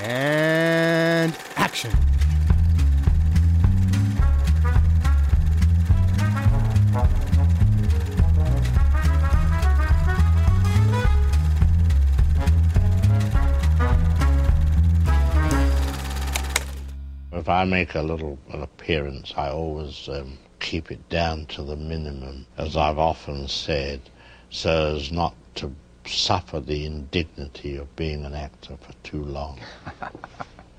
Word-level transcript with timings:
And 0.00 1.36
action. 1.56 1.90
If 17.32 17.48
I 17.48 17.64
make 17.64 17.94
a 17.94 18.02
little 18.02 18.38
an 18.52 18.62
appearance, 18.62 19.32
I 19.36 19.48
always 19.48 20.08
um, 20.08 20.38
keep 20.60 20.90
it 20.90 21.08
down 21.08 21.46
to 21.46 21.62
the 21.62 21.76
minimum, 21.76 22.46
as 22.56 22.76
I've 22.76 22.98
often 22.98 23.48
said, 23.48 24.00
so 24.50 24.96
as 24.96 25.10
not 25.10 25.34
to 25.56 25.72
suffer 26.08 26.60
the 26.60 26.86
indignity 26.86 27.78
of 27.78 27.94
being 27.96 28.24
an 28.24 28.34
actor 28.34 28.76
for 28.76 28.94
too 29.02 29.24
long. 29.24 29.58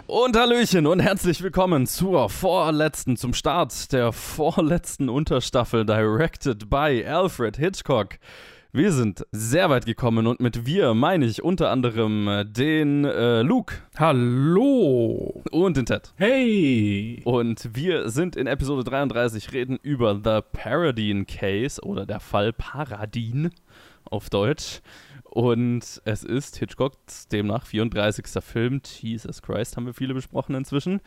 Und 0.08 0.36
Hallöchen 0.36 0.88
und 0.88 1.02
herzlich 1.02 1.44
willkommen 1.44 1.86
zur 1.86 2.30
vorletzten, 2.30 3.16
zum 3.16 3.36
Start 3.36 3.94
der 3.94 4.12
vorletzten 4.12 5.08
Unterstaffel 5.08 5.86
Directed 5.86 6.68
by 6.68 7.06
Alfred 7.06 7.58
Hitchcock. 7.58 8.18
Wir 8.72 8.92
sind 8.92 9.26
sehr 9.32 9.70
weit 9.70 9.86
gekommen 9.86 10.26
und 10.26 10.40
mit 10.40 10.66
wir 10.66 10.96
meine 10.96 11.26
ich 11.26 11.44
unter 11.44 11.70
anderem 11.70 12.28
äh, 12.28 12.44
den 12.44 13.06
äh, 13.06 13.44
Luke. 13.44 13.76
Hallo. 14.00 15.44
Und 15.52 15.78
den 15.78 15.86
Ted. 15.86 16.12
Hey. 16.18 17.22
Und 17.24 17.70
wir 17.74 18.10
sind 18.10 18.36
in 18.36 18.48
Episode 18.48 18.84
33, 18.84 19.54
reden 19.54 19.78
über 19.82 20.16
The 20.24 20.42
Paradine 20.52 21.26
Case 21.26 21.80
oder 21.82 22.08
der 22.08 22.20
Fall 22.20 22.52
Paradin 22.52 23.52
auf 24.06 24.30
Deutsch. 24.32 24.82
Und 25.30 26.02
es 26.06 26.24
ist 26.24 26.58
Hitchcocks 26.58 27.28
demnach 27.28 27.66
34. 27.68 28.26
Film. 28.44 28.82
Jesus 28.84 29.42
Christ, 29.44 29.78
haben 29.78 29.86
wir 29.86 29.94
viele 29.94 30.16
besprochen 30.16 30.56
inzwischen. 30.56 31.02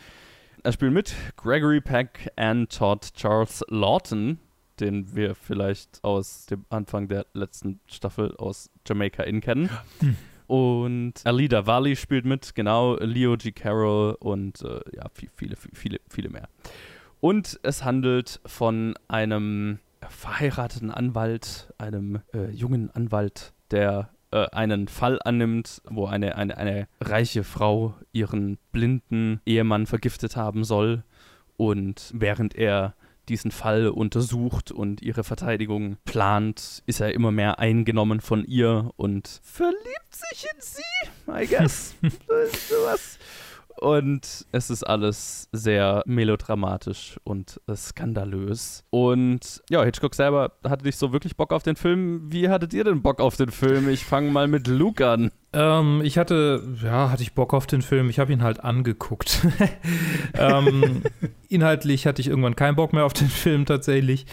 Er 0.63 0.73
spielt 0.73 0.93
mit 0.93 1.15
Gregory 1.37 1.81
Peck 1.81 2.31
and 2.37 2.71
Todd 2.71 3.13
Charles 3.15 3.65
Lawton, 3.69 4.39
den 4.79 5.17
wir 5.17 5.35
vielleicht 5.35 5.99
aus 6.05 6.47
dem 6.47 6.65
Anfang 6.71 7.09
der 7.09 7.27
letzten 7.35 7.81
Staffel 7.87 8.37
aus 8.37 8.71
Jamaica 8.87 9.25
Inn 9.25 9.41
kennen. 9.41 9.71
Hm. 9.99 10.17
Und 10.47 11.15
Alida 11.25 11.67
Valley 11.67 11.97
spielt 11.97 12.25
mit, 12.25 12.55
genau, 12.55 12.97
Leo 12.99 13.37
G. 13.37 13.51
Carroll 13.51 14.17
und 14.21 14.63
äh, 14.63 14.81
ja, 14.95 15.07
viele, 15.35 15.57
viele, 15.57 15.99
viele 16.09 16.29
mehr. 16.29 16.49
Und 17.21 17.59
es 17.63 17.85
handelt 17.85 18.41
von 18.47 18.95
einem 19.09 19.79
verheirateten 20.09 20.91
Anwalt, 20.91 21.73
einem 21.79 22.21
äh, 22.35 22.51
jungen 22.51 22.91
Anwalt, 22.91 23.53
der 23.71 24.11
äh, 24.33 24.47
einen 24.53 24.89
Fall 24.89 25.21
annimmt, 25.25 25.83
wo 25.89 26.07
eine, 26.07 26.37
eine, 26.37 26.57
eine 26.57 26.89
reiche 27.01 27.45
Frau 27.45 27.95
ihren 28.13 28.59
blinden 28.73 29.41
Ehemann 29.47 29.87
vergiftet 29.87 30.37
haben 30.37 30.65
soll. 30.65 31.05
Und 31.57 32.11
während 32.15 32.55
er 32.55 32.95
diesen 33.29 33.51
Fall 33.51 33.89
untersucht 33.89 34.73
und 34.73 35.01
ihre 35.01 35.23
Verteidigung 35.23 35.97
plant, 36.05 36.83
ist 36.87 37.01
er 37.01 37.15
immer 37.15 37.31
mehr 37.31 37.59
eingenommen 37.59 38.21
von 38.21 38.45
ihr 38.45 38.91
und 38.97 39.41
verliebt 39.43 40.11
sich 40.11 40.47
in 40.53 40.61
sie, 40.61 41.31
I 41.31 41.47
guess. 41.47 41.95
sowas. 42.69 43.19
Und 43.81 44.47
es 44.53 44.71
ist 44.71 44.85
alles 44.85 45.49
sehr 45.53 46.03
melodramatisch 46.07 47.19
und 47.25 47.61
äh, 47.67 47.75
skandalös. 47.75 48.85
Und 48.91 49.63
ja, 49.71 49.83
Hitchcock 49.83 50.15
selber 50.15 50.53
hatte 50.65 50.85
nicht 50.85 50.99
so 50.99 51.13
wirklich 51.13 51.37
Bock 51.37 51.53
auf 51.53 51.63
den 51.63 51.77
Film. 51.77 52.33
Wie 52.33 52.49
hattet 52.49 52.75
ihr 52.75 52.85
denn 52.85 53.03
Bock 53.03 53.21
auf 53.21 53.37
den 53.37 53.51
Film? 53.51 53.89
Ich 53.89 54.05
fange 54.05 54.31
mal 54.31 54.47
mit 54.47 54.67
Luke 54.67 55.07
an. 55.09 55.31
Ähm, 55.53 56.01
ich 56.05 56.17
hatte, 56.19 56.63
ja, 56.83 57.11
hatte 57.11 57.23
ich 57.23 57.35
Bock 57.35 57.55
auf 57.55 57.67
den 57.67 57.83
Film. 57.83 58.09
Ich 58.09 58.19
habe 58.19 58.33
ihn 58.33 58.43
halt 58.43 58.61
angeguckt. 58.61 59.47
ähm, 60.35 61.03
inhaltlich 61.49 62.07
hatte 62.07 62.21
ich 62.21 62.29
irgendwann 62.29 62.57
keinen 62.57 62.77
Bock 62.77 62.93
mehr 62.93 63.05
auf 63.05 63.13
den 63.13 63.29
Film 63.29 63.67
tatsächlich. 63.67 64.27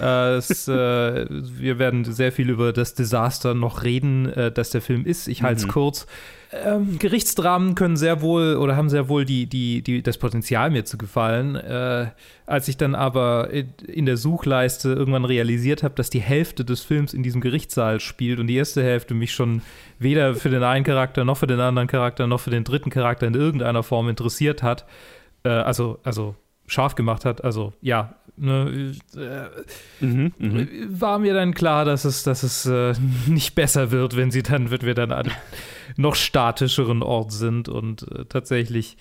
Äh, 0.00 0.36
es, 0.36 0.68
äh, 0.68 1.26
wir 1.28 1.78
werden 1.78 2.04
sehr 2.04 2.32
viel 2.32 2.50
über 2.50 2.72
das 2.72 2.94
Desaster 2.94 3.54
noch 3.54 3.84
reden, 3.84 4.26
äh, 4.26 4.52
das 4.52 4.70
der 4.70 4.80
Film 4.80 5.06
ist. 5.06 5.28
Ich 5.28 5.42
halte 5.42 5.60
es 5.60 5.66
mhm. 5.66 5.70
kurz. 5.70 6.06
Ähm, 6.52 6.98
Gerichtsdramen 6.98 7.74
können 7.74 7.96
sehr 7.96 8.20
wohl 8.20 8.56
oder 8.56 8.76
haben 8.76 8.88
sehr 8.88 9.08
wohl 9.08 9.24
die, 9.24 9.46
die, 9.46 9.82
die, 9.82 10.02
das 10.02 10.18
Potenzial, 10.18 10.70
mir 10.70 10.84
zu 10.84 10.96
gefallen. 10.96 11.56
Äh, 11.56 12.10
als 12.46 12.68
ich 12.68 12.76
dann 12.76 12.94
aber 12.94 13.50
in 13.50 14.06
der 14.06 14.16
Suchleiste 14.16 14.92
irgendwann 14.92 15.24
realisiert 15.24 15.82
habe, 15.82 15.94
dass 15.94 16.10
die 16.10 16.20
Hälfte 16.20 16.64
des 16.64 16.82
Films 16.82 17.14
in 17.14 17.22
diesem 17.22 17.40
Gerichtssaal 17.40 17.98
spielt 18.00 18.38
und 18.38 18.46
die 18.46 18.56
erste 18.56 18.82
Hälfte 18.82 19.14
mich 19.14 19.32
schon 19.32 19.62
weder 19.98 20.34
für 20.34 20.50
den 20.50 20.62
einen 20.62 20.84
Charakter 20.84 21.24
noch 21.24 21.38
für 21.38 21.46
den 21.46 21.60
anderen 21.60 21.88
Charakter 21.88 22.26
noch 22.26 22.40
für 22.40 22.50
den 22.50 22.64
dritten 22.64 22.90
Charakter 22.90 23.26
in 23.26 23.34
irgendeiner 23.34 23.82
Form 23.82 24.08
interessiert 24.08 24.62
hat, 24.62 24.84
äh, 25.44 25.48
also, 25.48 25.98
also 26.04 26.36
scharf 26.66 26.94
gemacht 26.94 27.24
hat, 27.24 27.44
also 27.44 27.72
ja, 27.80 28.14
ne, 28.36 28.94
äh, 29.16 30.04
mhm, 30.04 30.32
mh. 30.38 30.66
war 30.88 31.18
mir 31.18 31.34
dann 31.34 31.54
klar, 31.54 31.84
dass 31.84 32.04
es, 32.04 32.22
dass 32.22 32.42
es 32.42 32.66
äh, 32.66 32.94
nicht 33.26 33.54
besser 33.54 33.90
wird, 33.90 34.16
wenn 34.16 34.30
sie 34.30 34.42
dann, 34.42 34.70
wenn 34.70 34.82
wir 34.82 34.94
dann 34.94 35.12
an 35.12 35.26
einem 35.26 35.36
noch 35.96 36.14
statischeren 36.14 37.02
Ort 37.02 37.32
sind 37.32 37.68
und 37.68 38.02
äh, 38.10 38.24
tatsächlich 38.26 38.96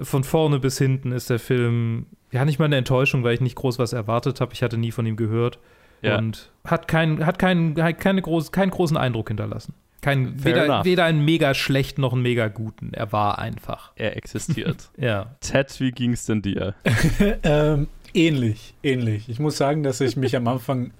von 0.00 0.24
vorne 0.24 0.60
bis 0.60 0.78
hinten 0.78 1.12
ist 1.12 1.30
der 1.30 1.38
Film 1.38 2.06
ja 2.30 2.44
nicht 2.44 2.58
mal 2.58 2.66
eine 2.66 2.76
Enttäuschung, 2.76 3.24
weil 3.24 3.34
ich 3.34 3.40
nicht 3.40 3.56
groß 3.56 3.78
was 3.78 3.92
erwartet 3.92 4.40
habe. 4.40 4.52
Ich 4.52 4.62
hatte 4.62 4.78
nie 4.78 4.92
von 4.92 5.06
ihm 5.06 5.16
gehört 5.16 5.58
ja. 6.02 6.18
und 6.18 6.50
hat, 6.64 6.88
kein, 6.88 7.24
hat, 7.24 7.38
kein, 7.38 7.80
hat 7.82 7.98
keine 7.98 8.22
groß, 8.22 8.52
keinen 8.52 8.70
großen 8.70 8.96
Eindruck 8.96 9.28
hinterlassen. 9.28 9.74
Kein, 10.00 10.44
weder, 10.44 10.84
weder 10.84 11.04
einen 11.04 11.24
mega 11.24 11.54
schlechten 11.54 12.02
noch 12.02 12.12
einen 12.12 12.22
mega 12.22 12.48
guten. 12.48 12.92
Er 12.92 13.10
war 13.12 13.38
einfach. 13.38 13.92
Er 13.96 14.16
existiert. 14.16 14.90
ja. 14.96 15.34
Ted, 15.40 15.80
wie 15.80 15.90
ging 15.90 16.12
es 16.12 16.24
denn 16.24 16.40
dir? 16.40 16.74
ähm, 17.42 17.88
ähnlich, 18.14 18.74
ähnlich. 18.82 19.28
Ich 19.28 19.40
muss 19.40 19.56
sagen, 19.56 19.82
dass 19.82 20.00
ich 20.00 20.16
mich 20.16 20.36
am 20.36 20.46
Anfang 20.46 20.92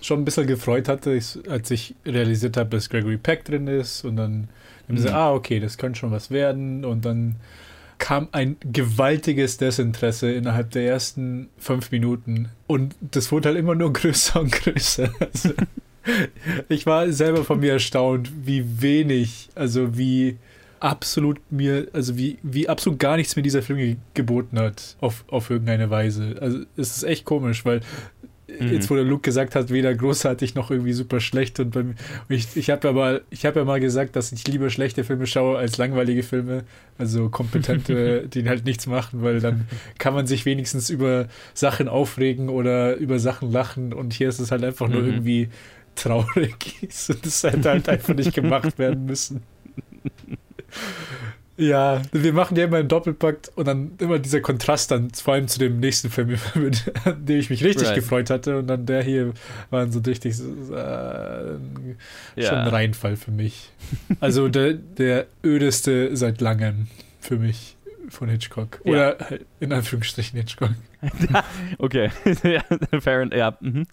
schon 0.00 0.20
ein 0.20 0.24
bisschen 0.24 0.46
gefreut 0.46 0.88
hatte, 0.88 1.18
als 1.48 1.70
ich 1.70 1.94
realisiert 2.06 2.56
habe, 2.56 2.70
dass 2.70 2.88
Gregory 2.88 3.18
Peck 3.18 3.44
drin 3.44 3.66
ist 3.66 4.04
und 4.04 4.16
dann 4.16 4.48
mhm. 4.88 4.98
so, 4.98 5.10
ah, 5.10 5.32
okay, 5.32 5.60
das 5.60 5.76
könnte 5.76 5.98
schon 5.98 6.10
was 6.10 6.30
werden 6.30 6.84
und 6.84 7.04
dann 7.04 7.36
kam 7.98 8.28
ein 8.32 8.56
gewaltiges 8.60 9.56
Desinteresse 9.56 10.30
innerhalb 10.30 10.70
der 10.70 10.86
ersten 10.86 11.48
fünf 11.58 11.90
Minuten 11.90 12.50
und 12.66 12.94
das 13.00 13.32
wurde 13.32 13.48
halt 13.48 13.58
immer 13.58 13.74
nur 13.74 13.92
größer 13.92 14.40
und 14.40 14.52
größer. 14.52 15.10
Also, 15.18 15.50
ich 16.68 16.86
war 16.86 17.10
selber 17.12 17.44
von 17.44 17.60
mir 17.60 17.72
erstaunt, 17.72 18.30
wie 18.44 18.82
wenig, 18.82 19.48
also 19.54 19.96
wie 19.96 20.36
absolut 20.80 21.38
mir, 21.50 21.88
also 21.92 22.16
wie, 22.16 22.38
wie 22.42 22.68
absolut 22.68 22.98
gar 22.98 23.16
nichts 23.16 23.36
mir 23.36 23.42
dieser 23.42 23.62
Film 23.62 23.78
ge 23.78 23.96
geboten 24.14 24.58
hat, 24.58 24.96
auf, 25.00 25.24
auf 25.28 25.50
irgendeine 25.50 25.90
Weise. 25.90 26.36
Also 26.40 26.60
es 26.76 26.96
ist 26.96 27.04
echt 27.04 27.24
komisch, 27.24 27.64
weil 27.64 27.80
mhm. 28.60 28.72
jetzt, 28.72 28.90
wo 28.90 28.94
der 28.94 29.04
Luke 29.04 29.22
gesagt 29.22 29.54
hat, 29.54 29.70
weder 29.70 29.94
großartig 29.94 30.54
noch 30.54 30.70
irgendwie 30.70 30.92
super 30.92 31.20
schlecht 31.20 31.58
und, 31.60 31.70
beim, 31.70 31.94
ich, 32.28 32.56
ich 32.56 32.70
habe 32.70 32.88
aber, 32.88 33.22
ich 33.30 33.46
habe 33.46 33.60
ja 33.60 33.64
mal 33.64 33.80
gesagt, 33.80 34.16
dass 34.16 34.32
ich 34.32 34.46
lieber 34.46 34.70
schlechte 34.70 35.04
Filme 35.04 35.26
schaue 35.26 35.58
als 35.58 35.78
langweilige 35.78 36.22
Filme, 36.22 36.64
also 36.98 37.28
kompetente, 37.28 38.28
die 38.32 38.48
halt 38.48 38.64
nichts 38.64 38.86
machen, 38.86 39.22
weil 39.22 39.40
dann 39.40 39.66
kann 39.98 40.14
man 40.14 40.26
sich 40.26 40.44
wenigstens 40.46 40.90
über 40.90 41.26
Sachen 41.54 41.88
aufregen 41.88 42.48
oder 42.48 42.96
über 42.96 43.18
Sachen 43.18 43.50
lachen 43.50 43.92
und 43.92 44.12
hier 44.12 44.28
ist 44.28 44.40
es 44.40 44.50
halt 44.50 44.64
einfach 44.64 44.88
nur 44.88 45.02
mhm. 45.02 45.08
irgendwie 45.08 45.48
traurig 45.96 46.82
ist 46.82 47.10
und 47.10 47.26
es 47.26 47.42
hätte 47.42 47.70
halt 47.70 47.88
einfach 47.88 48.14
nicht 48.14 48.34
gemacht 48.34 48.78
werden 48.78 49.06
müssen. 49.06 49.42
Ja, 51.58 52.02
wir 52.12 52.34
machen 52.34 52.56
ja 52.56 52.64
immer 52.64 52.76
einen 52.76 52.88
Doppelpakt 52.88 53.50
und 53.54 53.66
dann 53.66 53.92
immer 53.98 54.18
dieser 54.18 54.40
Kontrast 54.40 54.90
dann, 54.90 55.10
vor 55.10 55.34
allem 55.34 55.48
zu 55.48 55.58
dem 55.58 55.80
nächsten 55.80 56.10
Film, 56.10 56.28
mit 56.54 56.92
dem 57.18 57.40
ich 57.40 57.48
mich 57.48 57.64
richtig 57.64 57.88
right. 57.88 57.94
gefreut 57.94 58.28
hatte 58.28 58.58
und 58.58 58.66
dann 58.66 58.84
der 58.84 59.02
hier 59.02 59.32
war 59.70 59.90
so 59.90 60.00
richtig 60.00 60.34
äh, 60.34 60.36
schon 60.36 61.56
ein 62.36 62.68
Reinfall 62.68 63.16
für 63.16 63.30
mich. 63.30 63.70
Also 64.20 64.48
der, 64.48 64.74
der 64.74 65.26
ödeste 65.42 66.14
seit 66.14 66.42
langem 66.42 66.88
für 67.20 67.36
mich 67.36 67.76
von 68.10 68.28
Hitchcock. 68.28 68.80
Oder 68.84 69.18
ja. 69.18 69.38
in 69.60 69.72
Anführungsstrichen 69.72 70.38
Hitchcock. 70.38 70.72
okay, 71.78 72.10
fair 73.00 73.20
enough. 73.20 73.34
Ja. 73.34 73.56
Mhm. 73.60 73.86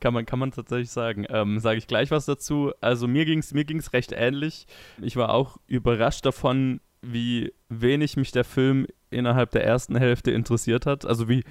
Kann 0.00 0.14
man, 0.14 0.26
kann 0.26 0.38
man 0.38 0.50
tatsächlich 0.50 0.90
sagen. 0.90 1.26
Ähm, 1.28 1.58
Sage 1.60 1.78
ich 1.78 1.86
gleich 1.86 2.10
was 2.10 2.26
dazu. 2.26 2.72
Also 2.80 3.06
mir 3.06 3.24
ging 3.24 3.38
es 3.38 3.52
mir 3.52 3.64
ging's 3.64 3.92
recht 3.92 4.12
ähnlich. 4.12 4.66
Ich 5.00 5.16
war 5.16 5.30
auch 5.30 5.58
überrascht 5.66 6.24
davon, 6.26 6.80
wie 7.02 7.52
wenig 7.68 8.16
mich 8.16 8.32
der 8.32 8.44
Film 8.44 8.86
innerhalb 9.10 9.50
der 9.50 9.64
ersten 9.64 9.96
Hälfte 9.96 10.30
interessiert 10.30 10.86
hat. 10.86 11.04
Also 11.04 11.28
wie, 11.28 11.44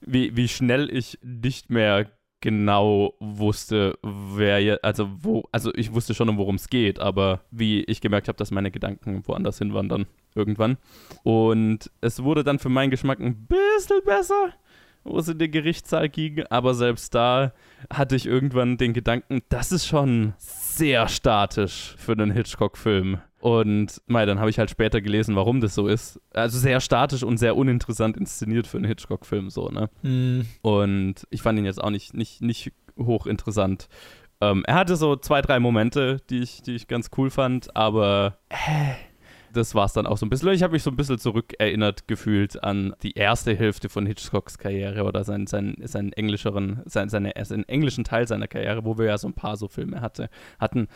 wie, 0.00 0.36
wie 0.36 0.48
schnell 0.48 0.94
ich 0.94 1.18
nicht 1.22 1.70
mehr 1.70 2.10
genau 2.40 3.14
wusste, 3.20 3.98
wer 4.02 4.62
jetzt, 4.62 4.82
also 4.82 5.10
wo, 5.20 5.44
also 5.52 5.72
ich 5.74 5.92
wusste 5.92 6.14
schon, 6.14 6.36
worum 6.38 6.54
es 6.54 6.70
geht, 6.70 6.98
aber 6.98 7.40
wie 7.50 7.82
ich 7.84 8.00
gemerkt 8.00 8.28
habe, 8.28 8.38
dass 8.38 8.50
meine 8.50 8.70
Gedanken 8.70 9.26
woanders 9.26 9.58
hinwandern 9.58 10.06
irgendwann. 10.34 10.78
Und 11.22 11.90
es 12.00 12.22
wurde 12.22 12.42
dann 12.42 12.58
für 12.58 12.70
meinen 12.70 12.90
Geschmack 12.90 13.20
ein 13.20 13.46
bisschen 13.46 14.02
besser 14.04 14.54
wo 15.04 15.18
es 15.18 15.28
in 15.28 15.38
den 15.38 15.50
Gerichtssaal 15.50 16.08
ging, 16.08 16.44
aber 16.50 16.74
selbst 16.74 17.14
da 17.14 17.52
hatte 17.92 18.16
ich 18.16 18.26
irgendwann 18.26 18.76
den 18.76 18.92
Gedanken, 18.92 19.40
das 19.48 19.72
ist 19.72 19.86
schon 19.86 20.34
sehr 20.38 21.08
statisch 21.08 21.94
für 21.98 22.12
einen 22.12 22.30
Hitchcock-Film. 22.30 23.18
Und 23.40 24.02
mei, 24.06 24.26
dann 24.26 24.38
habe 24.38 24.50
ich 24.50 24.58
halt 24.58 24.68
später 24.68 25.00
gelesen, 25.00 25.34
warum 25.34 25.62
das 25.62 25.74
so 25.74 25.86
ist. 25.86 26.20
Also 26.34 26.58
sehr 26.58 26.80
statisch 26.80 27.22
und 27.22 27.38
sehr 27.38 27.56
uninteressant 27.56 28.18
inszeniert 28.18 28.66
für 28.66 28.76
einen 28.76 28.86
Hitchcock-Film 28.86 29.48
so, 29.48 29.68
ne? 29.70 29.88
Mm, 30.02 30.42
Und 30.60 31.26
ich 31.30 31.40
fand 31.40 31.58
ihn 31.58 31.64
jetzt 31.64 31.82
auch 31.82 31.88
nicht, 31.88 32.12
nicht, 32.12 32.42
nicht 32.42 32.72
hochinteressant. 32.98 33.88
Ähm, 34.42 34.62
er 34.66 34.74
hatte 34.74 34.96
so 34.96 35.16
zwei, 35.16 35.40
drei 35.40 35.58
Momente, 35.58 36.18
die 36.28 36.40
ich, 36.40 36.60
die 36.62 36.74
ich 36.74 36.86
ganz 36.86 37.10
cool 37.16 37.30
fand, 37.30 37.74
aber 37.74 38.38
äh, 38.50 38.56
das 39.52 39.74
war 39.74 39.86
es 39.86 39.92
dann 39.92 40.06
auch 40.06 40.16
so 40.16 40.26
ein 40.26 40.30
bisschen. 40.30 40.50
Ich 40.50 40.62
habe 40.62 40.72
mich 40.72 40.82
so 40.82 40.90
ein 40.90 40.96
bisschen 40.96 41.18
zurückerinnert 41.18 42.06
gefühlt 42.08 42.62
an 42.62 42.94
die 43.02 43.12
erste 43.12 43.54
Hälfte 43.54 43.88
von 43.88 44.06
Hitchcocks 44.06 44.58
Karriere 44.58 45.04
oder 45.04 45.24
seinen, 45.24 45.46
seinen, 45.46 45.76
seinen 45.86 46.12
englischeren, 46.12 46.82
seinen, 46.86 47.08
seine, 47.08 47.36
also 47.36 47.54
den 47.54 47.68
englischen 47.68 48.04
Teil 48.04 48.26
seiner 48.26 48.48
Karriere, 48.48 48.84
wo 48.84 48.98
wir 48.98 49.06
ja 49.06 49.18
so 49.18 49.28
ein 49.28 49.34
paar 49.34 49.56
so 49.56 49.68
Filme 49.68 50.00
hatte, 50.00 50.28
hatten, 50.58 50.88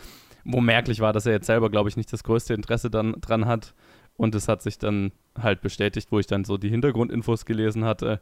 wo 0.44 0.60
merklich 0.60 1.00
war, 1.00 1.12
dass 1.12 1.26
er 1.26 1.32
jetzt 1.32 1.46
selber, 1.46 1.70
glaube 1.70 1.88
ich, 1.88 1.96
nicht 1.96 2.12
das 2.12 2.24
größte 2.24 2.54
Interesse 2.54 2.90
dann, 2.90 3.14
dran 3.20 3.46
hat. 3.46 3.74
Und 4.16 4.34
es 4.34 4.46
hat 4.46 4.62
sich 4.62 4.78
dann 4.78 5.10
halt 5.36 5.60
bestätigt, 5.60 6.12
wo 6.12 6.20
ich 6.20 6.26
dann 6.26 6.44
so 6.44 6.56
die 6.56 6.68
Hintergrundinfos 6.68 7.46
gelesen 7.46 7.84
hatte. 7.84 8.20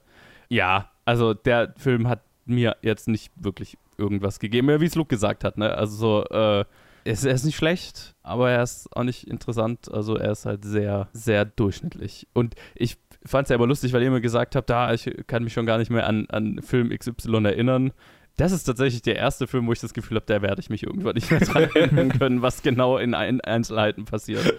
Ja, 0.49 0.90
also 1.05 1.35
der 1.35 1.75
Film 1.76 2.08
hat 2.08 2.23
mir 2.46 2.76
jetzt 2.82 3.08
nicht 3.08 3.31
wirklich 3.37 3.76
irgendwas 3.99 4.38
gegeben, 4.38 4.81
wie 4.81 4.87
es 4.87 4.94
Luke 4.94 5.08
gesagt 5.08 5.44
hat, 5.44 5.58
ne? 5.58 5.75
Also 5.75 5.96
so, 5.96 6.25
äh, 6.35 6.64
ist, 7.04 7.25
er 7.25 7.34
ist 7.34 7.44
nicht 7.44 7.56
schlecht, 7.56 8.14
aber 8.22 8.50
er 8.50 8.62
ist 8.62 8.88
auch 8.96 9.04
nicht 9.04 9.26
interessant. 9.28 9.93
Also 9.93 10.16
er 10.16 10.32
ist 10.32 10.46
halt 10.46 10.64
sehr, 10.64 11.08
sehr 11.12 11.44
durchschnittlich. 11.44 12.26
Und 12.32 12.54
ich 12.75 12.96
fand 13.25 13.46
es 13.46 13.50
ja 13.50 13.56
immer 13.56 13.66
lustig, 13.66 13.93
weil 13.93 14.02
ihr 14.02 14.08
immer 14.08 14.20
gesagt 14.20 14.56
habt, 14.56 14.70
da, 14.70 14.93
ich 14.93 15.10
kann 15.26 15.44
mich 15.44 15.52
schon 15.52 15.66
gar 15.66 15.78
nicht 15.78 15.90
mehr 15.90 16.06
an, 16.06 16.26
an 16.31 16.60
Film 16.62 16.90
XY 16.90 17.44
erinnern. 17.44 17.93
Das 18.37 18.50
ist 18.50 18.64
tatsächlich 18.64 19.02
der 19.02 19.16
erste 19.16 19.46
Film, 19.46 19.66
wo 19.66 19.72
ich 19.72 19.81
das 19.81 19.93
Gefühl 19.93 20.16
habe, 20.16 20.26
da 20.26 20.40
werde 20.40 20.60
ich 20.60 20.70
mich 20.70 20.84
irgendwann 20.84 21.14
nicht 21.14 21.31
mehr 21.31 21.40
dran 21.40 21.64
erinnern 21.75 22.08
können, 22.08 22.40
was 22.40 22.62
genau 22.62 22.96
in 22.96 23.14
Ein 23.14 23.43
Einzelheiten 23.43 24.06
passiert. 24.06 24.54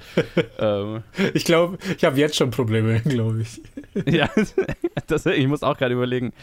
ähm, 0.59 1.01
ich 1.33 1.43
glaube, 1.43 1.79
ich 1.97 2.05
habe 2.05 2.17
jetzt 2.17 2.35
schon 2.35 2.51
Probleme, 2.51 2.99
glaube 3.05 3.41
ich. 3.41 3.61
ja, 4.05 4.29
das, 5.07 5.25
ich 5.25 5.47
muss 5.47 5.63
auch 5.63 5.77
gerade 5.77 5.93
überlegen. 5.95 6.33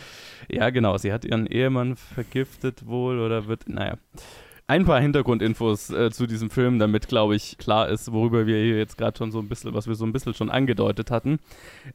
Ja, 0.48 0.70
genau, 0.70 0.98
sie 0.98 1.12
hat 1.12 1.24
ihren 1.24 1.46
Ehemann 1.46 1.94
vergiftet 1.94 2.86
wohl 2.86 3.20
oder 3.20 3.46
wird, 3.46 3.68
naja. 3.68 3.94
Ein 4.70 4.84
paar 4.84 5.00
Hintergrundinfos 5.00 5.90
äh, 5.90 6.12
zu 6.12 6.28
diesem 6.28 6.48
Film, 6.48 6.78
damit, 6.78 7.08
glaube 7.08 7.34
ich, 7.34 7.58
klar 7.58 7.88
ist, 7.88 8.12
worüber 8.12 8.46
wir 8.46 8.56
hier 8.56 8.78
jetzt 8.78 8.96
gerade 8.96 9.18
schon 9.18 9.32
so 9.32 9.40
ein 9.40 9.48
bisschen, 9.48 9.74
was 9.74 9.88
wir 9.88 9.96
so 9.96 10.04
ein 10.04 10.12
bisschen 10.12 10.32
schon 10.32 10.48
angedeutet 10.48 11.10
hatten. 11.10 11.40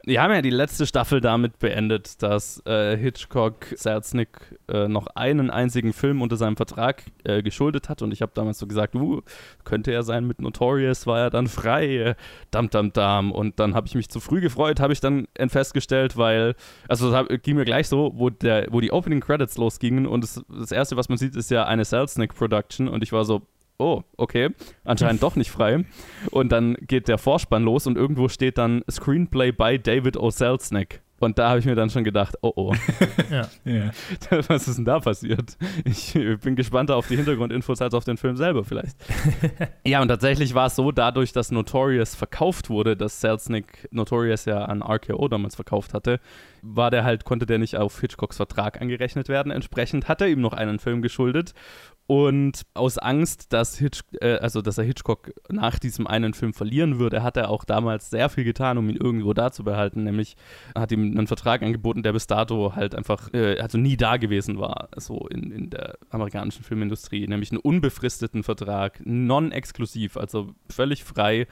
Wir 0.04 0.22
haben 0.22 0.34
ja 0.34 0.42
die 0.42 0.50
letzte 0.50 0.86
Staffel 0.86 1.22
damit 1.22 1.58
beendet, 1.60 2.22
dass 2.22 2.62
äh, 2.66 2.98
Hitchcock 2.98 3.68
Selznick 3.78 4.60
äh, 4.68 4.90
noch 4.90 5.08
einen 5.16 5.52
einzigen 5.52 5.94
Film 5.94 6.22
unter 6.22 6.36
seinem 6.36 6.58
Vertrag 6.58 7.04
äh, 7.24 7.42
geschuldet 7.42 7.88
hat. 7.88 8.02
Und 8.02 8.12
ich 8.12 8.22
habe 8.22 8.34
damals 8.36 8.60
so 8.60 8.68
gesagt, 8.68 8.94
uh, 8.94 9.22
könnte 9.64 9.94
er 9.94 10.04
sein 10.04 10.28
mit 10.28 10.42
Notorious, 10.42 11.08
war 11.08 11.20
er 11.20 11.30
dann 11.30 11.48
frei, 11.48 11.96
äh, 11.96 12.16
dam 12.52 12.70
dam 12.70 12.92
dam. 12.92 13.32
Und 13.32 13.58
dann 13.58 13.74
habe 13.74 13.88
ich 13.88 13.96
mich 13.96 14.10
zu 14.10 14.20
früh 14.20 14.42
gefreut, 14.42 14.82
habe 14.82 14.92
ich 14.92 15.00
dann 15.00 15.30
festgestellt, 15.48 16.18
weil, 16.18 16.56
also 16.90 17.10
das 17.10 17.16
hab, 17.16 17.42
ging 17.42 17.56
mir 17.56 17.64
gleich 17.64 17.88
so, 17.88 18.12
wo, 18.16 18.30
der, 18.30 18.68
wo 18.70 18.82
die 18.82 18.92
Opening 18.92 19.22
Credits 19.22 19.56
losgingen. 19.56 20.08
Und 20.08 20.26
das, 20.26 20.44
das 20.50 20.74
erste, 20.74 20.98
was 20.98 21.08
man 21.08 21.18
sieht, 21.18 21.38
ist 21.38 21.50
ja 21.50 21.64
eine 21.64 21.86
Selznick 21.86 22.34
Production 22.66 22.88
und 22.88 23.04
ich 23.04 23.12
war 23.12 23.26
so, 23.26 23.42
oh, 23.78 24.02
okay, 24.18 24.50
anscheinend 24.84 25.24
doch 25.24 25.36
nicht 25.36 25.52
frei. 25.52 25.86
Und 26.32 26.52
dann 26.52 26.76
geht 26.82 27.08
der 27.08 27.18
Vorspann 27.18 27.64
los 27.64 27.88
und 27.88 27.98
irgendwo 27.98 28.28
steht 28.30 28.58
dann 28.58 28.84
Screenplay 28.90 29.52
by 29.52 29.80
David 29.80 30.18
O. 30.18 30.30
Selznick. 30.30 31.02
Und 31.18 31.40
da 31.40 31.50
habe 31.50 31.60
ich 31.60 31.66
mir 31.66 31.76
dann 31.76 31.90
schon 31.90 32.04
gedacht, 32.04 32.36
oh 32.42 32.52
oh, 32.56 32.74
Ja. 33.32 33.48
Ja. 33.64 33.92
was 34.48 34.68
ist 34.68 34.78
denn 34.78 34.86
da 34.86 35.00
passiert? 35.00 35.58
Ich 35.86 36.14
bin 36.14 36.58
gespannter 36.58 36.98
auf 36.98 37.08
die 37.08 37.16
Hintergrundinfos 37.16 37.82
als 37.82 37.94
auf 37.94 38.04
den 38.04 38.18
Film 38.18 38.36
selber 38.36 38.66
vielleicht. 38.66 38.98
ja, 39.86 40.02
und 40.02 40.10
tatsächlich 40.10 40.54
war 40.56 40.68
es 40.68 40.76
so, 40.76 40.92
dadurch, 40.92 41.32
dass 41.32 41.52
Notorious 41.52 42.16
verkauft 42.16 42.70
wurde, 42.70 42.98
dass 42.98 43.22
Selznick 43.22 43.88
Notorious 43.92 44.44
ja 44.44 44.66
an 44.66 44.84
RKO 44.84 45.30
damals 45.30 45.56
verkauft 45.56 45.94
hatte, 45.94 46.20
war 46.62 46.92
der 46.92 47.06
halt, 47.06 47.24
konnte 47.24 47.46
der 47.46 47.60
nicht 47.60 47.78
auf 47.78 48.00
Hitchcocks 48.02 48.36
Vertrag 48.36 48.82
angerechnet 48.82 49.30
werden. 49.30 49.54
Entsprechend 49.54 50.10
hat 50.10 50.20
er 50.20 50.28
ihm 50.28 50.42
noch 50.42 50.54
einen 50.54 50.80
Film 50.80 51.02
geschuldet. 51.02 51.54
Und 52.08 52.62
aus 52.76 53.00
Angst, 53.00 53.52
dass, 53.52 53.78
Hitch, 53.80 54.04
äh, 54.22 54.36
also 54.36 54.62
dass 54.62 54.78
er 54.78 54.84
Hitchcock 54.84 55.32
nach 55.50 55.80
diesem 55.80 56.06
einen 56.06 56.36
Film 56.36 56.54
verlieren 56.54 57.00
würde, 57.00 57.24
hat 57.24 57.36
er 57.36 57.50
auch 57.50 57.64
damals 57.64 58.12
sehr 58.12 58.30
viel 58.30 58.44
getan, 58.44 58.78
um 58.78 58.88
ihn 58.90 58.96
irgendwo 58.96 59.34
da 59.34 59.52
zu 59.52 59.64
behalten. 59.64 60.04
Nämlich 60.04 60.36
hat 60.76 60.92
ihm 60.92 61.18
einen 61.18 61.26
Vertrag 61.26 61.64
angeboten, 61.64 62.04
der 62.04 62.14
bis 62.14 62.28
dato 62.28 62.76
halt 62.76 62.94
einfach, 62.94 63.34
äh, 63.34 63.60
also 63.60 63.80
nie 63.80 63.98
da 63.98 64.18
gewesen 64.18 64.60
war, 64.60 64.90
so 64.98 65.28
in, 65.30 65.52
in 65.52 65.70
der 65.72 65.98
amerikanischen 66.12 66.64
Filmindustrie. 66.64 67.28
Nämlich 67.28 67.52
einen 67.52 67.60
unbefristeten 67.62 68.44
Vertrag, 68.44 69.02
non-exklusiv, 69.04 70.16
also 70.16 70.54
völlig 70.70 71.04
frei, 71.04 71.48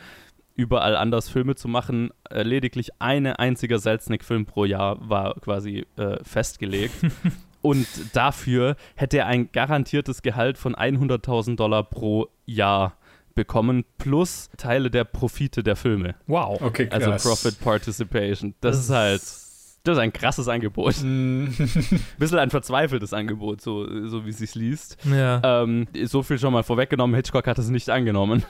überall 0.56 0.96
anders 0.96 1.30
Filme 1.30 1.56
zu 1.56 1.68
machen. 1.68 2.12
Äh, 2.30 2.44
lediglich 2.44 3.02
eine 3.02 3.40
einziger 3.40 3.80
Selznick-Film 3.80 4.46
pro 4.46 4.66
Jahr 4.66 4.98
war 5.10 5.34
quasi 5.40 5.88
äh, 5.98 6.24
festgelegt. 6.24 6.94
Und 7.64 7.88
dafür 8.14 8.76
hätte 8.96 9.20
er 9.20 9.28
ein 9.28 9.52
garantiertes 9.52 10.22
Gehalt 10.22 10.58
von 10.58 10.76
100.000 10.76 11.56
Dollar 11.56 11.84
pro 11.84 12.28
Jahr 12.46 12.98
bekommen, 13.36 13.86
plus 13.98 14.50
Teile 14.58 14.92
der 14.92 15.06
Profite 15.06 15.64
der 15.64 15.78
Filme. 15.78 16.16
Wow. 16.28 16.62
Okay, 16.62 16.88
krass. 16.88 17.04
Also 17.04 17.30
Profit 17.30 17.60
Participation. 17.62 18.54
Das, 18.60 18.78
ist 18.78 18.90
halt, 18.90 19.22
das 19.22 19.94
ist 19.94 19.98
ein 19.98 20.12
krasses 20.12 20.48
Angebot. 20.50 20.96
Mm, 21.04 21.46
Ein 21.58 22.00
bisschen 22.20 22.40
ein 22.40 22.50
verzweifeltes 22.50 23.14
Angebot, 23.14 23.62
so, 23.62 24.08
so 24.08 24.26
wie 24.26 24.30
es 24.30 24.40
sich 24.40 24.56
liest. 24.56 24.98
Ja. 25.10 25.64
Ähm, 25.64 25.88
so 26.04 26.22
viel 26.22 26.38
schon 26.38 26.52
mal 26.52 26.64
vorweggenommen, 26.64 27.16
Hitchcock 27.16 27.48
hat 27.48 27.58
es 27.60 27.70
nicht 27.70 27.90
angenommen. 27.90 28.44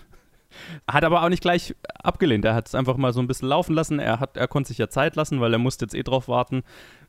Hat 0.87 1.03
aber 1.03 1.23
auch 1.23 1.29
nicht 1.29 1.41
gleich 1.41 1.75
abgelehnt. 1.93 2.45
Er 2.45 2.55
hat 2.55 2.67
es 2.67 2.75
einfach 2.75 2.97
mal 2.97 3.13
so 3.13 3.19
ein 3.19 3.27
bisschen 3.27 3.49
laufen 3.49 3.73
lassen. 3.73 3.99
Er, 3.99 4.19
hat, 4.19 4.37
er 4.37 4.47
konnte 4.47 4.69
sich 4.69 4.77
ja 4.77 4.89
Zeit 4.89 5.15
lassen, 5.15 5.41
weil 5.41 5.53
er 5.53 5.59
musste 5.59 5.85
jetzt 5.85 5.95
eh 5.95 6.03
drauf 6.03 6.27
warten, 6.27 6.63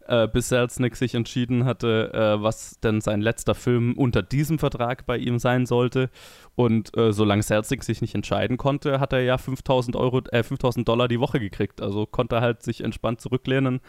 äh, 0.06 0.28
bis 0.28 0.48
Selznick 0.48 0.96
sich 0.96 1.14
entschieden 1.14 1.64
hatte, 1.64 2.12
äh, 2.12 2.42
was 2.42 2.78
denn 2.80 3.00
sein 3.00 3.20
letzter 3.20 3.54
Film 3.54 3.94
unter 3.94 4.22
diesem 4.22 4.58
Vertrag 4.58 5.06
bei 5.06 5.16
ihm 5.16 5.38
sein 5.38 5.66
sollte. 5.66 6.10
Und 6.54 6.96
äh, 6.96 7.12
solange 7.12 7.42
Selznick 7.42 7.84
sich 7.84 8.00
nicht 8.00 8.14
entscheiden 8.14 8.56
konnte, 8.56 9.00
hat 9.00 9.12
er 9.12 9.22
ja 9.22 9.38
5000 9.38 9.96
Euro, 9.96 10.20
äh, 10.30 10.42
5000 10.42 10.86
Dollar 10.86 11.08
die 11.08 11.20
Woche 11.20 11.40
gekriegt. 11.40 11.80
Also 11.80 12.06
konnte 12.06 12.36
er 12.36 12.42
halt 12.42 12.62
sich 12.62 12.82
entspannt 12.82 13.20
zurücklehnen, 13.20 13.80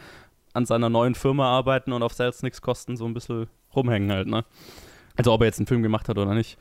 an 0.52 0.64
seiner 0.66 0.88
neuen 0.88 1.14
Firma 1.14 1.50
arbeiten 1.50 1.92
und 1.92 2.02
auf 2.02 2.14
Selznicks 2.14 2.62
Kosten 2.62 2.96
so 2.96 3.04
ein 3.04 3.14
bisschen 3.14 3.46
rumhängen 3.74 4.10
halt, 4.10 4.26
ne? 4.26 4.44
Also 5.16 5.32
ob 5.32 5.40
er 5.40 5.46
jetzt 5.46 5.58
einen 5.58 5.66
Film 5.66 5.82
gemacht 5.82 6.08
hat 6.08 6.18
oder 6.18 6.34
nicht. 6.34 6.58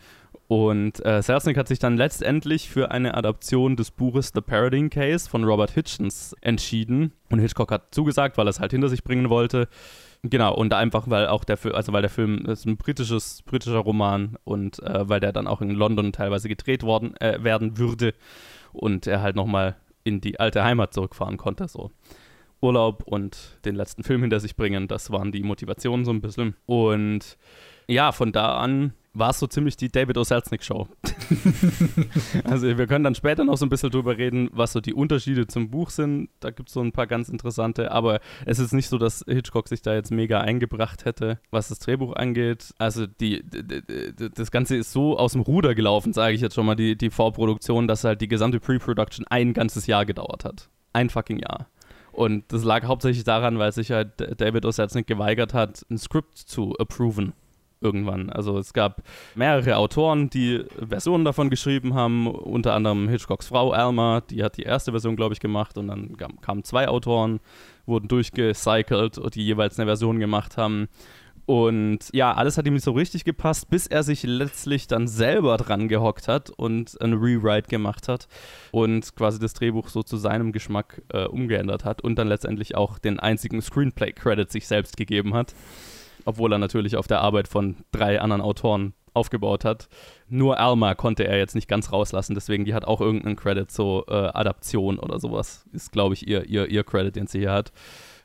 Und 0.47 1.03
äh, 1.05 1.21
Selznick 1.21 1.57
hat 1.57 1.67
sich 1.67 1.79
dann 1.79 1.97
letztendlich 1.97 2.69
für 2.69 2.91
eine 2.91 3.15
Adaption 3.15 3.75
des 3.75 3.91
Buches 3.91 4.31
The 4.33 4.41
Parodying 4.41 4.89
Case 4.89 5.29
von 5.29 5.43
Robert 5.43 5.71
Hitchens 5.71 6.35
entschieden. 6.41 7.13
Und 7.29 7.39
Hitchcock 7.39 7.71
hat 7.71 7.94
zugesagt, 7.94 8.37
weil 8.37 8.47
er 8.47 8.51
es 8.51 8.59
halt 8.59 8.71
hinter 8.71 8.89
sich 8.89 9.04
bringen 9.04 9.30
wollte. 9.30 9.68
Genau, 10.23 10.56
und 10.56 10.73
einfach, 10.73 11.09
weil 11.09 11.27
auch 11.27 11.44
der 11.44 11.57
Film, 11.57 11.75
also 11.75 11.94
weil 11.94 12.01
der 12.01 12.09
Film 12.09 12.45
ist 12.45 12.65
ein 12.65 12.77
britisches, 12.77 13.44
britischer 13.44 13.80
Roman 13.80 14.37
und 14.44 14.81
äh, 14.81 15.07
weil 15.07 15.19
der 15.19 15.31
dann 15.31 15.47
auch 15.47 15.61
in 15.61 15.69
London 15.69 16.11
teilweise 16.13 16.49
gedreht 16.49 16.83
worden 16.83 17.15
äh, 17.18 17.44
werden 17.44 17.77
würde 17.77 18.13
und 18.73 19.06
er 19.06 19.21
halt 19.21 19.35
nochmal 19.35 19.75
in 20.04 20.21
die 20.21 20.39
alte 20.39 20.63
Heimat 20.63 20.94
zurückfahren 20.94 21.37
konnte. 21.37 21.68
So. 21.68 21.92
Urlaub 22.61 23.04
und 23.06 23.59
den 23.65 23.75
letzten 23.75 24.04
Film 24.04 24.21
hinter 24.21 24.39
sich 24.39 24.56
bringen, 24.56 24.87
das 24.87 25.11
waren 25.11 25.31
die 25.31 25.44
Motivationen 25.44 26.06
so 26.06 26.11
ein 26.11 26.21
bisschen. 26.21 26.56
Und 26.65 27.37
ja, 27.87 28.11
von 28.11 28.31
da 28.31 28.57
an 28.57 28.94
war 29.15 29.30
es 29.30 29.39
so 29.39 29.47
ziemlich 29.47 29.77
die 29.77 29.89
David 29.89 30.18
O. 30.18 30.23
Selznick 30.23 30.63
Show. 30.63 30.87
also 32.44 32.77
wir 32.77 32.85
können 32.85 33.04
dann 33.04 33.15
später 33.15 33.45
noch 33.45 33.57
so 33.57 33.65
ein 33.65 33.69
bisschen 33.69 33.89
drüber 33.89 34.18
reden, 34.18 34.49
was 34.51 34.73
so 34.73 34.81
die 34.81 34.94
Unterschiede 34.94 35.47
zum 35.47 35.71
Buch 35.71 35.89
sind. 35.89 36.30
Da 36.42 36.51
gibt 36.51 36.69
es 36.69 36.73
so 36.73 36.81
ein 36.81 36.92
paar 36.92 37.07
ganz 37.07 37.30
interessante, 37.30 37.92
aber 37.92 38.19
es 38.45 38.59
ist 38.59 38.73
nicht 38.73 38.89
so, 38.89 38.97
dass 38.97 39.23
Hitchcock 39.27 39.69
sich 39.69 39.81
da 39.81 39.94
jetzt 39.94 40.11
mega 40.11 40.42
eingebracht 40.42 41.06
hätte, 41.06 41.39
was 41.49 41.69
das 41.69 41.80
Drehbuch 41.80 42.13
angeht. 42.13 42.73
Also 42.77 43.07
die, 43.07 43.44
das 44.35 44.51
Ganze 44.51 44.75
ist 44.75 44.92
so 44.92 45.18
aus 45.18 45.31
dem 45.31 45.42
Ruder 45.42 45.75
gelaufen, 45.75 46.13
sage 46.13 46.35
ich 46.35 46.42
jetzt 46.42 46.56
schon 46.56 46.65
mal, 46.65 46.75
die, 46.75 46.97
die 46.97 47.09
Vorproduktion, 47.09 47.87
dass 47.87 48.04
halt 48.04 48.21
die 48.21 48.27
gesamte 48.27 48.59
Pre-Production 48.59 49.25
ein 49.30 49.54
ganzes 49.54 49.87
Jahr 49.87 50.06
gedauert 50.06 50.44
hat. 50.44 50.69
Ein 50.94 51.09
fucking 51.09 51.39
Jahr. 51.39 51.68
Und 52.11 52.45
das 52.54 52.63
lag 52.63 52.85
hauptsächlich 52.85 53.25
daran, 53.25 53.59
weil 53.59 53.73
sich 53.73 53.92
halt 53.92 54.39
David 54.39 54.65
O. 54.65 54.71
Selznick 54.71 55.07
geweigert 55.07 55.54
hat, 55.54 55.85
ein 55.89 55.97
Skript 55.97 56.37
zu 56.37 56.73
approven 56.77 57.33
irgendwann. 57.81 58.29
Also 58.29 58.57
es 58.57 58.73
gab 58.73 59.03
mehrere 59.35 59.77
Autoren, 59.77 60.29
die 60.29 60.63
Versionen 60.87 61.25
davon 61.25 61.49
geschrieben 61.49 61.94
haben, 61.94 62.27
unter 62.27 62.73
anderem 62.73 63.07
Hitchcocks 63.09 63.47
Frau 63.47 63.71
Alma, 63.71 64.21
die 64.21 64.44
hat 64.44 64.57
die 64.57 64.63
erste 64.63 64.91
Version, 64.91 65.15
glaube 65.15 65.33
ich, 65.33 65.39
gemacht 65.39 65.77
und 65.77 65.87
dann 65.87 66.17
kam- 66.17 66.41
kamen 66.41 66.63
zwei 66.63 66.87
Autoren, 66.87 67.39
wurden 67.85 68.07
durchgecycelt, 68.07 69.19
die 69.35 69.45
jeweils 69.45 69.77
eine 69.77 69.87
Version 69.87 70.19
gemacht 70.19 70.57
haben. 70.57 70.87
Und 71.45 71.99
ja, 72.11 72.33
alles 72.33 72.57
hat 72.57 72.65
ihm 72.65 72.73
nicht 72.73 72.83
so 72.83 72.94
richtig 72.94 73.23
gepasst, 73.23 73.69
bis 73.69 73.85
er 73.85 74.01
sich 74.01 74.23
letztlich 74.23 74.87
dann 74.87 75.07
selber 75.07 75.57
dran 75.57 75.87
gehockt 75.87 76.27
hat 76.27 76.49
und 76.49 76.99
ein 77.01 77.13
Rewrite 77.13 77.69
gemacht 77.69 78.07
hat 78.07 78.27
und 78.71 79.15
quasi 79.15 79.37
das 79.37 79.53
Drehbuch 79.53 79.89
so 79.89 80.01
zu 80.01 80.17
seinem 80.17 80.53
Geschmack 80.53 81.03
äh, 81.13 81.25
umgeändert 81.25 81.85
hat 81.85 82.01
und 82.01 82.15
dann 82.17 82.29
letztendlich 82.29 82.75
auch 82.75 82.97
den 82.97 83.19
einzigen 83.19 83.61
Screenplay-Credit 83.61 84.51
sich 84.51 84.67
selbst 84.67 84.97
gegeben 84.97 85.35
hat 85.35 85.53
obwohl 86.25 86.51
er 86.51 86.59
natürlich 86.59 86.97
auf 86.97 87.07
der 87.07 87.21
Arbeit 87.21 87.47
von 87.47 87.77
drei 87.91 88.19
anderen 88.19 88.41
Autoren 88.41 88.94
aufgebaut 89.15 89.63
hat. 89.63 89.87
Nur 90.27 90.59
Alma 90.59 90.94
konnte 90.94 91.25
er 91.25 91.37
jetzt 91.37 91.55
nicht 91.55 91.67
ganz 91.67 91.91
rauslassen, 91.91 92.35
deswegen 92.35 92.65
die 92.65 92.73
hat 92.73 92.85
auch 92.85 93.01
irgendeinen 93.01 93.37
Credit, 93.37 93.71
so 93.71 94.03
äh, 94.07 94.13
Adaption 94.13 94.99
oder 94.99 95.19
sowas. 95.19 95.65
Ist, 95.71 95.91
glaube 95.91 96.13
ich, 96.13 96.27
ihr, 96.27 96.45
ihr, 96.45 96.67
ihr 96.67 96.83
Credit, 96.83 97.15
den 97.15 97.27
sie 97.27 97.39
hier 97.39 97.53
hat. 97.53 97.71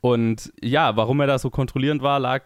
Und 0.01 0.51
ja, 0.63 0.97
warum 0.97 1.21
er 1.21 1.27
da 1.27 1.39
so 1.39 1.51
kontrollierend 1.51 2.03
war, 2.03 2.19
lag 2.19 2.43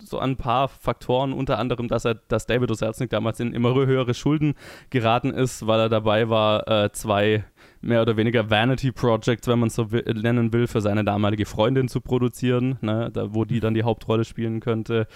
so 0.00 0.18
an 0.20 0.30
ein 0.30 0.36
paar 0.36 0.68
Faktoren, 0.68 1.32
unter 1.32 1.58
anderem, 1.58 1.88
dass 1.88 2.04
er, 2.04 2.14
dass 2.14 2.46
David 2.46 2.70
Oselznick 2.70 3.10
damals 3.10 3.40
in 3.40 3.52
immer 3.52 3.74
höhere 3.74 4.14
Schulden 4.14 4.54
geraten 4.90 5.30
ist, 5.30 5.66
weil 5.66 5.80
er 5.80 5.88
dabei 5.88 6.28
war, 6.28 6.68
äh, 6.68 6.92
zwei 6.92 7.44
mehr 7.82 8.02
oder 8.02 8.16
weniger 8.16 8.48
Vanity 8.48 8.92
Projects, 8.92 9.46
wenn 9.48 9.58
man 9.58 9.68
es 9.68 9.74
so 9.74 9.88
nennen 9.90 10.52
will, 10.52 10.66
für 10.66 10.80
seine 10.80 11.04
damalige 11.04 11.44
Freundin 11.44 11.88
zu 11.88 12.00
produzieren, 12.00 12.78
ne, 12.80 13.10
da, 13.12 13.34
wo 13.34 13.44
die 13.44 13.60
dann 13.60 13.74
die 13.74 13.82
Hauptrolle 13.82 14.24
spielen 14.24 14.60
könnte. 14.60 15.06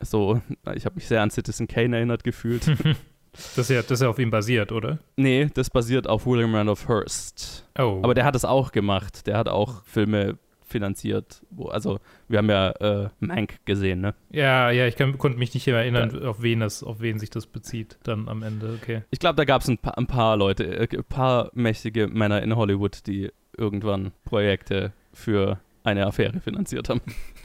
So, 0.00 0.40
ich 0.74 0.84
habe 0.84 0.94
mich 0.94 1.06
sehr 1.06 1.22
an 1.22 1.30
Citizen 1.30 1.66
Kane 1.66 1.96
erinnert 1.96 2.24
gefühlt. 2.24 2.64
Das 3.32 3.58
ist, 3.58 3.70
ja, 3.70 3.80
das 3.80 3.92
ist 3.92 4.02
ja 4.02 4.08
auf 4.08 4.18
ihm 4.18 4.30
basiert, 4.30 4.72
oder? 4.72 4.98
Nee, 5.16 5.48
das 5.54 5.70
basiert 5.70 6.08
auf 6.08 6.26
William 6.26 6.52
Randolph 6.52 6.88
Hearst. 6.88 7.64
Oh. 7.78 8.00
Aber 8.02 8.12
der 8.12 8.24
hat 8.24 8.34
es 8.34 8.44
auch 8.44 8.72
gemacht. 8.72 9.28
Der 9.28 9.38
hat 9.38 9.48
auch 9.48 9.84
Filme 9.84 10.36
finanziert. 10.70 11.42
Also 11.68 11.98
wir 12.28 12.38
haben 12.38 12.48
ja 12.48 12.70
äh, 12.70 13.08
Mank 13.20 13.64
gesehen, 13.64 14.00
ne? 14.00 14.14
Ja, 14.30 14.70
ja, 14.70 14.86
ich 14.86 14.96
kann, 14.96 15.16
konnte 15.18 15.38
mich 15.38 15.52
nicht 15.54 15.66
mehr 15.66 15.76
erinnern, 15.76 16.18
ja. 16.22 16.28
auf, 16.28 16.42
wen 16.42 16.60
das, 16.60 16.82
auf 16.82 17.00
wen 17.00 17.18
sich 17.18 17.30
das 17.30 17.46
bezieht 17.46 17.98
dann 18.02 18.28
am 18.28 18.42
Ende, 18.42 18.78
okay. 18.80 19.02
Ich 19.10 19.18
glaube, 19.18 19.36
da 19.36 19.44
gab 19.44 19.62
es 19.62 19.68
ein, 19.68 19.78
ein, 19.82 20.06
paar 20.06 20.36
Leute, 20.36 20.64
äh, 20.64 20.88
ein 20.96 21.04
paar 21.04 21.50
mächtige 21.54 22.08
Männer 22.08 22.42
in 22.42 22.56
Hollywood, 22.56 23.06
die 23.06 23.30
irgendwann 23.56 24.12
Projekte 24.24 24.92
für 25.12 25.60
eine 25.84 26.06
Affäre 26.06 26.40
finanziert 26.40 26.88
haben. 26.88 27.00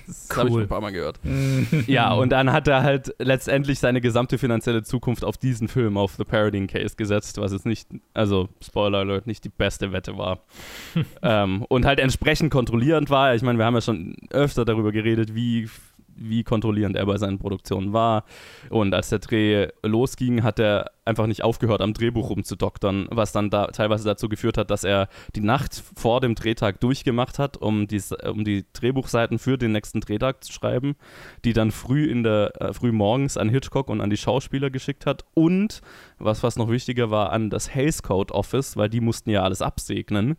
Das 0.08 0.28
cool. 0.32 0.38
habe 0.38 0.50
ich 0.50 0.56
ein 0.58 0.68
paar 0.68 0.82
Mal 0.82 0.92
gehört. 0.92 1.20
ja, 1.88 2.14
und 2.14 2.30
dann 2.30 2.52
hat 2.52 2.68
er 2.68 2.84
halt 2.84 3.14
letztendlich 3.20 3.80
seine 3.80 4.02
gesamte 4.02 4.38
finanzielle 4.38 4.84
Zukunft 4.84 5.24
auf 5.24 5.38
diesen 5.38 5.68
Film, 5.68 5.98
auf 5.98 6.16
The 6.16 6.24
Parodying 6.24 6.68
Case 6.68 6.96
gesetzt, 6.96 7.38
was 7.40 7.52
jetzt 7.52 7.66
nicht, 7.66 7.90
also 8.14 8.50
Spoiler 8.64 9.00
Alert, 9.00 9.28
nicht 9.28 9.44
die 9.44 9.50
beste 9.50 9.92
Wette 9.92 10.18
war. 10.18 10.40
ähm, 11.22 11.66
und 11.70 11.86
halt 11.86 12.00
entsprechend 12.00 12.52
kontrollierend 12.52 13.10
war. 13.10 13.36
Ich 13.36 13.42
meine, 13.42 13.58
wir 13.58 13.66
haben 13.66 13.76
ja 13.76 13.82
schon 13.82 14.16
öfter 14.30 14.66
darüber 14.66 14.92
geredet, 14.92 15.36
wie 15.36 15.70
wie 16.16 16.44
kontrollierend 16.44 16.96
er 16.96 17.06
bei 17.06 17.18
seinen 17.18 17.40
Produktionen 17.40 17.94
war. 17.94 18.26
Und 18.70 18.94
als 18.94 19.10
der 19.10 19.20
Dreh 19.20 19.68
losging, 19.84 20.44
hat 20.44 20.60
er 20.60 20.92
einfach 21.06 21.28
nicht 21.28 21.44
aufgehört, 21.44 21.82
am 21.82 21.94
Drehbuch 21.94 22.30
rumzudoktern, 22.30 23.08
was 23.12 23.32
dann 23.32 23.50
da 23.50 23.68
teilweise 23.68 24.06
dazu 24.06 24.28
geführt 24.28 24.58
hat, 24.58 24.72
dass 24.72 24.84
er 24.84 25.08
die 25.36 25.42
Nacht 25.42 25.84
vor 25.96 26.20
dem 26.20 26.36
Drehtag 26.36 26.80
durchgemacht 26.80 27.38
hat, 27.40 27.58
um 27.58 27.88
die, 27.88 28.02
um 28.28 28.44
die 28.44 28.66
Drehbuchseiten 28.74 29.38
für 29.38 29.58
den 29.58 29.72
nächsten 29.72 30.02
Drehtag 30.02 30.44
zu 30.44 30.52
schreiben, 30.52 30.96
die 31.44 31.54
dann 31.54 31.72
früh 31.72 32.06
in 32.06 32.24
der 32.24 32.60
äh, 32.60 32.74
früh 32.74 32.92
morgens 32.92 33.38
an 33.38 33.50
Hitchcock 33.50 33.90
und 33.90 34.02
an 34.02 34.10
die 34.10 34.18
Schauspieler 34.18 34.70
geschickt 34.70 35.06
hat 35.06 35.26
und 35.34 35.82
was 36.18 36.40
fast 36.40 36.58
noch 36.58 36.70
wichtiger 36.70 37.12
war 37.12 37.32
an 37.32 37.50
das 37.50 37.74
Hays 37.74 38.02
Code 38.02 38.34
Office, 38.34 38.76
weil 38.76 38.90
die 38.90 39.02
mussten 39.02 39.30
ja 39.30 39.44
alles 39.44 39.62
absegnen. 39.62 40.38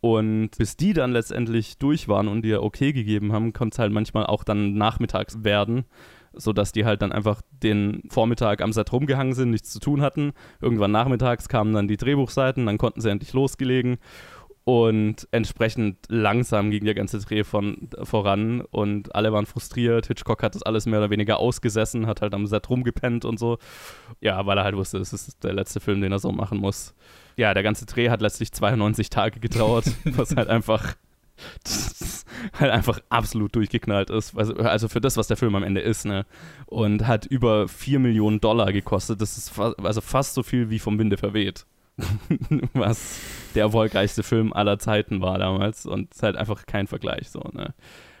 Und 0.00 0.50
bis 0.58 0.76
die 0.76 0.92
dann 0.92 1.12
letztendlich 1.12 1.78
durch 1.78 2.08
waren 2.08 2.28
und 2.28 2.42
dir 2.42 2.62
okay 2.62 2.92
gegeben 2.92 3.32
haben, 3.32 3.52
konnte 3.52 3.74
es 3.74 3.78
halt 3.78 3.92
manchmal 3.92 4.26
auch 4.26 4.44
dann 4.44 4.74
nachmittags 4.74 5.42
werden, 5.42 5.84
sodass 6.34 6.72
die 6.72 6.84
halt 6.84 7.02
dann 7.02 7.12
einfach 7.12 7.40
den 7.62 8.02
Vormittag 8.10 8.60
am 8.60 8.72
Set 8.72 8.92
rumgehangen 8.92 9.34
sind, 9.34 9.50
nichts 9.50 9.70
zu 9.70 9.80
tun 9.80 10.02
hatten. 10.02 10.32
Irgendwann 10.60 10.92
nachmittags 10.92 11.48
kamen 11.48 11.72
dann 11.72 11.88
die 11.88 11.96
Drehbuchseiten, 11.96 12.66
dann 12.66 12.78
konnten 12.78 13.00
sie 13.00 13.10
endlich 13.10 13.32
losgelegen. 13.32 13.98
Und 14.64 15.28
entsprechend 15.30 15.98
langsam 16.08 16.72
ging 16.72 16.84
der 16.84 16.96
ganze 16.96 17.20
Dreh 17.20 17.44
von, 17.44 17.88
voran 18.02 18.62
und 18.62 19.14
alle 19.14 19.32
waren 19.32 19.46
frustriert. 19.46 20.08
Hitchcock 20.08 20.42
hat 20.42 20.56
das 20.56 20.64
alles 20.64 20.86
mehr 20.86 20.98
oder 20.98 21.10
weniger 21.10 21.38
ausgesessen, 21.38 22.08
hat 22.08 22.20
halt 22.20 22.34
am 22.34 22.48
Set 22.48 22.68
rumgepennt 22.68 23.24
und 23.24 23.38
so. 23.38 23.58
Ja, 24.20 24.44
weil 24.44 24.58
er 24.58 24.64
halt 24.64 24.76
wusste, 24.76 24.98
es 24.98 25.12
ist 25.12 25.44
der 25.44 25.54
letzte 25.54 25.78
Film, 25.78 26.00
den 26.00 26.10
er 26.10 26.18
so 26.18 26.32
machen 26.32 26.58
muss 26.58 26.94
ja, 27.36 27.54
der 27.54 27.62
ganze 27.62 27.86
Dreh 27.86 28.10
hat 28.10 28.20
letztlich 28.20 28.52
92 28.52 29.10
Tage 29.10 29.40
gedauert, 29.40 29.84
was 30.04 30.34
halt 30.34 30.48
einfach 30.48 30.96
halt 32.58 32.70
einfach 32.70 33.00
absolut 33.10 33.54
durchgeknallt 33.54 34.08
ist. 34.10 34.36
Also, 34.36 34.54
also 34.56 34.88
für 34.88 35.00
das, 35.00 35.16
was 35.16 35.28
der 35.28 35.36
Film 35.36 35.54
am 35.54 35.62
Ende 35.62 35.80
ist, 35.80 36.06
ne? 36.06 36.24
Und 36.64 37.06
hat 37.06 37.26
über 37.26 37.68
4 37.68 37.98
Millionen 37.98 38.40
Dollar 38.40 38.72
gekostet. 38.72 39.20
Das 39.20 39.36
ist 39.36 39.50
fa 39.50 39.74
also 39.82 40.00
fast 40.00 40.34
so 40.34 40.42
viel 40.42 40.70
wie 40.70 40.78
vom 40.78 40.98
Winde 40.98 41.18
verweht. 41.18 41.66
was 42.74 43.18
der 43.54 43.64
erfolgreichste 43.64 44.22
Film 44.22 44.52
aller 44.52 44.78
Zeiten 44.78 45.22
war 45.22 45.38
damals. 45.38 45.86
Und 45.86 46.12
ist 46.12 46.22
halt 46.22 46.36
einfach 46.36 46.66
kein 46.66 46.86
Vergleich 46.86 47.30
so, 47.30 47.40
ne? 47.52 47.74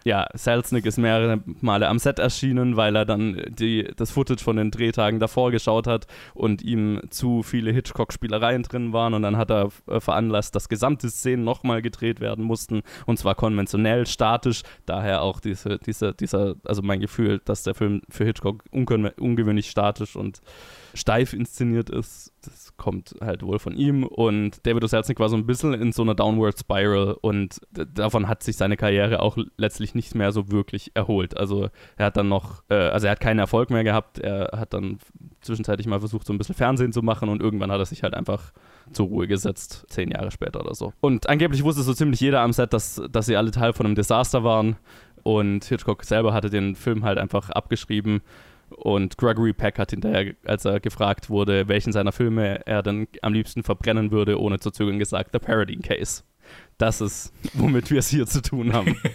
ja, 0.06 0.28
Selznick 0.34 0.86
ist 0.86 0.98
mehrere 0.98 1.42
Male 1.60 1.88
am 1.88 1.98
Set 1.98 2.20
erschienen, 2.20 2.76
weil 2.76 2.94
er 2.94 3.04
dann 3.04 3.42
die, 3.48 3.90
das 3.96 4.12
Footage 4.12 4.42
von 4.42 4.56
den 4.56 4.70
Drehtagen 4.70 5.18
davor 5.18 5.50
geschaut 5.50 5.88
hat 5.88 6.06
und 6.32 6.62
ihm 6.62 7.00
zu 7.10 7.42
viele 7.42 7.72
Hitchcock-Spielereien 7.72 8.62
drin 8.62 8.92
waren. 8.92 9.14
Und 9.14 9.22
dann 9.22 9.36
hat 9.36 9.50
er 9.50 9.70
äh, 9.88 9.98
veranlasst, 9.98 10.54
dass 10.54 10.68
gesamte 10.68 11.10
Szenen 11.10 11.42
nochmal 11.42 11.82
gedreht 11.82 12.20
werden 12.20 12.44
mussten. 12.44 12.82
Und 13.04 13.18
zwar 13.18 13.34
konventionell, 13.34 14.06
statisch, 14.06 14.62
daher 14.86 15.22
auch 15.22 15.40
diese, 15.40 15.78
diese, 15.78 16.14
dieser, 16.14 16.54
also 16.62 16.82
mein 16.82 17.00
Gefühl, 17.00 17.40
dass 17.44 17.64
der 17.64 17.74
Film 17.74 18.02
für 18.08 18.24
Hitchcock 18.24 18.62
ungewöhnlich 18.70 19.68
statisch 19.68 20.14
und 20.14 20.40
steif 20.94 21.32
inszeniert 21.32 21.90
ist, 21.90 22.32
das 22.44 22.65
kommt 22.76 23.14
halt 23.20 23.42
wohl 23.42 23.58
von 23.58 23.76
ihm. 23.76 24.04
Und 24.04 24.66
David 24.66 24.84
O. 24.84 24.86
Selznick 24.86 25.18
war 25.18 25.28
so 25.28 25.36
ein 25.36 25.46
bisschen 25.46 25.74
in 25.74 25.92
so 25.92 26.02
einer 26.02 26.14
Downward 26.14 26.58
Spiral 26.58 27.16
und 27.20 27.60
davon 27.72 28.28
hat 28.28 28.42
sich 28.42 28.56
seine 28.56 28.76
Karriere 28.76 29.20
auch 29.20 29.36
letztlich 29.56 29.94
nicht 29.94 30.14
mehr 30.14 30.32
so 30.32 30.50
wirklich 30.50 30.92
erholt. 30.94 31.36
Also 31.36 31.68
er 31.96 32.06
hat 32.06 32.16
dann 32.16 32.28
noch, 32.28 32.62
äh, 32.68 32.74
also 32.74 33.06
er 33.06 33.12
hat 33.12 33.20
keinen 33.20 33.38
Erfolg 33.38 33.70
mehr 33.70 33.84
gehabt. 33.84 34.18
Er 34.18 34.50
hat 34.56 34.74
dann 34.74 34.98
zwischenzeitlich 35.40 35.86
mal 35.86 36.00
versucht, 36.00 36.26
so 36.26 36.32
ein 36.32 36.38
bisschen 36.38 36.54
Fernsehen 36.54 36.92
zu 36.92 37.02
machen 37.02 37.28
und 37.28 37.40
irgendwann 37.40 37.70
hat 37.70 37.78
er 37.78 37.86
sich 37.86 38.02
halt 38.02 38.14
einfach 38.14 38.52
zur 38.92 39.06
Ruhe 39.06 39.26
gesetzt, 39.26 39.86
zehn 39.88 40.10
Jahre 40.10 40.30
später 40.30 40.60
oder 40.60 40.74
so. 40.74 40.92
Und 41.00 41.28
angeblich 41.28 41.64
wusste 41.64 41.82
so 41.82 41.94
ziemlich 41.94 42.20
jeder 42.20 42.40
am 42.40 42.52
Set, 42.52 42.72
dass, 42.72 43.02
dass 43.10 43.26
sie 43.26 43.36
alle 43.36 43.50
Teil 43.50 43.72
von 43.72 43.86
einem 43.86 43.94
Desaster 43.94 44.44
waren. 44.44 44.76
Und 45.22 45.64
Hitchcock 45.64 46.04
selber 46.04 46.32
hatte 46.32 46.50
den 46.50 46.76
Film 46.76 47.04
halt 47.04 47.18
einfach 47.18 47.50
abgeschrieben 47.50 48.22
und 48.70 49.16
Gregory 49.18 49.52
Peck 49.52 49.78
hat 49.78 49.90
hinterher, 49.90 50.34
als 50.44 50.64
er 50.64 50.80
gefragt 50.80 51.30
wurde, 51.30 51.68
welchen 51.68 51.92
seiner 51.92 52.12
Filme 52.12 52.66
er 52.66 52.82
dann 52.82 53.06
am 53.22 53.32
liebsten 53.32 53.62
verbrennen 53.62 54.10
würde, 54.10 54.40
ohne 54.40 54.58
zu 54.58 54.70
zögern 54.70 54.98
gesagt, 54.98 55.30
The 55.32 55.38
Parodying 55.38 55.82
Case. 55.82 56.22
Das 56.78 57.00
ist, 57.00 57.32
womit 57.54 57.90
wir 57.90 58.00
es 58.00 58.08
hier 58.08 58.26
zu 58.26 58.42
tun 58.42 58.72
haben. 58.72 58.96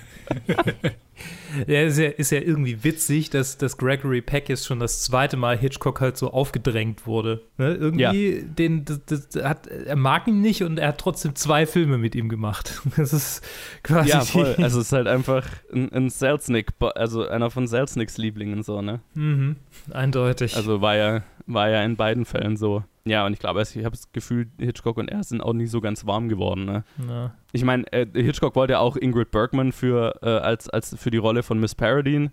Ja, 1.68 1.82
ist 1.82 1.98
ja, 2.00 2.10
ist 2.10 2.32
ja 2.32 2.40
irgendwie 2.40 2.84
witzig, 2.84 3.30
dass, 3.30 3.58
dass 3.58 3.78
Gregory 3.78 4.22
Peck 4.22 4.50
jetzt 4.50 4.66
schon 4.66 4.80
das 4.80 5.04
zweite 5.04 5.38
Mal 5.38 5.58
Hitchcock 5.58 6.02
halt 6.02 6.18
so 6.18 6.32
aufgedrängt 6.32 7.06
wurde. 7.06 7.42
Ne? 7.58 7.74
Irgendwie, 7.74 8.38
ja. 8.38 8.42
den, 8.44 8.86
das, 8.86 9.02
das 9.06 9.44
hat, 9.44 9.68
er 9.68 9.96
mag 9.96 10.28
ihn 10.28 10.42
nicht 10.42 10.64
und 10.64 10.80
er 10.80 10.90
hat 10.90 11.00
trotzdem 11.00 11.36
zwei 11.36 11.66
Filme 11.66 11.98
mit 11.98 12.16
ihm 12.16 12.30
gemacht. 12.30 12.82
Das 12.98 13.14
ist 13.14 13.44
quasi. 13.84 14.10
Ja, 14.10 14.22
voll. 14.22 14.56
Also, 14.62 14.80
es 14.80 14.88
ist 14.88 14.94
halt 14.94 15.08
einfach 15.08 15.48
ein, 15.74 15.92
ein 15.92 16.10
Selznick, 16.10 16.70
also 16.96 17.28
einer 17.28 17.50
von 17.50 17.68
Selznicks 17.68 18.18
Lieblingen, 18.18 18.64
so, 18.64 18.82
ne? 18.82 19.02
Mhm, 19.14 19.56
eindeutig. 19.92 20.56
Also 20.56 20.82
war 20.82 20.96
ja, 20.96 21.24
war 21.48 21.70
ja 21.70 21.84
in 21.84 21.96
beiden 21.96 22.26
Fällen 22.26 22.58
so. 22.58 22.84
Ja, 23.04 23.26
und 23.26 23.34
ich 23.34 23.40
glaube, 23.40 23.62
ich 23.62 23.76
habe 23.78 23.96
das 23.96 24.12
Gefühl, 24.12 24.48
Hitchcock 24.60 24.98
und 24.98 25.10
er 25.10 25.24
sind 25.24 25.42
auch 25.42 25.54
nicht 25.54 25.72
so 25.72 25.82
ganz 25.82 26.06
warm 26.06 26.30
geworden. 26.30 26.66
Ne? 26.66 26.84
Ja. 27.08 27.34
Ich 27.52 27.64
meine, 27.64 27.92
äh, 27.92 28.06
Hitchcock 28.14 28.56
wollte 28.56 28.74
ja 28.74 28.80
auch 28.80 28.96
Ingrid 28.96 29.32
Bergman 29.32 29.72
für, 29.72 30.16
äh, 30.22 30.30
als, 30.30 30.70
als 30.70 30.96
für 30.98 31.12
die 31.12 31.18
Rolle 31.18 31.44
von 31.44 31.60
Miss 31.60 31.76
Paradine, 31.76 32.32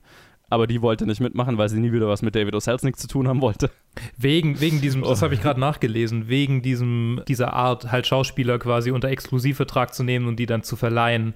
aber 0.51 0.67
die 0.67 0.81
wollte 0.81 1.07
nicht 1.07 1.21
mitmachen, 1.21 1.59
weil 1.59 1.69
sie 1.69 1.81
nie 1.81 1.93
wieder 1.93 2.09
was 2.09 2.23
mit 2.23 2.35
David 2.35 2.55
O. 2.55 2.61
Selznick 2.61 2.97
zu 2.97 3.07
tun 3.07 3.29
haben 3.29 3.41
wollte. 3.41 3.71
Wegen, 4.17 4.61
wegen 4.61 4.81
diesem, 4.81 5.03
das 5.03 5.23
habe 5.23 5.35
ich 5.35 5.43
gerade 5.43 5.61
nachgelesen, 5.61 6.29
wegen 6.29 6.63
diesem, 6.63 7.21
dieser 7.29 7.53
Art, 7.53 7.91
halt 7.91 8.07
Schauspieler 8.07 8.59
quasi 8.59 8.91
unter 8.91 9.09
Exklusivvertrag 9.09 9.93
zu 9.93 10.05
nehmen 10.05 10.27
und 10.27 10.37
die 10.37 10.47
dann 10.47 10.63
zu 10.63 10.77
verleihen 10.77 11.35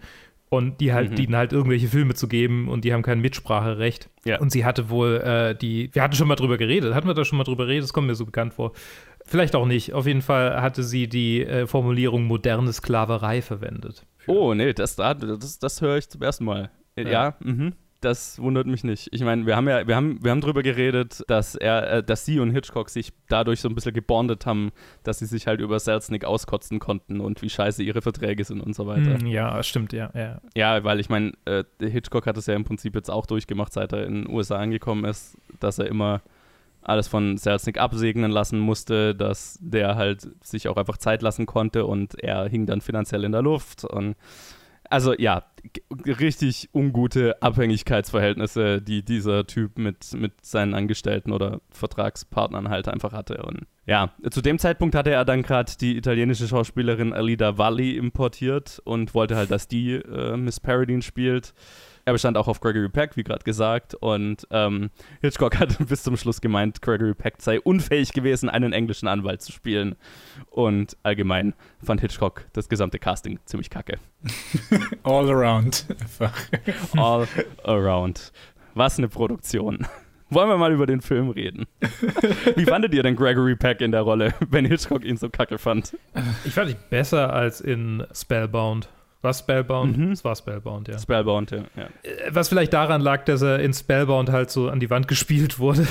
und 0.53 0.83
die 0.83 0.93
halt, 0.93 1.13
mhm. 1.13 1.17
denen 1.17 1.37
halt 1.37 1.55
irgendwelche 1.55 1.89
Filme 1.89 2.15
zu 2.15 2.29
geben 2.29 2.69
und 2.69 2.85
die 2.85 2.93
haben 2.93 3.03
kein 3.03 3.21
Mitspracherecht. 3.21 4.11
Ja. 4.27 4.39
Und 4.39 4.53
sie 4.53 4.67
hatte 4.67 4.91
wohl 4.91 5.17
äh, 5.17 5.55
die, 5.55 5.89
wir 5.95 6.03
hatten 6.03 6.15
schon 6.15 6.29
mal 6.29 6.37
drüber 6.37 6.59
geredet, 6.59 6.95
hatten 6.95 7.07
wir 7.07 7.15
da 7.15 7.25
schon 7.25 7.39
mal 7.39 7.45
drüber 7.45 7.65
geredet, 7.65 7.85
das 7.85 7.95
kommt 7.95 8.07
mir 8.07 8.15
so 8.15 8.27
bekannt 8.27 8.53
vor. 8.53 8.73
Vielleicht 9.33 9.57
auch 9.57 9.65
nicht. 9.65 9.95
Auf 9.95 10.07
jeden 10.07 10.21
Fall 10.21 10.61
hatte 10.61 10.83
sie 10.83 11.09
die 11.09 11.43
äh, 11.43 11.67
Formulierung 11.67 12.25
moderne 12.25 12.71
Sklaverei 12.71 13.41
verwendet. 13.41 14.05
Oh, 14.27 14.53
nee, 14.53 14.75
das, 14.75 14.97
das, 14.97 15.59
das 15.59 15.81
höre 15.81 15.97
ich 15.97 16.09
zum 16.11 16.21
ersten 16.21 16.45
Mal. 16.45 16.71
Ja, 16.97 17.09
ja 17.09 17.35
mhm 17.41 17.73
das 18.05 18.41
wundert 18.41 18.67
mich 18.67 18.85
nicht. 18.85 19.09
Ich 19.13 19.23
meine, 19.23 19.47
wir 19.47 19.57
haben 19.57 19.69
ja, 19.69 19.87
wir 19.87 19.97
haben, 19.97 20.23
wir 20.23 20.31
haben 20.31 20.41
drüber 20.41 20.63
geredet, 20.63 21.23
dass 21.29 21.55
er, 21.55 21.91
äh, 21.91 22.03
dass 22.03 22.25
sie 22.25 22.41
und 22.41 22.51
Hitchcock 22.51 22.91
sich 22.91 23.13
dadurch 23.29 23.61
so 23.61 23.69
ein 23.69 23.75
bisschen 23.75 23.95
gebondet 23.95 24.45
haben, 24.45 24.73
dass 25.05 25.21
sie 25.21 25.27
sich 25.27 25.47
halt 25.47 25.61
über 25.61 25.79
Selznick 25.79 26.25
auskotzen 26.25 26.79
konnten 26.79 27.21
und 27.21 27.43
wie 27.43 27.49
scheiße 27.49 27.83
ihre 27.83 28.03
Verträge 28.03 28.45
sind 28.45 28.61
und 28.61 28.75
so 28.75 28.87
weiter. 28.87 29.23
Mm, 29.23 29.27
ja, 29.27 29.63
stimmt, 29.63 29.93
ja. 29.93 30.11
Ja, 30.15 30.41
ja 30.55 30.85
weil 30.85 31.01
ich 31.01 31.09
meine, 31.09 31.33
äh, 31.45 31.65
Hitchcock 31.81 32.27
hat 32.27 32.37
es 32.37 32.47
ja 32.47 32.55
im 32.55 32.65
Prinzip 32.65 32.95
jetzt 32.95 33.11
auch 33.11 33.27
durchgemacht, 33.27 33.73
seit 33.73 33.93
er 33.93 34.07
in 34.07 34.25
den 34.25 34.35
USA 34.35 34.59
angekommen 34.59 35.05
ist, 35.05 35.39
dass 35.61 35.79
er 35.79 35.87
immer 35.87 36.23
alles 36.83 37.09
von 37.09 37.37
Selznick 37.37 37.79
absegnen 37.79 38.31
lassen 38.31 38.59
musste, 38.59 39.15
dass 39.15 39.59
der 39.61 39.97
halt 39.97 40.29
sich 40.45 40.69
auch 40.69 40.77
einfach 40.77 40.99
Zeit 40.99 41.23
lassen 41.23 41.47
konnte 41.47 41.87
und 41.87 42.19
er 42.23 42.49
hing 42.49 42.67
dann 42.67 42.81
finanziell 42.81 43.25
in 43.25 43.33
der 43.33 43.43
Luft 43.43 43.85
und 43.85 44.17
also 44.93 45.15
ja, 45.17 45.45
richtig 46.07 46.69
ungute 46.75 47.41
Abhängigkeitsverhältnisse, 47.41 48.83
die 48.83 49.03
dieser 49.03 49.47
Typ 49.47 49.79
mit, 49.79 50.13
mit 50.13 50.45
seinen 50.45 50.75
Angestellten 50.75 51.33
oder 51.33 51.63
Vertragspartnern 51.71 52.69
halt 52.69 52.89
einfach 52.89 53.13
hatte. 53.13 53.43
Und 53.43 53.67
ja, 53.87 54.13
zu 54.31 54.43
dem 54.43 54.59
Zeitpunkt 54.59 54.95
hatte 54.95 55.11
er 55.11 55.25
dann 55.25 55.43
gerade 55.43 55.73
die 55.81 55.97
italienische 55.97 56.47
Schauspielerin 56.47 57.15
Alida 57.15 57.57
Valli 57.57 57.97
importiert 57.97 58.83
und 58.85 59.15
wollte 59.15 59.35
halt, 59.35 59.51
dass 59.51 59.67
die 59.67 59.95
äh, 59.95 60.37
Miss 60.37 60.61
Paradine 60.61 61.03
spielt. 61.03 61.55
Er 62.05 62.13
bestand 62.13 62.37
auch 62.37 62.49
auf 62.49 62.61
Gregory 62.61 62.89
Peck, 62.89 63.17
wie 63.17 63.23
gerade 63.23 63.45
gesagt. 63.45 63.95
Und 63.95 64.47
ähm, 64.51 64.91
Hitchcock 65.21 65.59
hat 65.59 65.77
bis 65.89 66.03
zum 66.03 66.17
Schluss 66.17 66.41
gemeint, 66.41 66.83
Gregory 66.83 67.15
Peck 67.15 67.35
sei 67.39 67.61
unfähig 67.61 68.13
gewesen, 68.13 68.49
einen 68.49 68.73
englischen 68.73 69.07
Anwalt 69.07 69.43
zu 69.43 69.53
spielen. 69.53 69.95
Und 70.51 70.97
allgemein 71.05 71.55
fand 71.83 72.01
Hitchcock 72.01 72.47
das 72.53 72.69
gesamte 72.69 72.99
Casting 72.99 73.39
ziemlich 73.45 73.71
kacke. 73.71 73.99
All 75.05 75.31
around. 75.31 75.87
All 76.97 77.29
around. 77.65 78.33
Was 78.75 78.99
eine 78.99 79.09
Produktion. 79.09 79.87
Wollen 80.31 80.49
wir 80.49 80.57
mal 80.57 80.73
über 80.73 80.87
den 80.87 81.03
Film 81.03 81.29
reden? 81.29 81.67
Wie 82.57 82.65
fandet 82.65 82.95
ihr 82.95 83.03
denn 83.03 83.17
Gregory 83.17 83.55
Peck 83.55 83.83
in 83.83 83.93
der 83.93 84.01
Rolle, 84.01 84.33
wenn 84.49 84.65
Hitchcock 84.65 85.05
ihn 85.05 85.19
so 85.19 85.29
kacke 85.29 85.59
fand? 85.59 85.95
Ich 86.47 86.55
fand 86.55 86.71
ihn 86.71 86.77
besser 86.89 87.33
als 87.35 87.61
in 87.61 88.03
Spellbound. 88.15 88.89
War 89.23 89.33
Spellbound? 89.33 89.97
Mhm. 89.97 90.11
Es 90.11 90.25
war 90.25 90.35
Spellbound, 90.35 90.89
ja. 90.89 90.99
Spellbound, 90.99 91.53
ja. 91.53 91.65
ja. 91.77 91.85
Äh, 92.03 92.31
was 92.31 92.49
vielleicht 92.49 92.73
daran 92.73 93.01
lag, 93.01 93.25
dass 93.25 93.41
er 93.41 93.61
in 93.61 93.73
Spellbound 93.73 94.31
halt 94.31 94.51
so 94.51 94.69
an 94.69 94.81
die 94.81 94.91
Wand 94.91 95.07
gespielt 95.07 95.61
wurde. 95.61 95.87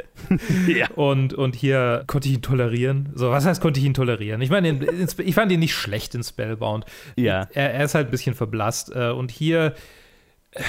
ja. 0.68 0.88
Und, 0.94 1.34
und 1.34 1.56
hier 1.56 2.04
konnte 2.06 2.28
ich 2.28 2.34
ihn 2.34 2.42
tolerieren. 2.42 3.10
So, 3.14 3.30
was 3.30 3.44
heißt, 3.44 3.60
konnte 3.60 3.80
ich 3.80 3.86
ihn 3.86 3.94
tolerieren? 3.94 4.40
Ich 4.40 4.50
meine, 4.50 4.78
ich 5.18 5.34
fand 5.34 5.50
ihn 5.50 5.58
nicht 5.58 5.74
schlecht 5.74 6.14
in 6.14 6.22
Spellbound. 6.22 6.84
Ja. 7.16 7.48
Er, 7.52 7.74
er 7.74 7.84
ist 7.84 7.96
halt 7.96 8.06
ein 8.06 8.12
bisschen 8.12 8.36
verblasst. 8.36 8.94
Äh, 8.94 9.10
und 9.10 9.32
hier 9.32 9.74
äh, 10.52 10.62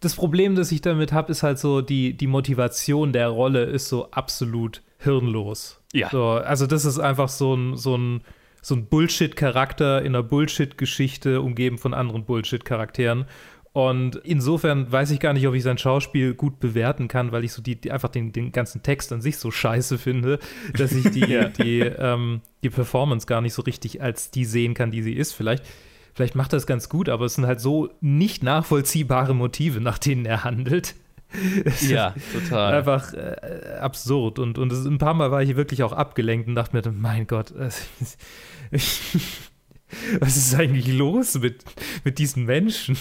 das 0.00 0.14
Problem, 0.14 0.54
das 0.54 0.72
ich 0.72 0.80
damit 0.80 1.12
habe, 1.12 1.30
ist 1.32 1.42
halt 1.42 1.58
so, 1.58 1.82
die, 1.82 2.16
die 2.16 2.26
Motivation 2.26 3.12
der 3.12 3.28
Rolle 3.28 3.64
ist 3.64 3.90
so 3.90 4.10
absolut 4.10 4.82
hirnlos. 4.98 5.82
Ja. 5.92 6.08
So, 6.08 6.28
also 6.28 6.66
das 6.66 6.86
ist 6.86 6.98
einfach 6.98 7.28
so 7.28 7.54
ein, 7.54 7.76
so 7.76 7.96
ein 7.96 8.22
so 8.66 8.74
ein 8.74 8.86
Bullshit-Charakter 8.86 10.00
in 10.00 10.16
einer 10.16 10.24
Bullshit-Geschichte 10.24 11.40
umgeben 11.40 11.78
von 11.78 11.94
anderen 11.94 12.24
Bullshit-Charakteren. 12.24 13.26
Und 13.72 14.16
insofern 14.24 14.90
weiß 14.90 15.12
ich 15.12 15.20
gar 15.20 15.34
nicht, 15.34 15.46
ob 15.46 15.54
ich 15.54 15.62
sein 15.62 15.78
Schauspiel 15.78 16.34
gut 16.34 16.58
bewerten 16.58 17.06
kann, 17.06 17.30
weil 17.30 17.44
ich 17.44 17.52
so 17.52 17.62
die, 17.62 17.80
die 17.80 17.92
einfach 17.92 18.08
den, 18.08 18.32
den, 18.32 18.50
ganzen 18.50 18.82
Text 18.82 19.12
an 19.12 19.20
sich 19.20 19.36
so 19.38 19.52
scheiße 19.52 19.98
finde, 19.98 20.40
dass 20.76 20.90
ich 20.90 21.08
die, 21.12 21.20
ja. 21.32 21.44
die, 21.44 21.78
ähm, 21.78 22.40
die 22.64 22.70
Performance 22.70 23.28
gar 23.28 23.40
nicht 23.40 23.54
so 23.54 23.62
richtig 23.62 24.02
als 24.02 24.32
die 24.32 24.44
sehen 24.44 24.74
kann, 24.74 24.90
die 24.90 25.02
sie 25.02 25.14
ist. 25.14 25.32
Vielleicht, 25.32 25.64
vielleicht 26.12 26.34
macht 26.34 26.52
er 26.52 26.56
es 26.56 26.66
ganz 26.66 26.88
gut, 26.88 27.08
aber 27.08 27.26
es 27.26 27.36
sind 27.36 27.46
halt 27.46 27.60
so 27.60 27.90
nicht 28.00 28.42
nachvollziehbare 28.42 29.32
Motive, 29.34 29.80
nach 29.80 29.98
denen 29.98 30.26
er 30.26 30.42
handelt. 30.42 30.96
ja, 31.88 32.14
total. 32.32 32.74
Einfach 32.74 33.12
äh, 33.12 33.78
absurd. 33.80 34.38
Und, 34.38 34.58
und 34.58 34.72
ein 34.72 34.98
paar 34.98 35.14
Mal 35.14 35.30
war 35.30 35.42
ich 35.42 35.56
wirklich 35.56 35.82
auch 35.82 35.92
abgelenkt 35.92 36.48
und 36.48 36.54
dachte 36.54 36.76
mir, 36.76 36.92
mein 36.92 37.26
Gott, 37.26 37.52
äh, 37.52 37.70
was 40.20 40.36
ist 40.36 40.54
eigentlich 40.54 40.88
los 40.88 41.38
mit, 41.38 41.64
mit 42.04 42.18
diesen 42.18 42.44
Menschen? 42.44 42.96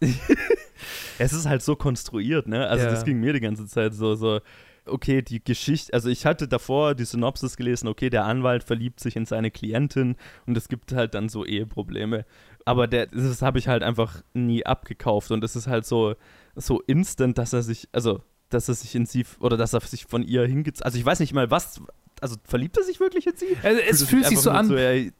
es 1.18 1.32
ist 1.32 1.46
halt 1.46 1.62
so 1.62 1.76
konstruiert, 1.76 2.48
ne? 2.48 2.66
Also 2.66 2.84
ja. 2.84 2.90
das 2.90 3.04
ging 3.04 3.20
mir 3.20 3.32
die 3.32 3.40
ganze 3.40 3.66
Zeit 3.66 3.94
so, 3.94 4.14
so, 4.14 4.40
okay, 4.86 5.22
die 5.22 5.42
Geschichte, 5.42 5.92
also 5.92 6.08
ich 6.08 6.26
hatte 6.26 6.48
davor 6.48 6.94
die 6.94 7.04
Synopsis 7.04 7.56
gelesen, 7.56 7.88
okay, 7.88 8.10
der 8.10 8.24
Anwalt 8.24 8.64
verliebt 8.64 9.00
sich 9.00 9.16
in 9.16 9.26
seine 9.26 9.50
Klientin 9.50 10.16
und 10.46 10.56
es 10.56 10.68
gibt 10.68 10.92
halt 10.92 11.14
dann 11.14 11.28
so 11.28 11.44
Eheprobleme. 11.44 12.24
Aber 12.64 12.86
der, 12.86 13.06
das 13.06 13.42
habe 13.42 13.58
ich 13.58 13.68
halt 13.68 13.82
einfach 13.82 14.22
nie 14.34 14.66
abgekauft 14.66 15.30
und 15.30 15.42
es 15.44 15.56
ist 15.56 15.66
halt 15.66 15.86
so, 15.86 16.14
so 16.60 16.80
instant, 16.80 17.38
dass 17.38 17.52
er 17.52 17.62
sich, 17.62 17.88
also 17.92 18.22
dass 18.48 18.68
er 18.68 18.74
sich 18.74 18.94
in 18.94 19.06
sie 19.06 19.24
oder 19.38 19.56
dass 19.56 19.72
er 19.72 19.80
sich 19.80 20.06
von 20.06 20.22
ihr 20.22 20.46
hingeht. 20.46 20.84
Also 20.84 20.98
ich 20.98 21.04
weiß 21.04 21.20
nicht 21.20 21.32
mal, 21.32 21.50
was, 21.50 21.80
also 22.20 22.36
verliebt 22.44 22.76
er 22.76 22.84
sich 22.84 23.00
wirklich 23.00 23.26
in 23.26 23.36
sie? 23.36 23.56
Also 23.62 23.80
es 23.88 24.02
fühlt 24.04 24.26
sich 24.26 24.38
so 24.38 24.50
an. 24.50 24.66
So, 24.66 24.76
ja, 24.76 25.10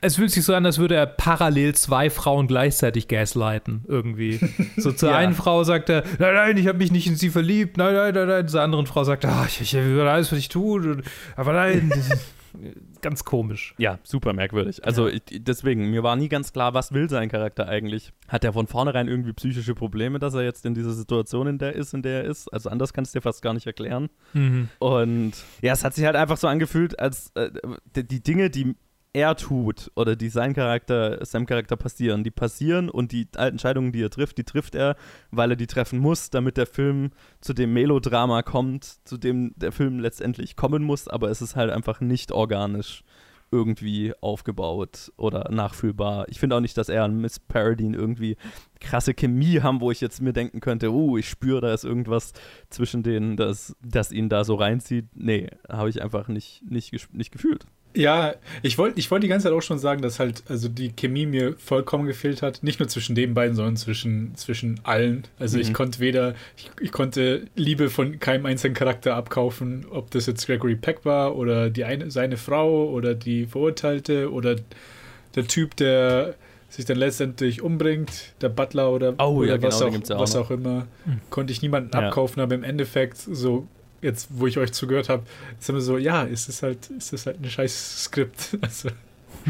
es 0.00 0.16
fühlt 0.16 0.30
sich 0.30 0.44
so 0.44 0.54
an, 0.54 0.66
als 0.66 0.78
würde 0.78 0.94
er 0.94 1.06
parallel 1.06 1.74
zwei 1.74 2.10
Frauen 2.10 2.46
gleichzeitig 2.46 3.08
gaslighten, 3.08 3.84
irgendwie. 3.88 4.40
So 4.76 4.92
zur 4.92 5.10
ja. 5.10 5.16
einen 5.16 5.34
Frau 5.34 5.64
sagt 5.64 5.88
er, 5.88 6.04
nein, 6.18 6.34
nein, 6.34 6.56
ich 6.56 6.68
habe 6.68 6.78
mich 6.78 6.92
nicht 6.92 7.06
in 7.06 7.16
sie 7.16 7.30
verliebt, 7.30 7.76
nein, 7.76 7.94
nein, 7.94 8.14
nein, 8.14 8.28
nein. 8.28 8.48
Zur 8.48 8.60
anderen 8.60 8.86
Frau 8.86 9.02
sagt 9.04 9.24
er, 9.24 9.32
ah, 9.32 9.44
ich, 9.48 9.60
ich, 9.60 9.74
ich 9.74 9.96
weiß, 9.96 10.30
was 10.30 10.38
ich 10.38 10.48
tue, 10.48 11.02
aber 11.36 11.52
nein. 11.52 11.92
Ganz 13.00 13.24
komisch. 13.24 13.74
Ja, 13.78 13.98
super 14.02 14.32
merkwürdig. 14.32 14.84
Also 14.84 15.08
ja. 15.08 15.14
ich, 15.14 15.42
deswegen, 15.42 15.90
mir 15.90 16.02
war 16.02 16.16
nie 16.16 16.28
ganz 16.28 16.52
klar, 16.52 16.74
was 16.74 16.92
will 16.92 17.08
sein 17.08 17.28
Charakter 17.28 17.68
eigentlich. 17.68 18.12
Hat 18.28 18.44
er 18.44 18.52
von 18.52 18.66
vornherein 18.66 19.08
irgendwie 19.08 19.32
psychische 19.32 19.74
Probleme, 19.74 20.18
dass 20.18 20.34
er 20.34 20.42
jetzt 20.42 20.66
in 20.66 20.74
dieser 20.74 20.92
Situation 20.92 21.46
in 21.46 21.58
der 21.58 21.74
ist, 21.74 21.94
in 21.94 22.02
der 22.02 22.24
er 22.24 22.30
ist? 22.30 22.48
Also 22.48 22.70
anders 22.70 22.92
kannst 22.92 23.14
du 23.14 23.18
dir 23.18 23.22
fast 23.22 23.42
gar 23.42 23.54
nicht 23.54 23.66
erklären. 23.66 24.10
Mhm. 24.32 24.68
Und 24.78 25.32
ja, 25.62 25.72
es 25.72 25.84
hat 25.84 25.94
sich 25.94 26.04
halt 26.04 26.16
einfach 26.16 26.36
so 26.36 26.48
angefühlt, 26.48 26.98
als 26.98 27.30
äh, 27.34 27.50
die 27.94 28.22
Dinge, 28.22 28.50
die 28.50 28.74
er 29.18 29.34
tut 29.34 29.90
oder 29.96 30.14
die 30.14 30.28
sein 30.28 30.54
Charakter, 30.54 31.24
seinem 31.26 31.46
Charakter 31.46 31.76
passieren, 31.76 32.22
die 32.22 32.30
passieren 32.30 32.88
und 32.88 33.10
die 33.10 33.26
Entscheidungen, 33.36 33.90
die 33.90 34.02
er 34.02 34.10
trifft, 34.10 34.38
die 34.38 34.44
trifft 34.44 34.76
er, 34.76 34.94
weil 35.32 35.50
er 35.50 35.56
die 35.56 35.66
treffen 35.66 35.98
muss, 35.98 36.30
damit 36.30 36.56
der 36.56 36.66
Film 36.66 37.10
zu 37.40 37.52
dem 37.52 37.72
Melodrama 37.72 38.42
kommt, 38.42 38.84
zu 39.04 39.16
dem 39.16 39.54
der 39.56 39.72
Film 39.72 39.98
letztendlich 39.98 40.54
kommen 40.54 40.84
muss, 40.84 41.08
aber 41.08 41.30
es 41.30 41.42
ist 41.42 41.56
halt 41.56 41.72
einfach 41.72 42.00
nicht 42.00 42.30
organisch 42.30 43.02
irgendwie 43.50 44.12
aufgebaut 44.20 45.10
oder 45.16 45.50
nachfühlbar. 45.50 46.26
Ich 46.28 46.38
finde 46.38 46.54
auch 46.54 46.60
nicht, 46.60 46.76
dass 46.76 46.88
er 46.88 47.04
und 47.04 47.16
Miss 47.20 47.40
Paradine 47.40 47.96
irgendwie 47.96 48.36
krasse 48.78 49.14
Chemie 49.14 49.62
haben, 49.62 49.80
wo 49.80 49.90
ich 49.90 50.00
jetzt 50.00 50.20
mir 50.20 50.32
denken 50.32 50.60
könnte, 50.60 50.92
oh, 50.92 51.16
ich 51.16 51.28
spüre, 51.28 51.60
da 51.60 51.74
ist 51.74 51.84
irgendwas 51.84 52.34
zwischen 52.70 53.02
denen, 53.02 53.36
das, 53.36 53.74
das 53.82 54.12
ihn 54.12 54.28
da 54.28 54.44
so 54.44 54.54
reinzieht. 54.54 55.06
Nee, 55.14 55.48
habe 55.68 55.88
ich 55.88 56.02
einfach 56.02 56.28
nicht, 56.28 56.62
nicht, 56.70 57.12
nicht 57.12 57.32
gefühlt. 57.32 57.66
Ja, 57.98 58.36
ich 58.62 58.78
wollte 58.78 59.00
ich 59.00 59.10
wollt 59.10 59.24
die 59.24 59.28
ganze 59.28 59.48
Zeit 59.48 59.52
auch 59.52 59.60
schon 59.60 59.80
sagen, 59.80 60.02
dass 60.02 60.20
halt 60.20 60.44
also 60.48 60.68
die 60.68 60.92
Chemie 60.92 61.26
mir 61.26 61.56
vollkommen 61.58 62.06
gefehlt 62.06 62.42
hat. 62.42 62.62
Nicht 62.62 62.78
nur 62.78 62.88
zwischen 62.88 63.16
den 63.16 63.34
beiden, 63.34 63.56
sondern 63.56 63.76
zwischen, 63.76 64.36
zwischen 64.36 64.78
allen. 64.84 65.24
Also 65.40 65.56
mhm. 65.56 65.62
ich 65.62 65.74
konnte 65.74 65.98
weder, 65.98 66.36
ich, 66.56 66.70
ich, 66.80 66.92
konnte 66.92 67.48
Liebe 67.56 67.90
von 67.90 68.20
keinem 68.20 68.46
einzelnen 68.46 68.74
Charakter 68.74 69.16
abkaufen, 69.16 69.84
ob 69.90 70.12
das 70.12 70.26
jetzt 70.26 70.46
Gregory 70.46 70.76
Peck 70.76 71.04
war 71.04 71.34
oder 71.34 71.70
die 71.70 71.82
eine, 71.82 72.08
seine 72.12 72.36
Frau 72.36 72.88
oder 72.88 73.16
die 73.16 73.46
Verurteilte 73.46 74.30
oder 74.30 74.54
der 75.34 75.48
Typ, 75.48 75.74
der 75.74 76.36
sich 76.68 76.84
dann 76.84 76.98
letztendlich 76.98 77.62
umbringt, 77.62 78.34
der 78.42 78.50
Butler 78.50 78.92
oder, 78.92 79.14
oh, 79.18 79.38
oder 79.38 79.56
ja, 79.56 79.62
was, 79.62 79.80
genau, 79.80 80.14
auch, 80.14 80.20
was 80.20 80.36
auch 80.36 80.52
immer, 80.52 80.86
mhm. 81.04 81.20
konnte 81.30 81.52
ich 81.52 81.62
niemanden 81.62 81.90
ja. 81.92 82.06
abkaufen, 82.06 82.40
aber 82.40 82.54
im 82.54 82.62
Endeffekt 82.62 83.16
so 83.16 83.66
jetzt, 84.02 84.28
wo 84.30 84.46
ich 84.46 84.58
euch 84.58 84.72
zugehört 84.72 85.08
habe, 85.08 85.24
ist 85.58 85.68
immer 85.68 85.80
so, 85.80 85.98
ja, 85.98 86.26
es 86.26 86.48
ist 86.48 86.62
halt, 86.62 86.90
es 86.96 87.12
ist 87.12 87.26
halt 87.26 87.40
ein 87.40 87.50
scheiß 87.50 88.04
Skript. 88.04 88.58
Also, 88.68 88.90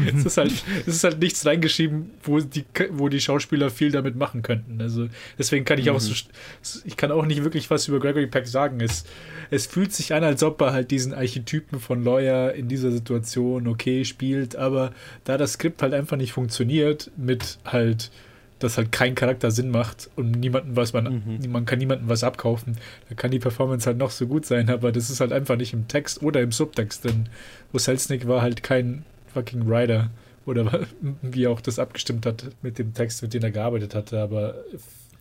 es 0.07 0.25
ist 0.25 0.37
halt, 0.37 0.51
es 0.87 0.95
ist 0.95 1.03
halt 1.03 1.19
nichts 1.19 1.45
reingeschrieben, 1.45 2.11
wo 2.23 2.39
die, 2.39 2.65
wo 2.91 3.09
die 3.09 3.19
Schauspieler 3.19 3.69
viel 3.69 3.91
damit 3.91 4.15
machen 4.15 4.41
könnten. 4.41 4.81
Also 4.81 5.07
deswegen 5.37 5.65
kann 5.65 5.79
ich 5.79 5.89
auch 5.89 5.99
so, 5.99 6.11
mhm. 6.11 6.81
ich 6.85 6.97
kann 6.97 7.11
auch 7.11 7.25
nicht 7.25 7.43
wirklich 7.43 7.69
was 7.69 7.87
über 7.87 7.99
Gregory 7.99 8.27
Peck 8.27 8.47
sagen. 8.47 8.79
Es, 8.81 9.05
es 9.49 9.65
fühlt 9.65 9.93
sich 9.93 10.13
an, 10.13 10.23
als 10.23 10.43
ob 10.43 10.61
er 10.61 10.73
halt 10.73 10.91
diesen 10.91 11.13
Archetypen 11.13 11.79
von 11.79 12.03
Lawyer 12.03 12.53
in 12.53 12.67
dieser 12.67 12.91
Situation 12.91 13.67
okay 13.67 14.05
spielt, 14.05 14.55
aber 14.55 14.93
da 15.23 15.37
das 15.37 15.53
Skript 15.53 15.81
halt 15.81 15.93
einfach 15.93 16.17
nicht 16.17 16.33
funktioniert 16.33 17.11
mit 17.17 17.59
halt 17.65 18.11
dass 18.59 18.77
halt 18.77 18.91
kein 18.91 19.15
Charakter 19.15 19.51
Sinn 19.51 19.71
macht 19.71 20.09
und 20.15 20.31
niemanden 20.31 20.75
was 20.75 20.93
man, 20.93 21.23
mhm. 21.25 21.51
man 21.51 21.65
kann 21.65 21.79
niemandem 21.79 22.09
was 22.09 22.23
abkaufen. 22.23 22.77
Da 23.07 23.15
kann 23.15 23.31
die 23.31 23.39
Performance 23.39 23.87
halt 23.87 23.97
noch 23.97 24.11
so 24.11 24.27
gut 24.27 24.45
sein, 24.45 24.69
aber 24.69 24.91
das 24.91 25.09
ist 25.09 25.21
halt 25.21 25.31
einfach 25.31 25.55
nicht 25.55 25.73
im 25.73 25.87
Text 25.87 26.21
oder 26.21 26.41
im 26.41 26.51
Subtext 26.51 27.05
drin. 27.05 27.29
Wo 27.71 27.77
Selznick 27.77 28.27
war 28.27 28.41
halt 28.41 28.63
kein 28.63 29.05
fucking 29.33 29.67
Writer 29.67 30.09
oder 30.45 30.87
wie 31.21 31.47
auch 31.47 31.61
das 31.61 31.79
abgestimmt 31.79 32.25
hat 32.25 32.51
mit 32.61 32.77
dem 32.79 32.93
Text, 32.93 33.21
mit 33.21 33.33
dem 33.33 33.43
er 33.43 33.51
gearbeitet 33.51 33.95
hatte, 33.95 34.19
aber 34.19 34.55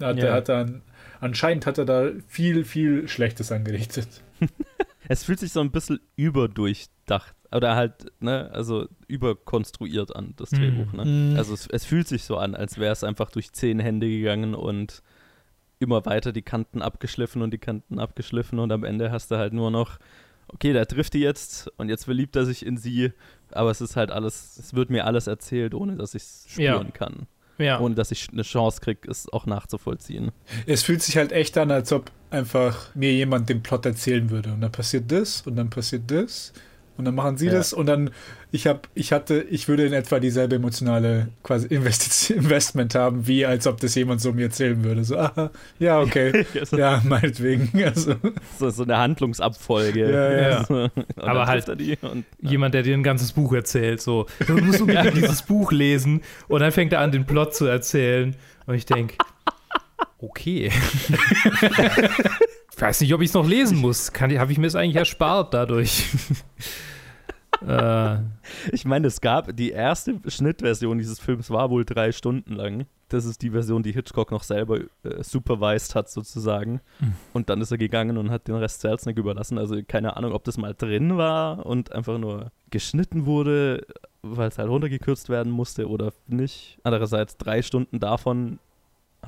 hat, 0.00 0.18
ja. 0.18 0.26
er 0.26 0.32
hat 0.34 0.48
dann, 0.48 0.82
anscheinend 1.20 1.66
hat 1.66 1.78
er 1.78 1.84
da 1.84 2.10
viel, 2.28 2.64
viel 2.64 3.08
Schlechtes 3.08 3.52
angerichtet. 3.52 4.08
es 5.08 5.24
fühlt 5.24 5.40
sich 5.40 5.52
so 5.52 5.60
ein 5.60 5.70
bisschen 5.70 6.00
überdurchdacht 6.16 7.34
oder 7.50 7.76
halt, 7.76 8.12
ne, 8.20 8.50
also 8.52 8.88
überkonstruiert 9.06 10.14
an, 10.14 10.34
das 10.36 10.50
Drehbuch, 10.50 10.92
ne? 10.92 11.04
Mhm. 11.04 11.36
Also 11.36 11.54
es, 11.54 11.66
es, 11.66 11.84
fühlt 11.84 12.06
sich 12.06 12.24
so 12.24 12.36
an, 12.36 12.54
als 12.54 12.78
wäre 12.78 12.92
es 12.92 13.04
einfach 13.04 13.30
durch 13.30 13.52
zehn 13.52 13.80
Hände 13.80 14.08
gegangen 14.08 14.54
und 14.54 15.02
immer 15.78 16.04
weiter 16.04 16.32
die 16.32 16.42
Kanten 16.42 16.82
abgeschliffen 16.82 17.40
und 17.40 17.52
die 17.52 17.58
Kanten 17.58 17.98
abgeschliffen 17.98 18.58
und 18.58 18.70
am 18.72 18.84
Ende 18.84 19.10
hast 19.10 19.30
du 19.30 19.36
halt 19.36 19.52
nur 19.52 19.70
noch, 19.70 19.98
okay, 20.48 20.72
da 20.72 20.84
trifft 20.84 21.14
die 21.14 21.20
jetzt 21.20 21.70
und 21.78 21.88
jetzt 21.88 22.04
verliebt 22.04 22.36
er 22.36 22.44
sich 22.44 22.66
in 22.66 22.76
sie, 22.76 23.12
aber 23.52 23.70
es 23.70 23.80
ist 23.80 23.96
halt 23.96 24.10
alles, 24.10 24.58
es 24.58 24.74
wird 24.74 24.90
mir 24.90 25.06
alles 25.06 25.26
erzählt, 25.26 25.74
ohne 25.74 25.96
dass 25.96 26.14
ich 26.14 26.22
es 26.22 26.46
spüren 26.48 26.86
ja. 26.86 26.92
kann. 26.92 27.26
Ja. 27.56 27.80
Ohne 27.80 27.96
dass 27.96 28.12
ich 28.12 28.28
eine 28.30 28.42
Chance 28.42 28.80
kriege, 28.80 29.10
es 29.10 29.28
auch 29.32 29.44
nachzuvollziehen. 29.44 30.30
Es 30.66 30.84
fühlt 30.84 31.02
sich 31.02 31.16
halt 31.16 31.32
echt 31.32 31.58
an, 31.58 31.72
als 31.72 31.92
ob 31.92 32.12
einfach 32.30 32.94
mir 32.94 33.12
jemand 33.12 33.48
den 33.48 33.64
Plot 33.64 33.84
erzählen 33.84 34.30
würde. 34.30 34.52
Und 34.52 34.60
dann 34.60 34.70
passiert 34.70 35.10
das 35.10 35.40
und 35.40 35.56
dann 35.56 35.68
passiert 35.68 36.08
das 36.08 36.52
und 36.98 37.04
dann 37.04 37.14
machen 37.14 37.38
sie 37.38 37.46
Ja. 37.46 37.52
das 37.52 37.72
und 37.72 37.86
dann 37.86 38.10
ich 38.50 38.66
habe 38.66 38.80
ich 38.94 39.12
hatte 39.12 39.40
ich 39.50 39.68
würde 39.68 39.86
in 39.86 39.92
etwa 39.92 40.20
dieselbe 40.20 40.56
emotionale 40.56 41.28
quasi 41.42 41.66
Investi 41.68 42.32
Investment 42.34 42.94
haben 42.94 43.26
wie 43.26 43.46
als 43.46 43.66
ob 43.66 43.80
das 43.80 43.94
jemand 43.94 44.20
so 44.20 44.32
mir 44.32 44.46
erzählen 44.46 44.82
würde. 44.84 45.04
So 45.04 45.16
aha, 45.18 45.50
ja 45.78 46.00
okay. 46.00 46.44
So, 46.64 46.76
ja 46.76 47.00
meinetwegen. 47.04 47.70
Also. 47.84 48.16
So, 48.58 48.70
so 48.70 48.82
eine 48.82 48.98
Handlungsabfolge. 48.98 50.10
Ja, 50.10 50.32
ja. 50.32 50.64
So, 50.64 50.74
und 50.74 50.90
dann 51.16 51.28
Aber 51.28 51.46
halt 51.46 51.68
und, 51.68 52.24
Jemand, 52.40 52.74
der 52.74 52.82
dir 52.82 52.94
ein 52.94 53.02
ganzes 53.02 53.32
Buch 53.32 53.52
erzählt, 53.52 54.00
so, 54.00 54.26
du 54.46 54.56
musst 54.56 54.80
unbedingt 54.80 55.16
dieses 55.16 55.42
Buch 55.42 55.70
lesen. 55.72 56.22
Und 56.48 56.60
dann 56.60 56.72
fängt 56.72 56.92
er 56.92 57.00
an, 57.00 57.12
den 57.12 57.24
Plot 57.24 57.54
zu 57.54 57.66
erzählen. 57.66 58.34
Und 58.66 58.74
ich 58.74 58.86
denke, 58.86 59.14
okay. 60.18 60.70
Ich 62.78 62.82
weiß 62.82 63.00
nicht, 63.00 63.12
ob 63.12 63.20
ich 63.22 63.30
es 63.30 63.34
noch 63.34 63.48
lesen 63.48 63.78
muss. 63.78 64.12
Habe 64.20 64.52
ich 64.52 64.58
mir 64.58 64.68
es 64.68 64.76
eigentlich 64.76 64.94
erspart 65.04 65.52
dadurch. 65.52 66.06
äh, 67.66 68.18
Ich 68.70 68.84
meine, 68.84 69.08
es 69.08 69.20
gab 69.20 69.56
die 69.56 69.70
erste 69.72 70.20
Schnittversion 70.28 70.96
dieses 70.96 71.18
Films 71.18 71.50
war 71.50 71.70
wohl 71.70 71.84
drei 71.84 72.12
Stunden 72.12 72.52
lang. 72.54 72.86
Das 73.08 73.24
ist 73.24 73.42
die 73.42 73.50
Version, 73.50 73.82
die 73.82 73.90
Hitchcock 73.90 74.30
noch 74.30 74.44
selber 74.44 74.78
äh, 75.02 75.24
supervised 75.24 75.96
hat, 75.96 76.08
sozusagen. 76.08 76.80
Hm. 77.00 77.14
Und 77.32 77.50
dann 77.50 77.60
ist 77.60 77.72
er 77.72 77.78
gegangen 77.78 78.16
und 78.16 78.30
hat 78.30 78.46
den 78.46 78.54
Rest 78.54 78.80
Selznick 78.80 79.18
überlassen. 79.18 79.58
Also 79.58 79.82
keine 79.82 80.16
Ahnung, 80.16 80.30
ob 80.30 80.44
das 80.44 80.56
mal 80.56 80.74
drin 80.74 81.16
war 81.16 81.66
und 81.66 81.90
einfach 81.90 82.16
nur 82.16 82.52
geschnitten 82.70 83.26
wurde, 83.26 83.84
weil 84.22 84.50
es 84.50 84.58
halt 84.58 84.68
runtergekürzt 84.68 85.30
werden 85.30 85.50
musste 85.50 85.88
oder 85.88 86.12
nicht. 86.28 86.78
Andererseits 86.84 87.38
drei 87.38 87.60
Stunden 87.62 87.98
davon 87.98 88.60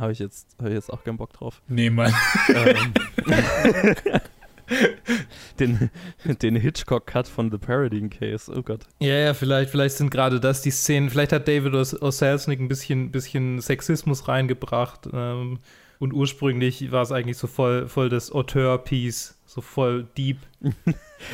habe 0.01 0.13
ich, 0.13 0.19
jetzt- 0.19 0.57
hab 0.59 0.67
ich 0.69 0.75
jetzt 0.75 0.93
auch 0.93 1.05
keinen 1.05 1.17
Bock 1.19 1.33
drauf. 1.33 1.63
nee 1.69 1.91
Mann 1.91 2.13
ähm, 2.49 2.93
den, 5.59 5.91
den 6.25 6.57
Hitchcock-Cut 6.57 7.27
von 7.29 7.51
The 7.51 7.59
Parodying 7.59 8.09
Case. 8.11 8.53
Oh 8.55 8.63
Gott. 8.63 8.87
ja, 9.01 9.15
ja, 9.15 9.35
vielleicht, 9.35 9.71
vielleicht 9.71 9.97
sind 9.97 10.11
gerade 10.11 10.39
das 10.41 10.63
die 10.63 10.71
Szenen, 10.71 11.11
vielleicht 11.11 11.33
hat 11.33 11.49
David 11.49 11.75
O. 11.75 11.81
O. 12.07 12.11
Selznick 12.11 12.61
ein 12.61 12.69
bisschen, 12.69 13.11
bisschen 13.11 13.61
Sexismus 13.61 14.29
reingebracht 14.29 15.09
ähm, 15.13 15.59
und 15.99 16.13
ursprünglich 16.13 16.91
war 16.93 17.03
es 17.03 17.13
eigentlich 17.13 17.37
so 17.37 17.47
voll, 17.47 17.89
voll 17.89 18.09
das 18.09 18.31
Auteur-Piece, 18.33 19.39
so 19.45 19.61
voll 19.61 20.07
deep. 20.17 20.39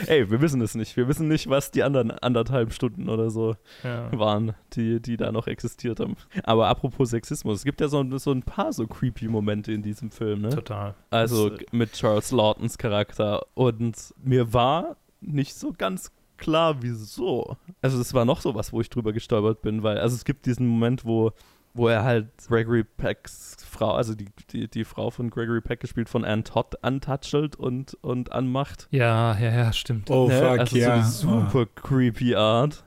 Ey, 0.06 0.30
wir 0.30 0.40
wissen 0.40 0.60
es 0.60 0.74
nicht. 0.74 0.96
Wir 0.96 1.08
wissen 1.08 1.28
nicht, 1.28 1.48
was 1.48 1.70
die 1.70 1.82
anderen 1.82 2.10
anderthalb 2.10 2.72
Stunden 2.72 3.08
oder 3.08 3.30
so 3.30 3.56
Ja. 3.84 4.10
waren, 4.18 4.54
die, 4.74 5.00
die 5.00 5.16
da 5.16 5.32
noch 5.32 5.46
existiert 5.46 6.00
haben. 6.00 6.16
Aber 6.42 6.68
apropos 6.68 7.10
Sexismus, 7.10 7.58
es 7.58 7.64
gibt 7.64 7.80
ja 7.80 7.88
so, 7.88 8.04
so 8.18 8.32
ein 8.32 8.42
paar 8.42 8.72
so 8.72 8.86
creepy 8.86 9.28
Momente 9.28 9.72
in 9.72 9.82
diesem 9.82 10.10
Film, 10.10 10.42
ne? 10.42 10.50
Total. 10.50 10.94
Also 11.10 11.50
Das, 11.50 11.60
äh, 11.60 11.64
mit 11.72 11.92
Charles 11.92 12.30
Lawtons 12.32 12.78
Charakter. 12.78 13.46
Und 13.54 14.14
mir 14.22 14.52
war 14.52 14.96
nicht 15.20 15.54
so 15.54 15.72
ganz 15.76 16.10
klar, 16.36 16.82
wieso. 16.82 17.56
Also 17.80 18.00
es 18.00 18.12
war 18.12 18.24
noch 18.24 18.40
so 18.40 18.54
was, 18.54 18.72
wo 18.72 18.80
ich 18.80 18.90
drüber 18.90 19.12
gestolpert 19.12 19.62
bin, 19.62 19.82
weil, 19.82 19.98
also 19.98 20.14
es 20.14 20.24
gibt 20.24 20.46
diesen 20.46 20.66
Moment, 20.66 21.04
wo, 21.04 21.32
wo 21.76 21.88
er 21.88 22.04
halt 22.04 22.28
Gregory 22.48 22.84
Pecks 22.84 23.56
Frau, 23.68 23.92
also 23.92 24.14
die, 24.14 24.26
die, 24.50 24.68
die 24.68 24.84
Frau 24.84 25.10
von 25.10 25.30
Gregory 25.30 25.60
Peck 25.60 25.80
gespielt 25.80 26.08
von 26.08 26.24
Ann 26.24 26.44
Todd, 26.44 26.82
antouchelt 26.82 27.56
und, 27.56 27.94
und 28.02 28.32
anmacht. 28.32 28.88
Ja, 28.90 29.38
ja, 29.38 29.50
ja, 29.50 29.72
stimmt. 29.72 30.10
oh 30.10 30.28
Ne? 30.28 30.38
fuck 30.38 30.58
also 30.58 30.76
ja 30.76 31.02
so 31.02 31.28
eine 31.28 31.44
super 31.50 31.66
creepy 31.66 32.34
Art. 32.34 32.84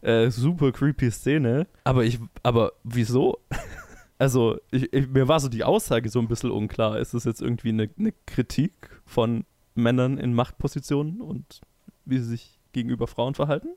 Äh, 0.00 0.30
super 0.30 0.72
creepy 0.72 1.10
Szene. 1.10 1.66
Aber 1.84 2.04
ich, 2.04 2.18
aber 2.42 2.72
wieso? 2.82 3.38
Also, 4.18 4.60
ich, 4.70 4.92
ich, 4.92 5.08
mir 5.08 5.26
war 5.26 5.40
so 5.40 5.48
die 5.48 5.64
Aussage 5.64 6.08
so 6.08 6.20
ein 6.20 6.28
bisschen 6.28 6.52
unklar. 6.52 6.96
Ist 7.00 7.12
das 7.12 7.24
jetzt 7.24 7.42
irgendwie 7.42 7.70
eine, 7.70 7.90
eine 7.98 8.14
Kritik 8.24 9.00
von 9.04 9.44
Männern 9.74 10.16
in 10.16 10.32
Machtpositionen 10.32 11.20
und 11.20 11.60
wie 12.04 12.18
sie 12.18 12.26
sich 12.26 12.60
gegenüber 12.70 13.08
Frauen 13.08 13.34
verhalten? 13.34 13.70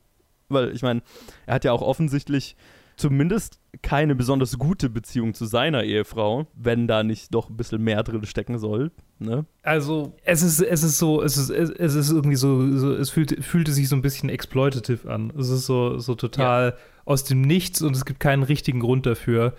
Weil, 0.49 0.69
ich 0.75 0.83
meine, 0.83 1.01
er 1.47 1.55
hat 1.55 1.63
ja 1.65 1.71
auch 1.71 1.81
offensichtlich 1.81 2.55
zumindest 2.97 3.59
keine 3.81 4.15
besonders 4.15 4.57
gute 4.57 4.89
Beziehung 4.89 5.33
zu 5.33 5.45
seiner 5.45 5.83
Ehefrau, 5.83 6.47
wenn 6.55 6.87
da 6.87 7.03
nicht 7.03 7.33
doch 7.33 7.49
ein 7.49 7.57
bisschen 7.57 7.83
mehr 7.83 8.03
drin 8.03 8.25
stecken 8.25 8.57
soll. 8.57 8.91
Ne? 9.19 9.45
Also, 9.63 10.15
es 10.23 10.41
ist, 10.41 10.61
es 10.61 10.83
ist 10.83 10.97
so, 10.97 11.21
es 11.21 11.37
ist, 11.37 11.49
es 11.49 11.95
ist 11.95 12.11
irgendwie 12.11 12.35
so, 12.35 12.77
so 12.77 12.93
es 12.93 13.09
fühlt, 13.09 13.43
fühlte 13.43 13.71
sich 13.71 13.89
so 13.89 13.95
ein 13.95 14.01
bisschen 14.01 14.29
exploitative 14.29 15.11
an. 15.11 15.31
Es 15.37 15.49
ist 15.49 15.65
so, 15.65 15.99
so 15.99 16.15
total 16.15 16.77
aus 17.05 17.23
dem 17.23 17.41
Nichts 17.41 17.81
und 17.81 17.95
es 17.95 18.05
gibt 18.05 18.19
keinen 18.19 18.43
richtigen 18.43 18.79
Grund 18.79 19.05
dafür. 19.05 19.53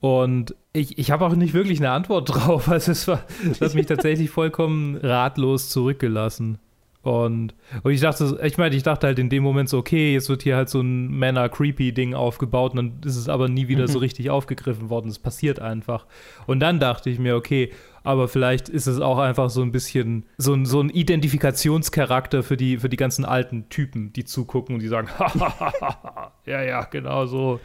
Und 0.00 0.54
ich, 0.72 0.98
ich 0.98 1.10
habe 1.10 1.26
auch 1.26 1.34
nicht 1.34 1.54
wirklich 1.54 1.78
eine 1.78 1.90
Antwort 1.90 2.28
drauf. 2.34 2.68
Also 2.68 2.92
es 2.92 3.06
war, 3.06 3.24
es 3.50 3.60
hat 3.60 3.74
mich 3.74 3.86
tatsächlich 3.86 4.30
vollkommen 4.30 4.96
ratlos 4.96 5.68
zurückgelassen. 5.68 6.58
Und, 7.02 7.54
und 7.82 7.92
ich 7.92 8.00
dachte, 8.00 8.38
ich 8.42 8.58
meine, 8.58 8.76
ich 8.76 8.82
dachte 8.82 9.06
halt 9.06 9.18
in 9.18 9.30
dem 9.30 9.42
Moment 9.42 9.70
so, 9.70 9.78
okay, 9.78 10.12
jetzt 10.12 10.28
wird 10.28 10.42
hier 10.42 10.56
halt 10.56 10.68
so 10.68 10.80
ein 10.80 11.08
Männer-Creepy-Ding 11.18 12.14
aufgebaut 12.14 12.72
und 12.72 12.76
dann 12.76 12.92
ist 13.04 13.16
es 13.16 13.28
aber 13.28 13.48
nie 13.48 13.68
wieder 13.68 13.88
so 13.88 13.98
richtig 13.98 14.28
aufgegriffen 14.28 14.90
worden. 14.90 15.08
Es 15.08 15.18
passiert 15.18 15.60
einfach. 15.60 16.06
Und 16.46 16.60
dann 16.60 16.78
dachte 16.78 17.08
ich 17.08 17.18
mir, 17.18 17.36
okay, 17.36 17.70
aber 18.02 18.28
vielleicht 18.28 18.68
ist 18.68 18.86
es 18.86 19.00
auch 19.00 19.18
einfach 19.18 19.50
so 19.50 19.62
ein 19.62 19.72
bisschen 19.72 20.24
so 20.38 20.54
ein, 20.54 20.64
so 20.66 20.80
ein 20.80 20.90
Identifikationscharakter 20.90 22.42
für 22.42 22.56
die, 22.56 22.78
für 22.78 22.88
die 22.88 22.96
ganzen 22.96 23.24
alten 23.24 23.68
Typen, 23.68 24.12
die 24.12 24.24
zugucken 24.24 24.74
und 24.74 24.80
die 24.82 24.88
sagen, 24.88 25.08
ja, 26.46 26.62
ja, 26.62 26.82
genau 26.84 27.26
so, 27.26 27.60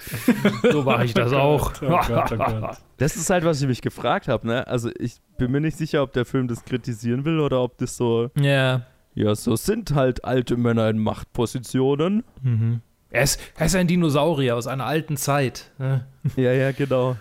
so 0.69 0.83
mache 0.83 1.05
ich 1.05 1.13
das 1.13 1.33
auch. 1.33 1.73
Oh 1.81 1.99
Gott, 2.07 2.31
oh 2.31 2.37
Gott. 2.37 2.77
Das 2.97 3.15
ist 3.15 3.29
halt, 3.29 3.43
was 3.43 3.61
ich 3.61 3.67
mich 3.67 3.81
gefragt 3.81 4.27
habe, 4.27 4.47
ne? 4.47 4.67
Also 4.67 4.89
ich 4.97 5.17
bin 5.37 5.51
mir 5.51 5.61
nicht 5.61 5.77
sicher, 5.77 6.03
ob 6.03 6.13
der 6.13 6.25
Film 6.25 6.47
das 6.47 6.63
kritisieren 6.63 7.25
will 7.25 7.39
oder 7.39 7.61
ob 7.61 7.77
das 7.77 7.97
so, 7.97 8.29
ja. 8.39 8.85
Ja, 9.15 9.33
so 9.33 9.55
sind 9.55 9.95
halt 9.95 10.23
alte 10.25 10.57
Männer 10.57 10.89
in 10.89 10.99
Machtpositionen. 10.99 12.23
Mhm. 12.43 12.81
Er, 13.11 13.23
ist, 13.23 13.39
er 13.55 13.67
ist 13.67 13.75
ein 13.75 13.87
Dinosaurier 13.87 14.57
aus 14.57 14.67
einer 14.67 14.85
alten 14.85 15.15
Zeit. 15.15 15.71
ne? 15.77 16.05
Ja, 16.35 16.51
ja, 16.51 16.71
genau. 16.71 17.15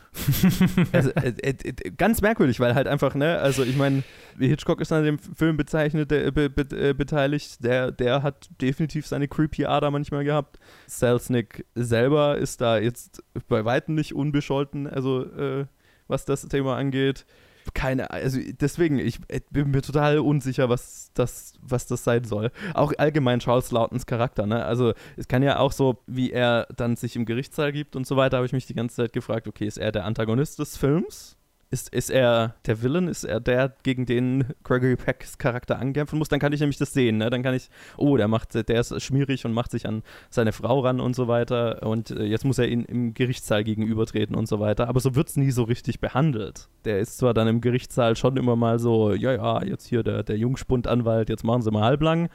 also, 0.92 1.10
äh, 1.10 1.34
äh, 1.42 1.54
ganz 1.96 2.20
merkwürdig, 2.22 2.58
weil 2.58 2.74
halt 2.74 2.88
einfach, 2.88 3.14
ne, 3.14 3.38
also 3.38 3.62
ich 3.62 3.76
meine, 3.76 4.02
Hitchcock 4.38 4.80
ist 4.80 4.90
an 4.92 5.04
dem 5.04 5.18
Film 5.18 5.56
bezeichnet, 5.56 6.10
äh, 6.10 6.32
be, 6.32 6.48
be, 6.50 6.62
äh, 6.74 6.94
beteiligt, 6.94 7.62
der, 7.62 7.92
der 7.92 8.22
hat 8.22 8.48
definitiv 8.60 9.06
seine 9.06 9.28
creepy 9.28 9.66
Ader 9.66 9.90
manchmal 9.90 10.24
gehabt. 10.24 10.58
Selznick 10.86 11.66
selber 11.74 12.38
ist 12.38 12.60
da 12.60 12.78
jetzt 12.78 13.22
bei 13.46 13.64
Weitem 13.64 13.94
nicht 13.94 14.14
unbescholten, 14.14 14.88
also 14.88 15.22
äh, 15.22 15.66
was 16.08 16.24
das 16.24 16.42
Thema 16.48 16.76
angeht. 16.76 17.24
Keine, 17.72 18.10
also 18.10 18.38
deswegen, 18.60 18.98
ich 18.98 19.20
äh, 19.28 19.40
bin 19.50 19.70
mir 19.70 19.80
total 19.80 20.18
unsicher, 20.18 20.68
was 20.68 21.10
das, 21.14 21.54
was 21.62 21.86
das 21.86 22.04
sein 22.04 22.24
soll. 22.24 22.50
Auch 22.74 22.92
allgemein 22.98 23.38
Charles 23.38 23.70
Lautons 23.70 24.06
Charakter, 24.06 24.46
ne? 24.46 24.64
Also 24.64 24.92
es 25.16 25.28
kann 25.28 25.42
ja 25.42 25.58
auch 25.58 25.72
so, 25.72 26.02
wie 26.06 26.30
er 26.30 26.66
dann 26.76 26.96
sich 26.96 27.16
im 27.16 27.24
Gerichtssaal 27.24 27.72
gibt 27.72 27.96
und 27.96 28.06
so 28.06 28.16
weiter, 28.16 28.36
habe 28.36 28.46
ich 28.46 28.52
mich 28.52 28.66
die 28.66 28.74
ganze 28.74 28.96
Zeit 28.96 29.12
gefragt, 29.12 29.48
okay, 29.48 29.66
ist 29.66 29.78
er 29.78 29.92
der 29.92 30.04
Antagonist 30.04 30.58
des 30.58 30.76
Films? 30.76 31.36
Ist, 31.74 31.88
ist 31.92 32.08
er 32.08 32.54
der 32.66 32.84
Villain? 32.84 33.08
Ist 33.08 33.24
er 33.24 33.40
der, 33.40 33.74
gegen 33.82 34.06
den 34.06 34.44
Gregory 34.62 34.94
Pecks 34.94 35.38
Charakter 35.38 35.76
ankämpfen 35.76 36.20
muss? 36.20 36.28
Dann 36.28 36.38
kann 36.38 36.52
ich 36.52 36.60
nämlich 36.60 36.78
das 36.78 36.92
sehen, 36.92 37.16
ne? 37.16 37.30
Dann 37.30 37.42
kann 37.42 37.52
ich, 37.52 37.68
oh, 37.96 38.16
der 38.16 38.28
macht, 38.28 38.54
der 38.54 38.78
ist 38.78 39.02
schmierig 39.02 39.44
und 39.44 39.52
macht 39.52 39.72
sich 39.72 39.84
an 39.84 40.04
seine 40.30 40.52
Frau 40.52 40.78
ran 40.78 41.00
und 41.00 41.16
so 41.16 41.26
weiter 41.26 41.82
und 41.82 42.12
äh, 42.12 42.22
jetzt 42.26 42.44
muss 42.44 42.58
er 42.58 42.68
ihn 42.68 42.84
im 42.84 43.12
Gerichtssaal 43.12 43.64
gegenübertreten 43.64 44.36
und 44.36 44.46
so 44.46 44.60
weiter. 44.60 44.86
Aber 44.86 45.00
so 45.00 45.16
wird 45.16 45.30
es 45.30 45.36
nie 45.36 45.50
so 45.50 45.64
richtig 45.64 45.98
behandelt. 45.98 46.68
Der 46.84 47.00
ist 47.00 47.18
zwar 47.18 47.34
dann 47.34 47.48
im 47.48 47.60
Gerichtssaal 47.60 48.14
schon 48.14 48.36
immer 48.36 48.54
mal 48.54 48.78
so, 48.78 49.12
ja, 49.12 49.32
ja, 49.32 49.64
jetzt 49.64 49.88
hier 49.88 50.04
der, 50.04 50.22
der 50.22 50.38
Jungspundanwalt, 50.38 51.28
jetzt 51.28 51.42
machen 51.42 51.62
sie 51.62 51.72
mal 51.72 51.82
halblang. 51.82 52.28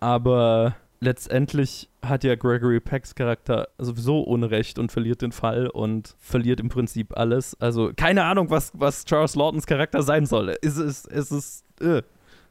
Aber 0.00 0.74
letztendlich 1.00 1.88
hat 2.02 2.24
ja 2.24 2.34
Gregory 2.34 2.80
Pecks 2.80 3.14
Charakter 3.14 3.68
sowieso 3.78 4.20
Unrecht 4.20 4.78
und 4.78 4.92
verliert 4.92 5.22
den 5.22 5.32
Fall 5.32 5.66
und 5.68 6.14
verliert 6.18 6.60
im 6.60 6.68
Prinzip 6.68 7.16
alles. 7.16 7.56
Also 7.60 7.92
keine 7.96 8.24
Ahnung, 8.24 8.50
was, 8.50 8.70
was 8.74 9.04
Charles 9.04 9.34
Lawtons 9.34 9.66
Charakter 9.66 10.02
sein 10.02 10.26
soll. 10.26 10.56
Es 10.62 10.76
ist, 10.76 11.10
es 11.10 11.30
ist, 11.32 11.64
äh. 11.80 12.02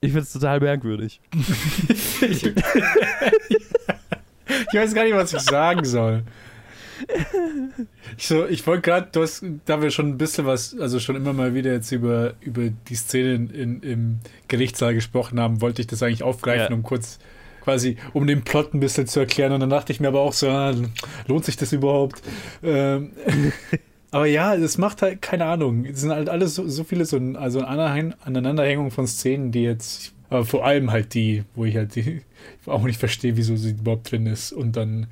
ich 0.02 0.12
finde 0.12 0.22
es 0.22 0.34
total 0.34 0.60
merkwürdig. 0.60 1.22
ich, 2.22 2.46
ich 2.46 2.54
weiß 4.74 4.94
gar 4.94 5.04
nicht, 5.04 5.16
was 5.16 5.34
ich 5.34 5.42
sagen 5.42 5.86
soll. 5.86 6.24
Ich, 8.18 8.28
so, 8.28 8.46
ich 8.46 8.66
wollte 8.68 8.82
gerade, 8.82 9.08
du 9.12 9.22
hast, 9.22 9.46
da 9.66 9.82
wir 9.82 9.90
schon 9.90 10.10
ein 10.10 10.18
bisschen 10.18 10.46
was, 10.46 10.78
also 10.78 11.00
schon 11.00 11.16
immer 11.16 11.32
mal 11.34 11.54
wieder 11.54 11.72
jetzt 11.72 11.92
über, 11.92 12.34
über 12.42 12.64
die 12.70 12.96
Szene 12.96 13.36
in, 13.36 13.50
in, 13.52 13.84
im 13.84 14.20
Gerichtssaal 14.50 14.94
gesprochen 14.94 15.40
haben, 15.40 15.62
wollte 15.62 15.82
ich 15.82 15.88
das 15.88 16.04
eigentlich 16.04 16.24
aufgreifen, 16.24 16.72
Ja. 16.72 16.76
um 16.76 16.84
kurz 16.84 17.20
quasi, 17.70 17.98
um 18.14 18.26
den 18.26 18.42
Plot 18.44 18.74
ein 18.74 18.80
bisschen 18.80 19.06
zu 19.08 19.20
erklären. 19.20 19.52
Und 19.52 19.60
dann 19.60 19.70
dachte 19.70 19.94
ich 19.94 20.00
mir 20.00 20.08
aber 20.08 20.22
auch 20.22 20.34
so, 20.34 20.50
ah, 20.50 20.74
lohnt 21.28 21.46
sich 21.46 21.56
das 21.56 21.72
überhaupt? 21.72 22.22
Ähm, 22.64 23.12
aber 24.12 24.26
ja, 24.26 24.56
es 24.56 24.78
macht 24.80 25.02
halt, 25.04 25.22
keine 25.22 25.46
Ahnung, 25.46 25.86
es 25.86 26.02
sind 26.02 26.10
halt 26.12 26.30
alles 26.30 26.56
so, 26.56 26.68
so 26.68 26.84
viele 26.84 27.06
so 27.06 27.20
also 27.36 27.62
Anein- 27.62 28.16
Aneinanderhängungen 28.24 28.92
von 28.92 29.06
Szenen, 29.06 29.52
die 29.52 29.62
jetzt, 29.64 30.14
aber 30.32 30.46
vor 30.46 30.66
allem 30.66 30.92
halt 30.92 31.14
die, 31.14 31.44
wo 31.56 31.66
ich 31.66 31.76
halt 31.76 31.96
die, 31.96 32.22
auch 32.66 32.84
nicht 32.84 33.00
verstehe, 33.00 33.38
wieso 33.38 33.56
sie 33.56 33.72
überhaupt 33.72 34.12
drin 34.12 34.26
ist 34.26 34.52
und 34.52 34.76
dann 34.76 35.08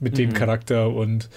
mit 0.00 0.18
dem 0.18 0.30
Mhm. 0.30 0.34
Charakter 0.34 0.90
und 0.90 1.28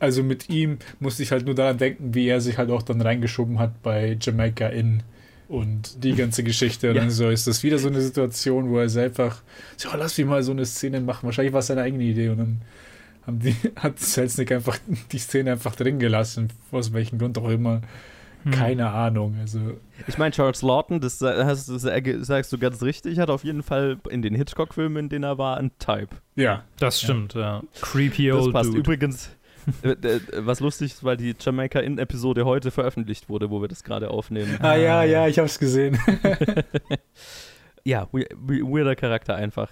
also 0.00 0.22
mit 0.22 0.50
ihm 0.50 0.78
musste 1.00 1.22
ich 1.22 1.30
halt 1.32 1.46
nur 1.46 1.54
daran 1.54 1.78
denken, 1.78 2.14
wie 2.14 2.28
er 2.28 2.40
sich 2.40 2.58
halt 2.58 2.70
auch 2.70 2.82
dann 2.82 3.00
reingeschoben 3.00 3.58
hat 3.58 3.82
bei 3.82 4.16
Jamaica 4.20 4.66
in 4.66 5.02
und 5.48 6.04
die 6.04 6.14
ganze 6.14 6.42
Geschichte. 6.42 6.90
Und 6.90 6.96
Ja. 6.96 7.02
dann 7.02 7.10
so 7.10 7.28
ist 7.30 7.46
das 7.46 7.62
wieder 7.62 7.78
so 7.78 7.88
eine 7.88 8.00
Situation, 8.00 8.68
wo 8.70 8.78
er 8.78 9.02
einfach, 9.02 9.42
so, 9.76 9.88
lass 9.96 10.16
mich 10.18 10.26
mal 10.26 10.42
so 10.42 10.52
eine 10.52 10.66
Szene 10.66 11.00
machen. 11.00 11.24
Wahrscheinlich 11.26 11.52
war 11.52 11.60
es 11.60 11.66
seine 11.68 11.82
eigene 11.82 12.04
Idee 12.04 12.28
und 12.28 12.38
dann 12.38 12.60
haben 13.26 13.38
die, 13.40 13.54
hat 13.76 13.98
Selznick 13.98 14.52
einfach 14.52 14.78
die 15.12 15.18
Szene 15.18 15.52
einfach 15.52 15.74
drin 15.74 15.98
gelassen, 15.98 16.48
aus 16.70 16.92
welchem 16.92 17.18
Grund 17.18 17.38
auch 17.38 17.48
immer. 17.48 17.80
Hm. 18.44 18.52
Keine 18.52 18.90
Ahnung. 18.90 19.36
Also, 19.40 19.58
Ich 20.06 20.16
meine, 20.16 20.30
Charles 20.30 20.62
Lawton, 20.62 21.00
das, 21.00 21.20
hast, 21.20 21.68
das 21.68 21.82
sagst 22.26 22.52
du 22.52 22.58
ganz 22.58 22.80
richtig, 22.82 23.18
hat 23.18 23.30
auf 23.30 23.42
jeden 23.42 23.64
Fall 23.64 23.98
in 24.10 24.22
den 24.22 24.34
Hitchcock-Filmen, 24.34 25.04
in 25.04 25.08
denen 25.08 25.24
er 25.24 25.38
war, 25.38 25.56
ein 25.56 25.72
Type. 25.78 26.08
ja. 26.36 26.62
Das 26.78 27.00
stimmt, 27.00 27.34
ja. 27.34 27.62
Creepy 27.80 28.28
Das 28.28 28.36
old 28.44 28.52
passt. 28.52 28.68
dude. 28.70 28.78
Übrigens, 28.78 29.30
was 30.36 30.60
lustig 30.60 30.92
ist, 30.92 31.04
weil 31.04 31.16
die 31.16 31.34
Jamaica 31.38 31.80
In-Episode 31.80 32.44
heute 32.44 32.70
veröffentlicht 32.70 33.28
wurde, 33.28 33.50
wo 33.50 33.60
wir 33.60 33.68
das 33.68 33.84
gerade 33.84 34.10
aufnehmen. 34.10 34.56
Ah 34.60 34.76
ja, 34.76 35.02
ja, 35.04 35.26
ich 35.28 35.38
hab's 35.38 35.58
gesehen. 35.58 35.98
Ja, 37.84 38.06
we 38.12 38.26
we 38.36 38.60
weirder 38.60 38.94
Charakter 38.96 39.34
einfach. 39.34 39.70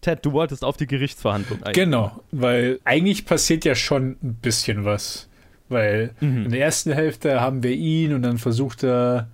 Ted, 0.00 0.24
du 0.24 0.32
wolltest 0.32 0.64
auf 0.64 0.76
die 0.76 0.86
Gerichtsverhandlung 0.86 1.62
eigentlich. 1.62 1.74
genau, 1.74 2.22
weil 2.30 2.78
eigentlich 2.84 3.26
passiert 3.26 3.64
ja 3.64 3.74
schon 3.74 4.16
ein 4.22 4.34
bisschen 4.40 4.84
was. 4.84 5.28
Weil 5.68 6.14
in 6.20 6.44
Mhm. 6.44 6.50
der 6.50 6.60
ersten 6.60 6.92
Hälfte 6.92 7.40
haben 7.42 7.62
wir 7.62 7.72
ihn 7.72 8.14
und 8.14 8.22
dann 8.22 8.38
versucht 8.38 8.84
er, 8.84 9.28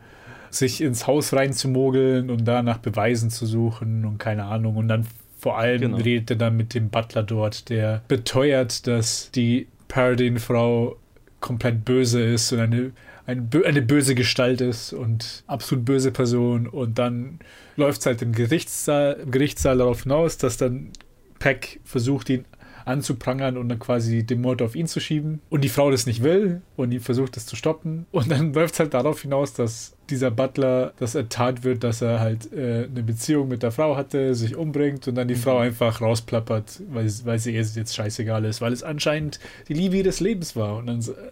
sich 0.51 0.81
ins 0.81 1.07
Haus 1.07 1.33
reinzumogeln 1.33 2.29
und 2.31 2.45
da 2.45 2.63
nach 2.63 2.79
Beweisen 2.79 3.31
zu 3.31 3.45
suchen 3.47 4.05
und 4.05 4.19
keine 4.19 4.45
Ahnung. 4.47 4.77
Und 4.77 4.89
dann 4.89 5.07
vor 5.39 5.59
allem 5.59 5.81
Genau. 5.81 5.97
redet 5.99 6.31
er 6.31 6.37
dann 6.37 6.57
mit 6.57 6.75
dem 6.75 6.89
Butler 6.91 7.23
dort, 7.23 7.69
der 7.69 8.03
beteuert, 8.09 8.87
dass 8.89 9.31
die 9.33 9.69
Paradine-Frau 9.95 10.97
komplett 11.39 11.85
böse 11.85 12.21
ist 12.21 12.53
und 12.53 12.59
eine, 12.59 13.41
bö 13.43 13.65
eine 13.65 13.81
böse 13.81 14.17
Gestalt 14.17 14.61
ist 14.61 14.93
und 14.93 15.45
absolut 15.47 15.85
böse 15.85 16.11
Person. 16.11 16.67
Und 16.67 16.99
dann 16.99 17.39
läuft 17.77 18.01
es 18.01 18.07
halt 18.07 18.21
im 18.21 18.33
Gerichtssaal, 18.33 19.21
im 19.23 19.31
Gerichtssaal 19.31 19.79
darauf 19.79 20.03
hinaus, 20.03 20.37
dass 20.37 20.57
dann 20.57 20.91
Peck 21.39 21.79
versucht, 21.85 22.29
ihn 22.29 22.45
anzuprangern 22.85 23.57
und 23.57 23.69
dann 23.69 23.79
quasi 23.79 24.25
den 24.25 24.41
Mord 24.41 24.63
auf 24.63 24.75
ihn 24.75 24.87
zu 24.87 25.01
schieben. 25.01 25.41
Und 25.51 25.63
die 25.63 25.69
Frau 25.69 25.91
das 25.91 26.07
nicht 26.07 26.23
will 26.23 26.63
und 26.77 26.93
ihn 26.93 27.01
versucht, 27.01 27.37
das 27.37 27.47
zu 27.47 27.57
stoppen. 27.57 28.07
Und 28.13 28.31
dann 28.31 28.53
läuft 28.55 28.75
es 28.75 28.81
halt 28.81 28.95
darauf 28.95 29.23
hinaus, 29.23 29.55
dass 29.55 29.97
dieser 30.11 30.31
Butler, 30.31 30.93
dass 30.99 31.15
ertat 31.15 31.65
wird, 31.65 31.83
dass 31.83 32.03
er 32.03 32.21
halt 32.21 32.53
äh, 32.53 32.85
eine 32.85 33.03
Beziehung 33.03 33.49
mit 33.49 33.63
der 33.63 33.73
Frau 33.73 33.97
hatte, 33.97 34.35
sich 34.35 34.55
umbringt 34.57 35.09
und 35.09 35.15
dann 35.15 35.29
die 35.29 35.35
Frau 35.35 35.59
einfach 35.59 36.01
rausplappert, 36.01 36.83
weil, 36.91 37.11
weil 37.25 37.39
sie 37.39 37.55
ihr 37.55 37.63
jetzt 37.63 37.95
scheißegal 37.95 38.45
ist, 38.45 38.61
weil 38.61 38.73
es 38.73 38.83
anscheinend 38.83 39.41
die 39.69 39.75
Liebe 39.75 39.97
ihres 39.97 40.21
Lebens 40.21 40.57
war. 40.57 40.77
Und 40.77 40.87
dann 40.87 41.01
so, 41.01 41.13
äh, 41.13 41.31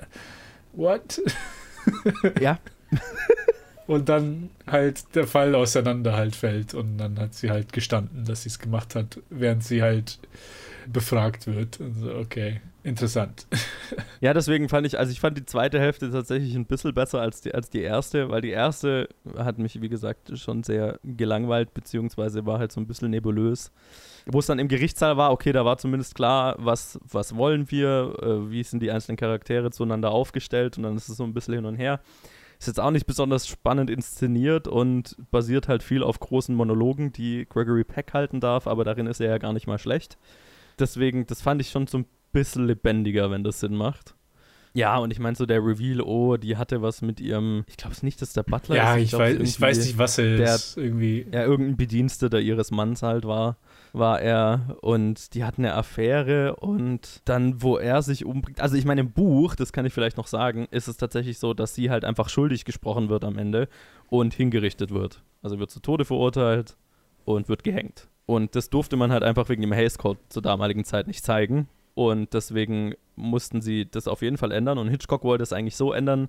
what? 0.72 1.20
Ja, 2.40 2.58
Und 3.86 4.08
dann 4.08 4.50
halt 4.66 5.14
der 5.14 5.26
Fall 5.26 5.54
auseinander 5.54 6.14
halt 6.14 6.36
fällt 6.36 6.72
und 6.72 6.98
dann 6.98 7.18
hat 7.18 7.34
sie 7.34 7.50
halt 7.50 7.72
gestanden, 7.72 8.24
dass 8.24 8.44
sie 8.44 8.48
es 8.48 8.58
gemacht 8.58 8.94
hat, 8.94 9.20
während 9.28 9.64
sie 9.64 9.82
halt 9.82 10.18
befragt 10.86 11.46
wird. 11.46 11.80
Und 11.80 11.94
so, 11.94 12.14
okay, 12.14 12.60
interessant. 12.82 13.46
Ja, 14.20 14.32
deswegen 14.34 14.68
fand 14.68 14.86
ich, 14.86 14.98
also 14.98 15.10
ich 15.10 15.20
fand 15.20 15.36
die 15.36 15.44
zweite 15.44 15.80
Hälfte 15.80 16.10
tatsächlich 16.10 16.54
ein 16.54 16.66
bisschen 16.66 16.94
besser 16.94 17.20
als 17.20 17.40
die, 17.40 17.52
als 17.52 17.70
die 17.70 17.80
erste, 17.80 18.30
weil 18.30 18.40
die 18.40 18.50
erste 18.50 19.08
hat 19.36 19.58
mich, 19.58 19.80
wie 19.82 19.88
gesagt, 19.88 20.38
schon 20.38 20.62
sehr 20.62 21.00
gelangweilt, 21.02 21.74
beziehungsweise 21.74 22.46
war 22.46 22.58
halt 22.58 22.72
so 22.72 22.80
ein 22.80 22.86
bisschen 22.86 23.10
nebulös. 23.10 23.72
Wo 24.26 24.38
es 24.38 24.46
dann 24.46 24.60
im 24.60 24.68
Gerichtssaal 24.68 25.16
war, 25.16 25.32
okay, 25.32 25.52
da 25.52 25.64
war 25.64 25.78
zumindest 25.78 26.14
klar, 26.14 26.54
was, 26.58 27.00
was 27.02 27.34
wollen 27.36 27.70
wir, 27.70 28.16
äh, 28.22 28.50
wie 28.50 28.62
sind 28.62 28.80
die 28.80 28.92
einzelnen 28.92 29.16
Charaktere 29.16 29.70
zueinander 29.72 30.12
aufgestellt 30.12 30.76
und 30.76 30.84
dann 30.84 30.96
ist 30.96 31.08
es 31.08 31.16
so 31.16 31.24
ein 31.24 31.34
bisschen 31.34 31.54
hin 31.54 31.64
und 31.66 31.74
her. 31.76 32.00
Ist 32.62 32.68
jetzt 32.68 32.78
auch 32.78 32.92
nicht 32.92 33.06
besonders 33.06 33.48
spannend 33.48 33.90
inszeniert 33.90 34.68
und 34.68 35.16
basiert 35.32 35.66
halt 35.66 35.82
viel 35.82 36.04
auf 36.04 36.20
großen 36.20 36.54
Monologen, 36.54 37.12
die 37.12 37.44
Gregory 37.48 37.82
Peck 37.82 38.14
halten 38.14 38.38
darf, 38.38 38.68
aber 38.68 38.84
darin 38.84 39.08
ist 39.08 39.20
er 39.20 39.30
ja 39.30 39.38
gar 39.38 39.52
nicht 39.52 39.66
mal 39.66 39.80
schlecht. 39.80 40.16
Deswegen, 40.82 41.26
das 41.26 41.40
fand 41.40 41.60
ich 41.60 41.70
schon 41.70 41.86
so 41.86 41.98
ein 41.98 42.06
bisschen 42.32 42.66
lebendiger, 42.66 43.30
wenn 43.30 43.44
das 43.44 43.60
Sinn 43.60 43.74
macht. 43.76 44.14
Ja, 44.74 44.96
und 44.96 45.10
ich 45.12 45.18
meine 45.18 45.36
so 45.36 45.44
der 45.44 45.58
Reveal, 45.62 46.00
oh, 46.00 46.38
die 46.38 46.56
hatte 46.56 46.80
was 46.80 47.02
mit 47.02 47.20
ihrem, 47.20 47.64
ich 47.68 47.76
glaube 47.76 47.92
es 47.94 48.02
nicht, 48.02 48.22
dass 48.22 48.32
der 48.32 48.42
Butler 48.42 48.74
ja, 48.74 48.96
ist. 48.96 49.02
ich, 49.04 49.12
weiß, 49.12 49.32
irgendwie- 49.34 49.48
ich 49.50 49.60
weiß 49.60 49.78
nicht, 49.84 49.98
was 49.98 50.16
er 50.16 50.36
der- 50.38 50.54
ist. 50.54 50.78
Irgendwie. 50.78 51.26
ja, 51.30 51.44
irgendein 51.44 51.76
Bediensteter 51.76 52.40
ihres 52.40 52.70
Manns 52.70 53.02
halt 53.02 53.26
war, 53.26 53.58
war 53.92 54.22
er 54.22 54.78
und 54.80 55.34
die 55.34 55.44
hatten 55.44 55.64
eine 55.66 55.74
Affäre 55.74 56.56
und 56.56 57.20
dann, 57.26 57.60
wo 57.62 57.76
er 57.76 58.00
sich 58.00 58.24
umbringt, 58.24 58.60
also 58.62 58.74
ich 58.76 58.86
meine 58.86 59.02
im 59.02 59.12
Buch, 59.12 59.54
das 59.54 59.74
kann 59.74 59.84
ich 59.84 59.92
vielleicht 59.92 60.16
noch 60.16 60.26
sagen, 60.26 60.66
ist 60.70 60.88
es 60.88 60.96
tatsächlich 60.96 61.38
so, 61.38 61.52
dass 61.52 61.74
sie 61.74 61.90
halt 61.90 62.06
einfach 62.06 62.30
schuldig 62.30 62.64
gesprochen 62.64 63.10
wird 63.10 63.24
am 63.24 63.36
Ende 63.36 63.68
und 64.08 64.32
hingerichtet 64.32 64.90
wird. 64.90 65.22
Also 65.42 65.58
wird 65.58 65.70
zu 65.70 65.80
Tode 65.80 66.06
verurteilt 66.06 66.78
und 67.26 67.50
wird 67.50 67.62
gehängt. 67.62 68.08
Und 68.26 68.54
das 68.54 68.70
durfte 68.70 68.96
man 68.96 69.12
halt 69.12 69.22
einfach 69.22 69.48
wegen 69.48 69.62
dem 69.62 69.72
Hays 69.72 69.98
Code 69.98 70.20
zur 70.28 70.42
damaligen 70.42 70.84
Zeit 70.84 71.06
nicht 71.06 71.24
zeigen. 71.24 71.68
Und 71.94 72.32
deswegen 72.32 72.94
mussten 73.16 73.60
sie 73.60 73.86
das 73.90 74.08
auf 74.08 74.22
jeden 74.22 74.38
Fall 74.38 74.52
ändern. 74.52 74.78
Und 74.78 74.88
Hitchcock 74.88 75.24
wollte 75.24 75.42
es 75.42 75.52
eigentlich 75.52 75.76
so 75.76 75.92
ändern, 75.92 76.28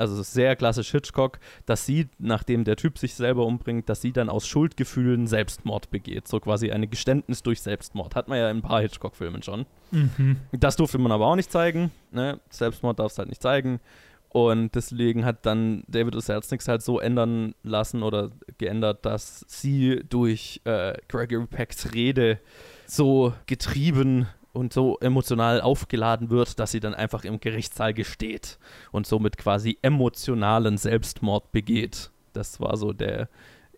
also 0.00 0.14
es 0.14 0.20
ist 0.28 0.32
sehr 0.32 0.56
klassisch 0.56 0.92
Hitchcock, 0.92 1.38
dass 1.66 1.84
sie, 1.84 2.08
nachdem 2.18 2.64
der 2.64 2.76
Typ 2.76 2.96
sich 2.96 3.14
selber 3.14 3.44
umbringt, 3.44 3.90
dass 3.90 4.00
sie 4.00 4.12
dann 4.12 4.30
aus 4.30 4.46
Schuldgefühlen 4.46 5.26
Selbstmord 5.26 5.90
begeht. 5.90 6.26
So 6.26 6.40
quasi 6.40 6.70
eine 6.70 6.86
Geständnis 6.86 7.42
durch 7.42 7.60
Selbstmord. 7.60 8.16
Hat 8.16 8.26
man 8.26 8.38
ja 8.38 8.50
in 8.50 8.58
ein 8.58 8.62
paar 8.62 8.80
Hitchcock-Filmen 8.80 9.42
schon. 9.42 9.66
Mhm. 9.90 10.38
Das 10.52 10.76
durfte 10.76 10.96
man 10.96 11.12
aber 11.12 11.26
auch 11.26 11.36
nicht 11.36 11.52
zeigen. 11.52 11.90
Ne? 12.12 12.40
Selbstmord 12.48 12.98
darf 12.98 13.12
es 13.12 13.18
halt 13.18 13.28
nicht 13.28 13.42
zeigen. 13.42 13.78
Und 14.30 14.76
deswegen 14.76 15.24
hat 15.24 15.44
dann 15.44 15.82
David 15.88 16.14
O. 16.14 16.20
Selznick 16.20 16.66
halt 16.68 16.82
so 16.82 17.00
ändern 17.00 17.54
lassen 17.64 18.04
oder 18.04 18.30
geändert, 18.58 19.04
dass 19.04 19.44
sie 19.48 20.02
durch 20.08 20.60
äh, 20.64 20.94
Gregory 21.08 21.46
Pecks 21.46 21.92
Rede 21.92 22.38
so 22.86 23.34
getrieben 23.46 24.28
und 24.52 24.72
so 24.72 24.98
emotional 25.00 25.60
aufgeladen 25.60 26.30
wird, 26.30 26.60
dass 26.60 26.70
sie 26.70 26.80
dann 26.80 26.94
einfach 26.94 27.24
im 27.24 27.40
Gerichtssaal 27.40 27.92
gesteht 27.92 28.58
und 28.92 29.06
somit 29.06 29.36
quasi 29.36 29.78
emotionalen 29.82 30.76
Selbstmord 30.76 31.50
begeht. 31.50 32.10
Das 32.32 32.60
war 32.60 32.76
so 32.76 32.92
der 32.92 33.28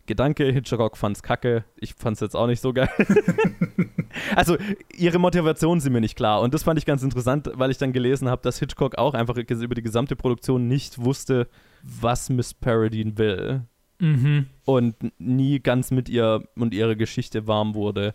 Gedanke. 0.07 0.45
Hitchcock 0.51 0.97
fand's 0.97 1.23
kacke. 1.23 1.65
Ich 1.77 1.95
fand's 1.95 2.21
jetzt 2.21 2.35
auch 2.35 2.47
nicht 2.47 2.61
so 2.61 2.73
geil. 2.73 2.88
also 4.37 4.57
ihre 4.97 5.19
Motivation 5.19 5.81
sind 5.81 5.93
mir 5.93 6.01
nicht 6.01 6.17
klar 6.17 6.41
und 6.41 6.55
das 6.55 6.62
fand 6.65 6.79
ich 6.79 6.87
ganz 6.87 7.03
interessant, 7.03 7.51
weil 7.55 7.71
ich 7.71 7.79
dann 7.79 7.93
gelesen 7.93 8.29
habe, 8.29 8.43
dass 8.43 8.59
Hitchcock 8.59 8.99
auch 8.99 9.15
einfach 9.15 9.37
über 9.37 9.75
die 9.75 9.83
gesamte 9.83 10.17
Produktion 10.17 10.69
nicht 10.69 11.03
wusste, 11.05 11.49
was 11.83 12.31
Miss 12.31 12.55
Paradine 12.55 13.17
will 13.19 13.62
Mhm. 14.03 14.47
und 14.65 14.97
nie 15.21 15.61
ganz 15.61 15.93
mit 15.93 16.09
ihr 16.09 16.43
und 16.57 16.75
ihrer 16.75 16.97
Geschichte 16.97 17.47
warm 17.47 17.77
wurde 17.77 18.15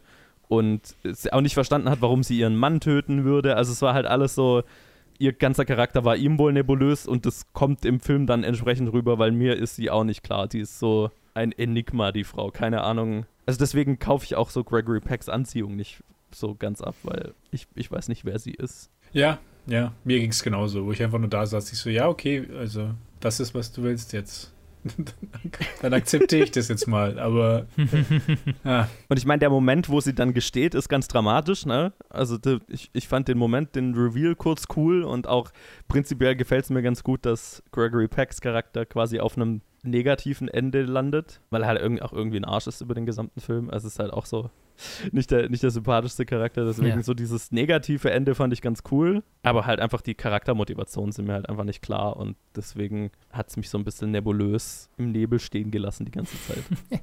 und 0.49 0.95
auch 1.31 1.39
nicht 1.39 1.53
verstanden 1.53 1.89
hat, 1.89 2.01
warum 2.01 2.23
sie 2.23 2.37
ihren 2.37 2.57
Mann 2.57 2.81
töten 2.81 3.23
würde. 3.23 3.55
Also 3.55 3.71
es 3.71 3.81
war 3.81 3.93
halt 3.93 4.05
alles 4.05 4.35
so, 4.35 4.63
ihr 5.17 5.31
ganzer 5.31 5.63
Charakter 5.63 6.03
war 6.03 6.17
ihm 6.17 6.37
wohl 6.39 6.51
nebulös 6.51 7.07
und 7.07 7.25
das 7.25 7.53
kommt 7.53 7.85
im 7.85 8.01
Film 8.01 8.27
dann 8.27 8.43
entsprechend 8.43 8.91
rüber, 8.91 9.17
weil 9.17 9.31
mir 9.31 9.55
ist 9.55 9.77
sie 9.77 9.89
auch 9.89 10.03
nicht 10.03 10.23
klar. 10.23 10.47
Die 10.49 10.59
ist 10.59 10.77
so 10.77 11.09
ein 11.37 11.51
Enigma, 11.51 12.11
die 12.11 12.23
Frau. 12.23 12.51
Keine 12.51 12.83
Ahnung. 12.83 13.25
Also 13.45 13.59
deswegen 13.59 13.99
kaufe 13.99 14.25
ich 14.25 14.35
auch 14.35 14.49
so 14.49 14.63
Gregory 14.63 14.99
Pecks 14.99 15.29
Anziehung 15.29 15.75
nicht 15.75 16.03
so 16.31 16.55
ganz 16.55 16.81
ab, 16.81 16.95
weil 17.03 17.33
ich, 17.51 17.67
ich 17.75 17.89
weiß 17.89 18.09
nicht, 18.09 18.25
wer 18.25 18.39
sie 18.39 18.51
ist. 18.51 18.89
Ja, 19.13 19.39
ja, 19.67 19.93
mir 20.03 20.19
ging 20.19 20.31
es 20.31 20.43
genauso, 20.43 20.85
wo 20.85 20.91
ich 20.91 21.01
einfach 21.01 21.19
nur 21.19 21.29
da 21.29 21.45
saß. 21.45 21.71
Ich 21.71 21.79
so, 21.79 21.89
ja, 21.89 22.07
okay, 22.07 22.47
also 22.57 22.91
das 23.19 23.39
ist, 23.39 23.55
was 23.55 23.71
du 23.71 23.83
willst 23.83 24.11
jetzt. 24.13 24.53
Dann 25.81 25.93
akzeptiere 25.93 26.43
ich 26.43 26.51
das 26.51 26.69
jetzt 26.69 26.87
mal, 26.87 27.19
aber 27.19 27.67
ja, 28.63 28.89
Und 29.09 29.17
ich 29.17 29.25
meine, 29.25 29.39
der 29.39 29.49
Moment, 29.49 29.89
wo 29.89 29.99
sie 29.99 30.15
dann 30.15 30.33
gesteht, 30.33 30.75
ist 30.75 30.87
ganz 30.87 31.09
dramatisch, 31.09 31.65
ne? 31.65 31.91
Also 32.09 32.37
ich, 32.69 32.89
ich 32.93 33.07
fand 33.07 33.27
den 33.27 33.37
Moment, 33.37 33.75
den 33.75 33.95
Reveal 33.95 34.35
kurz 34.35 34.63
cool 34.77 35.03
und 35.03 35.27
auch 35.27 35.51
prinzipiell 35.89 36.37
gefällt 36.37 36.65
es 36.65 36.69
mir 36.69 36.81
ganz 36.83 37.03
gut, 37.03 37.25
dass 37.25 37.63
Gregory 37.71 38.07
Pecks 38.07 38.39
Charakter 38.39 38.85
quasi 38.85 39.19
auf 39.19 39.35
einem 39.35 39.61
negativen 39.89 40.47
Ende 40.47 40.83
landet, 40.83 41.41
weil 41.49 41.61
er 41.63 41.67
halt 41.67 41.81
irg 41.81 42.01
auch 42.01 42.13
irgendwie 42.13 42.37
ein 42.37 42.45
Arsch 42.45 42.67
ist 42.67 42.81
über 42.81 42.93
den 42.93 43.05
gesamten 43.05 43.39
Film. 43.41 43.69
Also 43.69 43.87
es 43.87 43.93
ist 43.93 43.99
halt 43.99 44.11
auch 44.13 44.25
so 44.25 44.49
nicht 45.11 45.31
der, 45.31 45.49
nicht 45.49 45.63
der 45.63 45.71
sympathischste 45.71 46.25
Charakter, 46.25 46.63
deswegen 46.65 46.97
Ja. 46.97 47.03
so 47.03 47.13
dieses 47.13 47.51
negative 47.51 48.11
Ende 48.11 48.35
fand 48.35 48.53
ich 48.53 48.61
ganz 48.61 48.83
cool, 48.91 49.23
aber 49.43 49.65
halt 49.65 49.79
einfach 49.79 50.01
die 50.01 50.13
Charaktermotivationen 50.13 51.11
sind 51.11 51.25
mir 51.25 51.33
halt 51.33 51.49
einfach 51.49 51.63
nicht 51.63 51.81
klar 51.81 52.17
und 52.17 52.35
deswegen 52.55 53.09
hat 53.31 53.49
es 53.49 53.57
mich 53.57 53.69
so 53.69 53.77
ein 53.77 53.83
bisschen 53.83 54.11
nebulös 54.11 54.89
im 54.97 55.11
Nebel 55.11 55.39
stehen 55.39 55.71
gelassen 55.71 56.05
die 56.05 56.11
ganze 56.11 56.35
Zeit. 56.47 56.63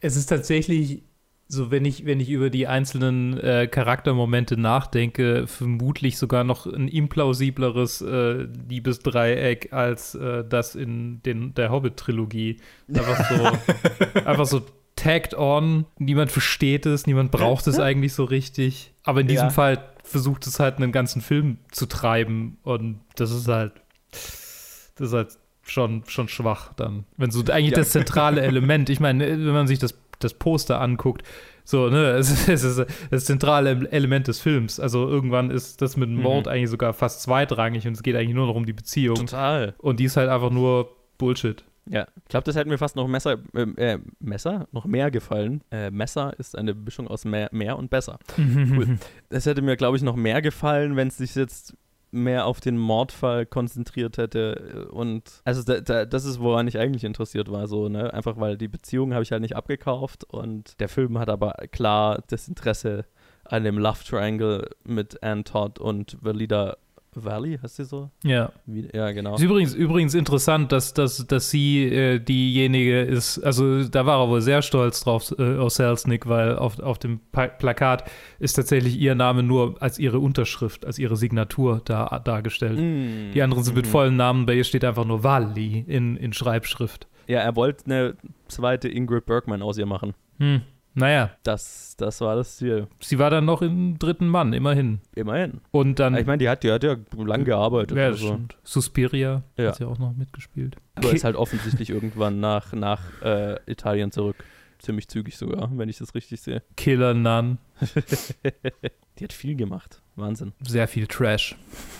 Es 0.00 0.16
ist 0.16 0.26
tatsächlich 0.26 1.02
so, 1.46 1.70
wenn 1.70 1.84
ich, 1.84 2.06
wenn 2.06 2.20
ich 2.20 2.30
über 2.30 2.50
die 2.50 2.66
einzelnen 2.66 3.38
äh, 3.38 3.66
Charaktermomente 3.66 4.56
nachdenke, 4.56 5.46
vermutlich 5.46 6.18
sogar 6.18 6.42
noch 6.42 6.66
ein 6.66 6.88
implausibleres 6.88 8.00
äh, 8.00 8.46
Liebesdreieck 8.68 9.72
als 9.72 10.14
äh, 10.14 10.44
das 10.44 10.74
in 10.74 11.22
den, 11.22 11.54
der 11.54 11.70
Hobbit-Trilogie. 11.70 12.60
Einfach 12.88 13.30
so, 13.30 14.20
einfach 14.24 14.46
so 14.46 14.62
tagged 14.96 15.34
on, 15.34 15.86
niemand 15.98 16.32
versteht 16.32 16.86
es, 16.86 17.06
niemand 17.06 17.30
braucht 17.30 17.66
es 17.66 17.78
eigentlich 17.78 18.14
so 18.14 18.24
richtig. 18.24 18.92
Aber 19.02 19.20
in 19.20 19.26
diesem 19.26 19.48
Ja. 19.48 19.50
Fall 19.50 19.84
versucht 20.02 20.46
es 20.46 20.60
halt 20.60 20.76
einen 20.76 20.92
ganzen 20.92 21.20
Film 21.20 21.58
zu 21.70 21.86
treiben 21.86 22.58
und 22.62 23.00
das 23.16 23.30
ist 23.30 23.48
halt, 23.48 23.72
das 24.10 25.08
ist 25.08 25.12
halt 25.12 25.38
schon, 25.62 26.04
schon 26.06 26.28
schwach 26.28 26.72
dann. 26.74 27.04
Wenn 27.16 27.30
so 27.30 27.40
eigentlich 27.40 27.70
ja. 27.70 27.78
das 27.78 27.90
zentrale 27.90 28.42
Element, 28.42 28.90
ich 28.90 29.00
meine, 29.00 29.28
wenn 29.28 29.52
man 29.52 29.66
sich 29.66 29.78
das, 29.78 29.94
das 30.24 30.34
Poster 30.34 30.80
anguckt, 30.80 31.22
so, 31.64 31.88
ne, 31.88 32.10
es, 32.18 32.48
es 32.48 32.62
ist 32.62 32.86
das 33.10 33.24
zentrale 33.24 33.90
Element 33.90 34.28
des 34.28 34.40
Films. 34.40 34.78
Also 34.78 35.08
irgendwann 35.08 35.50
ist 35.50 35.80
das 35.82 35.96
mit 35.96 36.08
dem 36.08 36.20
Mord 36.20 36.46
mhm. 36.46 36.52
eigentlich 36.52 36.70
sogar 36.70 36.92
fast 36.92 37.22
zweitrangig 37.22 37.86
und 37.86 37.94
es 37.94 38.02
geht 38.02 38.16
eigentlich 38.16 38.34
nur 38.34 38.46
noch 38.46 38.54
um 38.54 38.66
die 38.66 38.72
Beziehung. 38.72 39.16
Total. 39.16 39.74
Und 39.78 40.00
die 40.00 40.04
ist 40.04 40.16
halt 40.16 40.28
einfach 40.28 40.50
nur 40.50 40.90
Bullshit. 41.18 41.64
Ja, 41.86 42.06
ich 42.16 42.28
glaube, 42.28 42.44
das 42.44 42.56
hätte 42.56 42.68
mir 42.68 42.78
fast 42.78 42.96
noch 42.96 43.06
Messer, 43.06 43.36
äh, 43.76 43.98
Messer, 44.18 44.68
noch 44.72 44.86
mehr 44.86 45.10
gefallen. 45.10 45.62
Äh, 45.70 45.90
Messer 45.90 46.32
ist 46.38 46.56
eine 46.56 46.72
Mischung 46.72 47.08
aus 47.08 47.26
mehr, 47.26 47.50
mehr 47.52 47.76
und 47.76 47.90
besser. 47.90 48.18
cool. 48.38 48.98
Es 49.28 49.44
hätte 49.44 49.60
mir, 49.60 49.76
glaube 49.76 49.98
ich, 49.98 50.02
noch 50.02 50.16
mehr 50.16 50.40
gefallen, 50.40 50.96
wenn 50.96 51.08
es 51.08 51.18
sich 51.18 51.34
jetzt 51.34 51.76
mehr 52.14 52.46
auf 52.46 52.60
den 52.60 52.78
Mordfall 52.78 53.44
konzentriert 53.44 54.18
hätte 54.18 54.88
und 54.90 55.42
also 55.44 55.62
da, 55.62 55.80
da, 55.80 56.04
das 56.04 56.24
ist 56.24 56.40
woran 56.40 56.68
ich 56.68 56.78
eigentlich 56.78 57.04
interessiert 57.04 57.50
war 57.50 57.66
so 57.66 57.88
ne? 57.88 58.14
Einfach 58.14 58.38
weil 58.38 58.56
die 58.56 58.68
Beziehung 58.68 59.12
habe 59.12 59.22
ich 59.22 59.32
halt 59.32 59.42
nicht 59.42 59.56
abgekauft 59.56 60.24
und 60.24 60.80
der 60.80 60.88
Film 60.88 61.18
hat 61.18 61.28
aber 61.28 61.54
klar 61.72 62.22
das 62.28 62.48
Interesse 62.48 63.04
an 63.44 63.64
dem 63.64 63.78
Love 63.78 64.04
Triangle 64.04 64.70
mit 64.84 65.22
Ann 65.22 65.44
Todd 65.44 65.78
und 65.78 66.16
Valida 66.22 66.76
Valley, 67.22 67.58
heißt 67.62 67.76
sie 67.76 67.84
so? 67.84 68.10
Ja. 68.22 68.52
Wie, 68.66 68.88
ja, 68.92 69.10
genau. 69.12 69.34
Ist 69.34 69.42
übrigens, 69.42 69.74
übrigens 69.74 70.14
interessant, 70.14 70.72
dass, 70.72 70.94
dass, 70.94 71.26
dass 71.26 71.50
sie 71.50 71.84
äh, 71.84 72.18
diejenige 72.18 73.02
ist, 73.02 73.38
also 73.38 73.84
da 73.84 74.06
war 74.06 74.20
er 74.20 74.28
wohl 74.28 74.40
sehr 74.40 74.62
stolz 74.62 75.00
drauf, 75.00 75.34
äh, 75.38 75.56
aus 75.56 75.76
Selznick, 75.76 76.28
weil 76.28 76.56
auf, 76.56 76.78
auf 76.80 76.98
dem 76.98 77.20
pa 77.32 77.48
Plakat 77.48 78.04
ist 78.38 78.54
tatsächlich 78.54 78.98
ihr 78.98 79.14
Name 79.14 79.42
nur 79.42 79.80
als 79.80 79.98
ihre 79.98 80.18
Unterschrift, 80.18 80.86
als 80.86 80.98
ihre 80.98 81.16
Signatur 81.16 81.82
da, 81.84 82.18
dargestellt. 82.18 82.78
Mm. 82.78 83.32
Die 83.32 83.42
anderen 83.42 83.62
sind 83.62 83.74
mm. 83.74 83.76
mit 83.76 83.86
vollen 83.86 84.16
Namen, 84.16 84.46
bei 84.46 84.54
ihr 84.54 84.64
steht 84.64 84.84
einfach 84.84 85.04
nur 85.04 85.22
Valley 85.22 85.84
in, 85.86 86.16
in 86.16 86.32
Schreibschrift. 86.32 87.06
Ja, 87.26 87.40
er 87.40 87.56
wollte 87.56 87.84
eine 87.86 88.16
zweite 88.48 88.88
Ingrid 88.88 89.26
Bergman 89.26 89.62
aus 89.62 89.78
ihr 89.78 89.86
machen. 89.86 90.14
Hm. 90.38 90.62
Naja. 90.94 91.30
Das, 91.42 91.96
das 91.98 92.20
war 92.20 92.36
das 92.36 92.56
Ziel. 92.56 92.86
Sie 93.00 93.18
war 93.18 93.30
dann 93.30 93.44
noch 93.44 93.62
im 93.62 93.98
dritten 93.98 94.28
Mann, 94.28 94.52
immerhin. 94.52 95.00
Immerhin. 95.14 95.60
Und 95.70 95.98
dann. 95.98 96.16
Ich 96.16 96.26
meine, 96.26 96.38
die 96.38 96.48
hat, 96.48 96.62
die 96.62 96.70
hat 96.70 96.84
ja 96.84 96.96
lang 97.16 97.44
gearbeitet. 97.44 97.96
Ja, 97.96 98.06
also. 98.06 98.40
Suspiria 98.62 99.42
ja. 99.56 99.68
hat 99.68 99.76
sie 99.76 99.84
auch 99.84 99.98
noch 99.98 100.14
mitgespielt. 100.14 100.76
Aber 100.94 101.08
okay. 101.08 101.16
ist 101.16 101.24
halt 101.24 101.36
offensichtlich 101.36 101.90
irgendwann 101.90 102.40
nach, 102.40 102.72
nach 102.72 103.00
äh, 103.22 103.56
Italien 103.66 104.12
zurück. 104.12 104.36
Ziemlich 104.78 105.08
zügig 105.08 105.36
sogar, 105.36 105.70
wenn 105.76 105.88
ich 105.88 105.98
das 105.98 106.14
richtig 106.14 106.40
sehe. 106.40 106.62
Killer 106.76 107.14
Nun. 107.14 107.58
die 109.18 109.24
hat 109.24 109.32
viel 109.32 109.54
gemacht. 109.56 110.00
Wahnsinn. 110.16 110.52
Sehr 110.64 110.86
viel 110.86 111.06
Trash. 111.06 111.56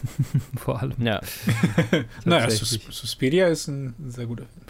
Vor 0.56 0.80
allem. 0.80 0.94
Ja. 1.00 1.20
naja, 2.24 2.48
Suspiria 2.48 3.48
ist 3.48 3.66
ein 3.66 3.94
sehr 4.06 4.26
guter 4.26 4.44
Film. 4.46 4.66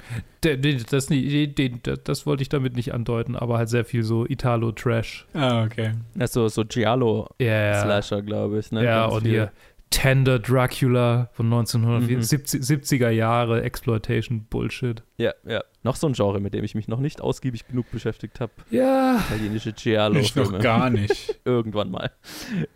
Das, 0.86 1.06
das, 1.06 2.00
das, 2.04 2.26
wollte 2.26 2.42
ich 2.42 2.48
damit 2.48 2.74
nicht 2.74 2.94
andeuten, 2.94 3.36
aber 3.36 3.58
halt 3.58 3.68
sehr 3.68 3.84
viel 3.84 4.02
so 4.02 4.26
Italo-Trash. 4.26 5.26
Ah, 5.34 5.64
okay. 5.64 5.92
Also 6.18 6.48
so 6.48 6.64
Giallo-Slasher, 6.64 8.22
glaube 8.22 8.58
ich. 8.60 8.72
Ne? 8.72 8.84
Ja, 8.84 9.02
Ganz 9.02 9.14
und 9.14 9.22
viel. 9.22 9.30
hier 9.30 9.52
Tender 9.94 10.40
Dracula 10.40 11.30
von 11.34 11.48
1970er 11.48 13.10
mhm. 13.10 13.16
Jahre, 13.16 13.62
Exploitation 13.62 14.44
Bullshit. 14.50 15.04
Ja, 15.18 15.32
ja. 15.46 15.62
Noch 15.84 15.94
so 15.94 16.08
ein 16.08 16.14
Genre, 16.14 16.40
mit 16.40 16.52
dem 16.52 16.64
ich 16.64 16.74
mich 16.74 16.88
noch 16.88 16.98
nicht 16.98 17.20
ausgiebig 17.20 17.68
genug 17.68 17.88
beschäftigt 17.92 18.40
habe. 18.40 18.50
Ja. 18.70 19.20
Italienische 19.30 19.72
Giallo. 19.72 20.18
Ich 20.18 20.34
noch 20.34 20.58
gar 20.58 20.90
nicht. 20.90 21.38
Irgendwann 21.44 21.92
mal. 21.92 22.10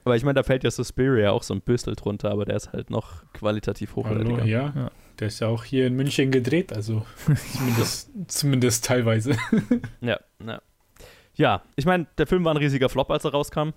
Aber 0.05 0.15
ich 0.15 0.23
meine, 0.23 0.35
da 0.35 0.45
fällt 0.45 0.63
ja 0.63 0.71
Suspiria 0.71 1.33
auch 1.33 1.43
so 1.43 1.55
ein 1.55 1.61
bisschen 1.61 1.97
drunter, 1.97 2.31
aber 2.31 2.45
der 2.45 2.55
ist 2.55 2.73
halt 2.73 2.89
noch 2.89 3.25
qualitativ 3.33 3.97
hochwertiger. 3.97 4.37
Hallo, 4.37 4.45
ja. 4.45 4.73
ja. 4.77 4.91
Der 5.19 5.27
ist 5.27 5.41
ja 5.41 5.49
auch 5.49 5.65
hier 5.65 5.89
in 5.89 5.97
München 5.97 6.31
gedreht, 6.31 6.73
also 6.73 7.05
zumindest, 7.53 8.11
zumindest 8.29 8.85
teilweise. 8.85 9.37
ja, 10.01 10.21
ja. 10.47 10.63
Ja, 11.35 11.63
ich 11.75 11.85
meine, 11.85 12.07
der 12.17 12.29
Film 12.29 12.45
war 12.45 12.55
ein 12.55 12.59
riesiger 12.59 12.89
Flop, 12.89 13.11
als 13.11 13.25
er 13.25 13.33
rauskam. 13.33 13.71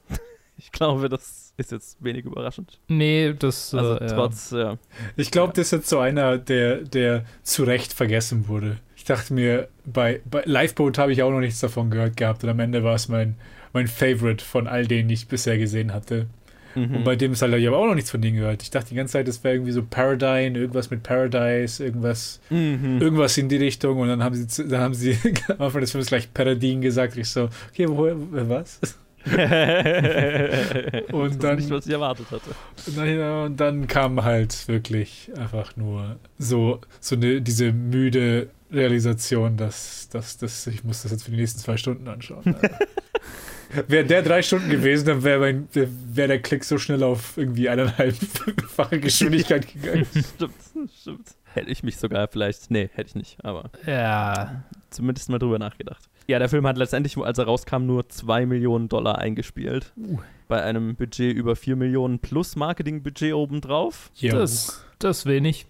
Ich 0.58 0.72
glaube, 0.72 1.10
das 1.10 1.51
ist 1.62 1.72
jetzt 1.72 2.04
wenig 2.04 2.26
überraschend. 2.26 2.80
Nee, 2.88 3.34
das. 3.38 3.74
Also 3.74 3.96
äh, 3.96 4.08
trotz, 4.08 4.52
ja. 4.52 4.78
Ich 5.16 5.32
glaube, 5.32 5.54
das 5.54 5.68
ist 5.68 5.72
jetzt 5.72 5.90
so 5.90 6.00
einer, 6.00 6.38
der, 6.38 6.78
der 6.78 7.26
zu 7.44 7.64
Recht 7.64 7.94
vergessen 7.94 8.48
wurde. 8.48 8.78
Ich 8.96 9.06
dachte 9.06 9.34
mir, 9.34 9.68
bei, 9.86 10.22
bei 10.30 10.44
Lifeboat 10.46 10.98
habe 10.98 11.12
ich 11.12 11.24
auch 11.24 11.32
noch 11.32 11.40
nichts 11.40 11.60
davon 11.60 11.90
gehört 11.90 12.18
gehabt 12.18 12.44
und 12.44 12.50
am 12.50 12.60
Ende 12.60 12.84
war 12.84 12.96
es 12.96 13.08
mein, 13.08 13.36
mein 13.74 13.88
Favorite 13.88 14.44
von 14.44 14.68
all 14.68 14.86
denen, 14.86 15.08
die 15.08 15.16
ich 15.16 15.28
bisher 15.28 15.58
gesehen 15.58 15.94
hatte. 15.94 16.28
Mhm. 16.76 16.98
Und 16.98 17.04
bei 17.04 17.16
dem 17.16 17.34
ist 17.34 17.42
halt, 17.42 17.54
ich 17.54 17.66
habe 17.66 17.78
auch 17.78 17.88
noch 17.88 17.96
nichts 17.96 18.12
von 18.12 18.22
denen 18.22 18.38
gehört. 18.38 18.62
Ich 18.64 18.72
dachte 18.72 18.90
die 18.90 18.96
ganze 18.96 19.14
Zeit, 19.14 19.28
das 19.28 19.44
wäre 19.44 19.56
irgendwie 19.56 19.72
so 19.72 19.84
Paradigm, 19.84 20.56
irgendwas 20.56 20.90
mit 20.90 21.04
Paradise, 21.04 21.84
irgendwas, 21.84 22.40
mhm. 22.50 23.00
irgendwas 23.02 23.38
in 23.38 23.50
die 23.50 23.58
Richtung. 23.58 24.00
Und 24.00 24.08
dann 24.08 24.24
haben 24.24 24.36
sie, 24.36 24.68
dann 24.68 24.82
haben 24.82 24.94
sie 24.94 25.18
am 25.48 25.62
Anfang 25.62 25.82
des 25.82 25.92
Films 25.92 26.08
gleich 26.08 26.34
Paradine 26.34 26.82
gesagt. 26.82 27.18
Ich 27.18 27.30
so, 27.30 27.50
okay, 27.72 27.88
woher, 27.88 28.16
was? 28.50 28.80
und 31.12 31.44
dann, 31.44 31.58
nicht, 31.58 31.70
was 31.70 31.86
ich 31.86 31.92
erwartet 31.92 32.28
hatte. 32.32 32.52
Naja, 32.96 33.46
und 33.46 33.60
dann 33.60 33.88
kam 33.88 34.24
halt 34.24 34.68
wirklich 34.68 35.32
einfach 35.38 35.76
nur 35.76 36.18
so, 36.38 36.82
so 37.00 37.16
eine, 37.16 37.42
diese 37.42 37.72
müde 37.72 38.50
Realisation, 38.72 39.58
dass, 39.58 40.10
dass, 40.10 40.38
dass 40.38 40.66
ich 40.68 40.84
muss 40.84 41.04
das 41.04 41.12
jetzt 41.12 41.24
für 41.24 41.32
die 41.32 41.38
nächsten 41.38 41.60
zwei 41.60 41.78
Stunden 41.78 42.08
anschauen. 42.08 42.56
Wäre 43.88 44.06
der 44.06 44.22
drei 44.22 44.42
Stunden 44.42 44.70
gewesen, 44.70 45.06
dann 45.06 45.24
wäre 45.24 45.64
wär 45.74 46.28
der 46.28 46.42
Klick 46.42 46.66
so 46.66 46.78
schnell 46.78 47.04
auf 47.04 47.38
irgendwie 47.38 47.70
eineinhalbfache 47.70 49.00
Geschwindigkeit 49.00 49.72
gegangen. 49.72 50.06
stimmt, 50.06 50.92
stimmt. 51.00 51.36
Hätte 51.54 51.70
ich 51.70 51.82
mich 51.82 51.98
sogar 51.98 52.28
vielleicht, 52.28 52.70
nee, 52.70 52.90
hätte 52.94 53.10
ich 53.10 53.16
nicht, 53.16 53.38
aber 53.46 53.72
ja, 53.86 54.64
zumindest 54.90 55.30
mal 55.30 55.40
drüber 55.40 55.58
nachgedacht. 55.58 56.10
Ja, 56.28 56.40
der 56.40 56.50
Film 56.50 56.66
hat 56.68 56.78
letztendlich, 56.78 57.18
als 57.18 57.38
er 57.38 57.46
rauskam, 57.46 57.86
nur 57.86 58.08
2 58.08 58.46
Millionen 58.46 58.90
Dollar 58.90 59.18
eingespielt. 59.18 59.94
Uh. 59.98 60.20
Bei 60.48 60.64
einem 60.64 60.96
Budget 60.96 61.36
über 61.36 61.56
4 61.56 61.76
Millionen 61.76 62.20
plus 62.20 62.56
Marketingbudget 62.56 63.34
obendrauf. 63.34 64.12
Ja. 64.16 64.34
Das, 64.34 64.86
das 65.00 65.20
ist 65.20 65.26
wenig. 65.26 65.66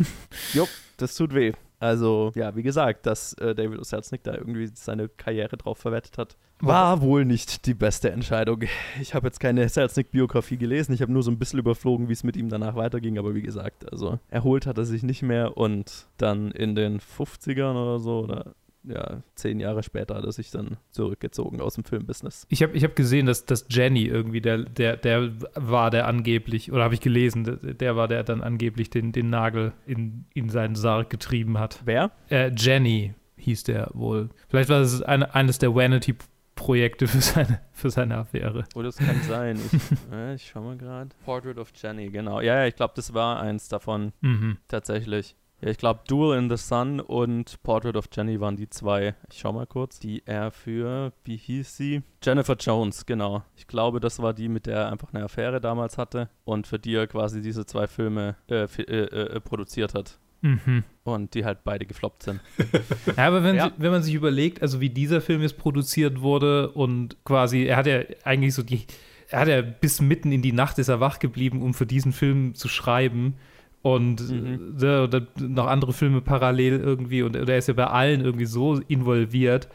Jupp, 0.52 0.68
das 0.96 1.14
tut 1.14 1.34
weh. 1.34 1.52
Also, 1.78 2.32
ja, 2.34 2.56
wie 2.56 2.62
gesagt, 2.62 3.06
dass 3.06 3.34
äh, 3.34 3.54
David 3.54 3.78
Oselznick 3.78 4.22
da 4.22 4.34
irgendwie 4.34 4.70
seine 4.72 5.08
Karriere 5.08 5.56
drauf 5.56 5.78
verwettet 5.78 6.16
hat, 6.18 6.36
war 6.60 7.02
wohl 7.02 7.24
nicht 7.24 7.66
die 7.66 7.74
beste 7.74 8.10
Entscheidung. 8.10 8.62
Ich 9.00 9.14
habe 9.14 9.26
jetzt 9.26 9.40
keine 9.40 9.68
Selznick-Biografie 9.68 10.56
gelesen, 10.56 10.94
ich 10.94 11.02
habe 11.02 11.12
nur 11.12 11.22
so 11.22 11.30
ein 11.30 11.38
bisschen 11.38 11.58
überflogen, 11.58 12.08
wie 12.08 12.12
es 12.12 12.24
mit 12.24 12.36
ihm 12.36 12.48
danach 12.48 12.74
weiterging, 12.76 13.18
aber 13.18 13.34
wie 13.34 13.42
gesagt, 13.42 13.90
also 13.90 14.18
erholt 14.30 14.66
hat 14.66 14.78
er 14.78 14.84
sich 14.84 15.02
nicht 15.02 15.22
mehr 15.22 15.56
und 15.56 16.06
dann 16.16 16.52
in 16.52 16.74
den 16.74 17.00
50ern 17.00 17.72
oder 17.72 17.98
so, 17.98 18.20
oder 18.20 18.54
ja, 18.86 19.22
zehn 19.34 19.60
Jahre 19.60 19.82
später 19.82 20.14
hat 20.14 20.24
er 20.24 20.32
sich 20.32 20.50
dann 20.50 20.76
zurückgezogen 20.90 21.60
aus 21.60 21.74
dem 21.74 21.84
Filmbusiness. 21.84 22.46
Ich 22.48 22.62
habe 22.62 22.76
ich 22.76 22.84
hab 22.84 22.96
gesehen, 22.96 23.26
dass, 23.26 23.46
dass 23.46 23.66
Jenny 23.70 24.04
irgendwie, 24.04 24.40
der, 24.40 24.58
der, 24.58 24.96
der 24.96 25.32
war 25.54 25.90
der 25.90 26.06
angeblich, 26.06 26.72
oder 26.72 26.84
habe 26.84 26.94
ich 26.94 27.00
gelesen, 27.00 27.44
der, 27.44 27.56
der, 27.56 27.96
war 27.96 28.08
der 28.08 28.22
dann 28.22 28.42
angeblich 28.42 28.90
den, 28.90 29.12
den 29.12 29.30
Nagel 29.30 29.72
in, 29.86 30.26
in 30.34 30.48
seinen 30.48 30.74
Sarg 30.74 31.10
getrieben 31.10 31.58
hat. 31.58 31.80
Wer? 31.84 32.10
Äh, 32.28 32.50
Jenny 32.56 33.14
hieß 33.36 33.64
der 33.64 33.90
wohl. 33.94 34.30
Vielleicht 34.48 34.68
war 34.68 34.80
es 34.80 35.02
eine, 35.02 35.34
eines 35.34 35.58
der 35.58 35.74
Vanity 35.74 36.14
Projekte 36.54 37.08
für 37.08 37.20
seine, 37.20 37.60
für 37.72 37.90
seine 37.90 38.16
Affäre. 38.18 38.64
Oh, 38.74 38.82
das 38.82 38.96
kann 38.96 39.20
sein. 39.22 39.58
Ich, 39.58 40.12
äh, 40.12 40.34
ich 40.34 40.48
schau 40.48 40.62
mal 40.62 40.76
gerade. 40.76 41.10
Portrait 41.24 41.58
of 41.58 41.72
Jenny, 41.74 42.08
genau. 42.10 42.40
Ja, 42.40 42.60
ja, 42.60 42.66
ich 42.66 42.76
glaube, 42.76 42.94
das 42.96 43.12
war 43.14 43.40
eins 43.40 43.68
davon. 43.68 44.12
Mhm. 44.20 44.58
Tatsächlich. 44.68 45.36
Ja, 45.64 45.70
ich 45.70 45.78
glaube, 45.78 46.00
Duel 46.06 46.38
in 46.38 46.50
the 46.50 46.58
Sun 46.58 47.00
und 47.00 47.62
Portrait 47.62 47.96
of 47.96 48.10
Jenny 48.12 48.38
waren 48.38 48.54
die 48.54 48.68
zwei. 48.68 49.14
Ich 49.30 49.38
schau 49.38 49.50
mal 49.50 49.66
kurz. 49.66 49.98
Die 49.98 50.22
er 50.26 50.50
für, 50.50 51.14
wie 51.24 51.38
hieß 51.38 51.74
sie? 51.74 52.02
Jennifer 52.22 52.54
Jones, 52.56 53.06
genau. 53.06 53.44
Ich 53.56 53.66
glaube, 53.66 53.98
das 53.98 54.20
war 54.20 54.34
die, 54.34 54.50
mit 54.50 54.66
der 54.66 54.76
er 54.76 54.92
einfach 54.92 55.14
eine 55.14 55.24
Affäre 55.24 55.62
damals 55.62 55.96
hatte 55.96 56.28
und 56.44 56.66
für 56.66 56.78
die 56.78 56.94
er 56.94 57.06
quasi 57.06 57.40
diese 57.40 57.64
zwei 57.64 57.86
Filme 57.86 58.36
äh, 58.50 58.64
äh, 58.64 58.92
äh, 58.92 59.40
produziert 59.40 59.94
hat. 59.94 60.18
Mhm. 60.42 60.84
Und 61.02 61.32
die 61.32 61.46
halt 61.46 61.64
beide 61.64 61.86
gefloppt 61.86 62.24
sind. 62.24 62.40
ja, 63.16 63.26
aber 63.26 63.42
wenn, 63.42 63.56
ja. 63.56 63.72
wenn 63.78 63.90
man 63.90 64.02
sich 64.02 64.12
überlegt, 64.12 64.60
also 64.60 64.82
wie 64.82 64.90
dieser 64.90 65.22
Film 65.22 65.40
jetzt 65.40 65.56
produziert 65.56 66.20
wurde 66.20 66.72
und 66.72 67.16
quasi, 67.24 67.64
er 67.64 67.78
hat 67.78 67.86
ja 67.86 68.00
eigentlich 68.24 68.52
so 68.52 68.62
die, 68.62 68.84
er 69.30 69.40
hat 69.40 69.48
ja 69.48 69.62
bis 69.62 70.02
mitten 70.02 70.30
in 70.30 70.42
die 70.42 70.52
Nacht 70.52 70.78
ist 70.78 70.88
er 70.88 71.00
wach 71.00 71.20
geblieben, 71.20 71.62
um 71.62 71.72
für 71.72 71.86
diesen 71.86 72.12
Film 72.12 72.54
zu 72.54 72.68
schreiben 72.68 73.38
und 73.84 74.30
mhm. 74.30 74.78
äh, 74.80 75.00
oder 75.00 75.26
noch 75.38 75.66
andere 75.66 75.92
Filme 75.92 76.22
parallel 76.22 76.80
irgendwie 76.80 77.22
und 77.22 77.36
er 77.36 77.58
ist 77.58 77.68
ja 77.68 77.74
bei 77.74 77.86
allen 77.86 78.22
irgendwie 78.22 78.46
so 78.46 78.80
involviert. 78.88 79.68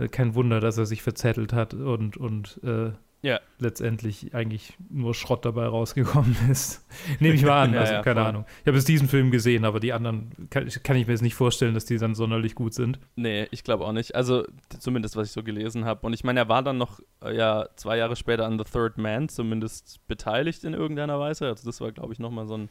Äh, 0.00 0.08
kein 0.08 0.34
Wunder, 0.34 0.58
dass 0.58 0.78
er 0.78 0.86
sich 0.86 1.00
verzettelt 1.00 1.52
hat 1.52 1.72
und, 1.72 2.16
und 2.16 2.58
äh, 2.64 2.90
ja. 3.22 3.38
letztendlich 3.60 4.34
eigentlich 4.34 4.76
nur 4.90 5.14
Schrott 5.14 5.44
dabei 5.44 5.66
rausgekommen 5.66 6.36
ist. 6.50 6.84
Nehme 7.20 7.36
ich 7.36 7.44
mal 7.44 7.62
an, 7.62 7.74
also 7.76 7.92
ja, 7.92 8.02
keine 8.02 8.22
voll. 8.22 8.28
Ahnung. 8.30 8.46
Ich 8.62 8.66
habe 8.66 8.76
jetzt 8.76 8.88
diesen 8.88 9.06
Film 9.06 9.30
gesehen, 9.30 9.64
aber 9.64 9.78
die 9.78 9.92
anderen 9.92 10.32
kann, 10.50 10.68
kann, 10.82 10.96
ich 10.96 11.06
mir 11.06 11.12
jetzt 11.12 11.22
nicht 11.22 11.36
vorstellen, 11.36 11.74
dass 11.74 11.84
die 11.84 11.98
dann 11.98 12.16
sonderlich 12.16 12.56
gut 12.56 12.74
sind. 12.74 12.98
Nee, 13.14 13.46
ich 13.52 13.62
glaube 13.62 13.84
auch 13.84 13.92
nicht. 13.92 14.16
Also 14.16 14.44
zumindest, 14.76 15.14
was 15.14 15.28
ich 15.28 15.32
so 15.32 15.44
gelesen 15.44 15.84
habe. 15.84 16.04
Und 16.04 16.14
ich 16.14 16.24
meine, 16.24 16.40
er 16.40 16.48
war 16.48 16.64
dann 16.64 16.78
noch 16.78 16.98
äh, 17.24 17.36
ja 17.36 17.68
zwei 17.76 17.96
Jahre 17.96 18.16
später 18.16 18.44
an 18.44 18.58
The 18.58 18.64
Third 18.64 18.98
Man 18.98 19.28
zumindest 19.28 20.04
beteiligt 20.08 20.64
in 20.64 20.74
irgendeiner 20.74 21.20
Weise. 21.20 21.46
Also 21.46 21.64
das 21.64 21.80
war, 21.80 21.92
glaube 21.92 22.12
ich, 22.12 22.18
nochmal 22.18 22.48
so 22.48 22.56
ein 22.56 22.70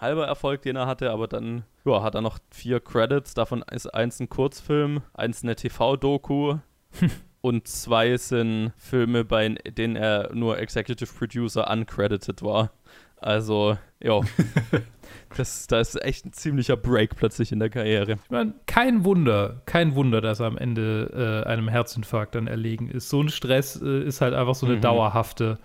halber 0.00 0.26
Erfolg, 0.26 0.62
den 0.62 0.76
er 0.76 0.86
hatte, 0.86 1.10
aber 1.10 1.28
dann 1.28 1.64
ja, 1.84 2.02
hat 2.02 2.14
er 2.14 2.20
noch 2.20 2.38
vier 2.50 2.80
Credits. 2.80 3.34
Davon 3.34 3.62
ist 3.70 3.86
eins 3.86 4.20
ein 4.20 4.28
Kurzfilm, 4.28 5.02
eins 5.14 5.42
eine 5.42 5.56
TV-Doku 5.56 6.56
und 7.40 7.68
zwei 7.68 8.16
sind 8.16 8.72
Filme, 8.76 9.24
bei 9.24 9.48
denen 9.48 9.96
er 9.96 10.34
nur 10.34 10.58
Executive 10.58 11.12
Producer 11.12 11.70
uncredited 11.70 12.42
war. 12.42 12.70
Also, 13.22 13.76
ja. 14.02 14.20
das, 15.36 15.66
das 15.66 15.94
ist 15.94 16.02
echt 16.02 16.24
ein 16.24 16.32
ziemlicher 16.32 16.76
Break 16.78 17.16
plötzlich 17.16 17.52
in 17.52 17.58
der 17.58 17.68
Karriere. 17.68 18.12
Ich 18.12 18.30
meine, 18.30 18.54
kein 18.66 19.04
Wunder, 19.04 19.60
kein 19.66 19.94
Wunder, 19.94 20.22
dass 20.22 20.40
er 20.40 20.46
am 20.46 20.56
Ende 20.56 21.42
äh, 21.44 21.48
einem 21.48 21.68
Herzinfarkt 21.68 22.34
dann 22.34 22.46
erlegen 22.46 22.88
ist. 22.88 23.10
So 23.10 23.22
ein 23.22 23.28
Stress 23.28 23.80
äh, 23.82 24.02
ist 24.04 24.22
halt 24.22 24.32
einfach 24.32 24.54
so 24.54 24.64
eine 24.64 24.76
Mhm. 24.76 24.80
dauerhafte, 24.80 25.58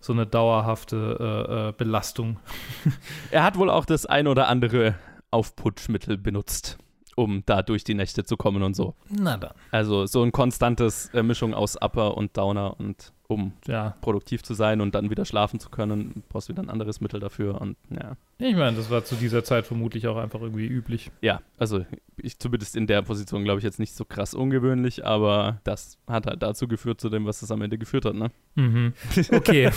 so 0.00 0.12
eine 0.12 0.26
dauerhafte 0.26 1.16
äh, 1.20 1.68
äh, 1.68 1.72
Belastung. 1.72 2.38
Er 3.30 3.44
hat 3.44 3.56
wohl 3.56 3.70
auch 3.70 3.84
das 3.84 4.06
ein 4.06 4.26
oder 4.26 4.48
andere 4.48 4.94
Aufputschmittel 5.30 6.16
benutzt, 6.16 6.78
um 7.16 7.42
da 7.46 7.62
durch 7.62 7.84
die 7.84 7.94
Nächte 7.94 8.24
zu 8.24 8.36
kommen 8.36 8.62
und 8.62 8.74
so. 8.74 8.94
Na 9.08 9.36
dann. 9.36 9.52
Also 9.70 10.06
so 10.06 10.22
ein 10.22 10.32
konstantes 10.32 11.10
äh, 11.14 11.22
Mischung 11.22 11.54
aus 11.54 11.76
Upper 11.76 12.16
und 12.16 12.36
Downer 12.36 12.78
und 12.80 13.12
um 13.30 13.52
Ja, 13.66 13.96
produktiv 14.00 14.42
zu 14.42 14.54
sein 14.54 14.80
und 14.80 14.94
dann 14.94 15.10
wieder 15.10 15.24
schlafen 15.24 15.60
zu 15.60 15.70
können, 15.70 16.22
brauchst 16.28 16.48
du 16.48 16.52
wieder 16.52 16.62
ein 16.62 16.70
anderes 16.70 17.00
Mittel 17.00 17.20
dafür 17.20 17.60
und 17.60 17.76
ja. 17.90 18.16
ich 18.38 18.56
meine, 18.56 18.76
das 18.76 18.90
war 18.90 19.04
zu 19.04 19.14
dieser 19.14 19.44
Zeit 19.44 19.66
vermutlich 19.66 20.06
auch 20.06 20.16
einfach 20.16 20.40
irgendwie 20.40 20.66
üblich. 20.66 21.10
Ja, 21.20 21.40
also 21.58 21.84
ich 22.16 22.38
zumindest 22.38 22.76
in 22.76 22.86
der 22.86 23.02
Position 23.02 23.44
glaube 23.44 23.58
ich 23.58 23.64
jetzt 23.64 23.78
nicht 23.78 23.94
so 23.94 24.04
krass 24.04 24.34
ungewöhnlich, 24.34 25.04
aber 25.06 25.60
das 25.64 25.98
hat 26.06 26.26
halt 26.26 26.42
dazu 26.42 26.68
geführt, 26.68 27.00
zu 27.00 27.08
dem, 27.08 27.26
was 27.26 27.42
es 27.42 27.50
am 27.50 27.62
Ende 27.62 27.78
geführt 27.78 28.04
hat, 28.04 28.14
ne? 28.14 28.30
Mhm. 28.54 28.92
Okay. 29.32 29.70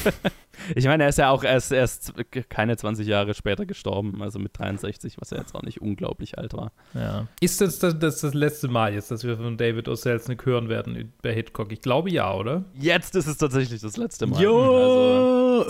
Ich 0.76 0.86
meine, 0.86 1.04
er 1.04 1.10
ist 1.10 1.18
ja 1.18 1.30
auch 1.30 1.44
erst, 1.44 1.72
erst 1.72 2.14
keine 2.50 2.78
20 2.78 3.08
Jahre 3.08 3.34
später 3.34 3.66
gestorben, 3.66 4.22
also 4.22 4.40
mit 4.40 4.58
63, 4.58 5.16
was 5.20 5.32
ja 5.32 5.38
jetzt 5.38 5.56
auch 5.56 5.64
nicht 5.64 5.82
unglaublich 5.82 6.38
alt 6.38 6.54
war. 6.54 6.72
ja. 6.94 7.28
Ist 7.40 7.62
das 7.62 7.80
das, 7.80 7.98
das 7.98 8.22
das 8.22 8.34
letzte 8.34 8.68
Mal 8.68 8.94
jetzt, 8.94 9.12
dass 9.12 9.24
wir 9.24 9.38
von 9.38 9.58
David 9.58 9.88
O. 9.88 9.96
Selznick 9.96 10.46
hören 10.46 10.70
werden 10.70 11.12
bei 11.22 11.34
Hitchcock? 11.34 11.72
Ich 11.72 11.82
glaube 11.82 12.12
ja, 12.12 12.34
oder? 12.34 12.66
Jetzt 12.80 13.16
ist 13.16 13.28
es 13.28 13.38
tatsächlich 13.44 13.82
das 13.82 13.98
letzte 13.98 14.26
Mal. 14.28 14.38
Also, 14.38 14.50
Jo! 14.50 15.66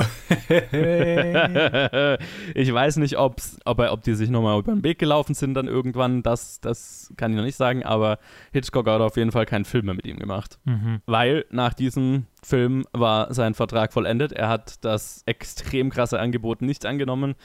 ich 2.56 2.74
weiß 2.74 2.98
nicht, 2.98 3.18
ob's, 3.18 3.58
ob, 3.66 3.80
ob 3.80 4.04
die 4.04 4.14
sich 4.14 4.30
nochmal 4.30 4.60
über 4.60 4.74
den 4.74 4.84
Weg 4.84 5.00
gelaufen 5.00 5.34
sind 5.34 5.56
dann 5.56 5.68
irgendwann, 5.68 6.24
das, 6.24 6.62
das 6.62 7.12
kann 7.18 7.32
ich 7.32 7.38
noch 7.38 7.44
nicht 7.44 7.56
sagen, 7.56 7.84
aber 7.84 8.20
Hitchcock 8.52 8.88
hat 8.88 9.02
auf 9.02 9.18
jeden 9.18 9.32
Fall 9.32 9.46
keinen 9.46 9.66
Film 9.66 9.86
mehr 9.86 9.96
mit 9.96 10.06
ihm 10.06 10.20
gemacht. 10.20 10.60
Mhm. 10.66 11.02
Weil 11.06 11.46
nach 11.50 11.74
diesem 11.74 12.28
Film 12.44 12.86
war 12.94 13.34
sein 13.34 13.54
Vertrag 13.54 13.94
vollendet. 13.94 14.34
Er 14.34 14.50
hat 14.50 14.84
das 14.86 15.24
extrem 15.26 15.90
krasse 15.90 16.20
Angebot 16.20 16.62
nicht 16.62 16.86
angenommen, 16.86 17.36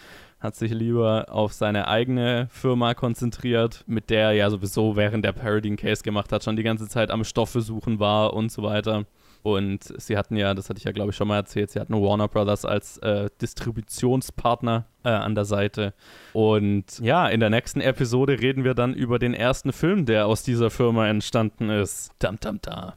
hat 0.40 0.56
sich 0.56 0.72
lieber 0.72 1.26
auf 1.30 1.52
seine 1.52 1.88
eigene 1.88 2.48
Firma 2.50 2.94
konzentriert, 2.94 3.84
mit 3.86 4.10
der 4.10 4.26
er 4.28 4.32
ja 4.32 4.50
sowieso 4.50 4.96
während 4.96 5.24
der 5.24 5.32
Parodying 5.32 5.76
Case 5.76 6.02
gemacht 6.02 6.32
hat, 6.32 6.44
schon 6.44 6.56
die 6.56 6.62
ganze 6.62 6.88
Zeit 6.88 7.10
am 7.10 7.24
Stoffe 7.24 7.60
suchen 7.60 7.98
war 7.98 8.34
und 8.34 8.52
so 8.52 8.62
weiter. 8.62 9.06
Und 9.54 9.84
sie 10.00 10.16
hatten 10.16 10.36
ja, 10.36 10.54
das 10.54 10.68
hatte 10.68 10.78
ich 10.78 10.84
ja 10.84 10.92
glaube 10.92 11.10
ich 11.10 11.16
schon 11.16 11.28
mal 11.28 11.36
erzählt, 11.36 11.70
sie 11.70 11.80
hatten 11.80 11.94
Warner 11.94 12.28
Brothers 12.28 12.64
als 12.64 12.98
äh, 12.98 13.28
Distributionspartner 13.40 14.86
äh, 15.04 15.08
an 15.08 15.34
der 15.34 15.44
Seite. 15.44 15.94
Und 16.32 16.98
ja, 17.00 17.28
in 17.28 17.40
der 17.40 17.50
nächsten 17.50 17.80
Episode 17.80 18.40
reden 18.40 18.64
wir 18.64 18.74
dann 18.74 18.94
über 18.94 19.18
den 19.18 19.34
ersten 19.34 19.72
Film, 19.72 20.06
der 20.06 20.26
aus 20.26 20.42
dieser 20.42 20.70
Firma 20.70 21.08
entstanden 21.08 21.70
ist. 21.70 22.10
Tam 22.18 22.40
tam 22.40 22.60
tam. 22.60 22.92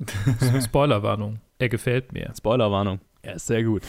Spoilerwarnung. 0.64 1.40
Er 1.60 1.70
gefällt 1.70 2.12
mir. 2.14 2.34
Spoilerwarnung. 2.36 3.00
Er 3.24 3.36
ist 3.36 3.46
sehr 3.46 3.64
gut. 3.64 3.84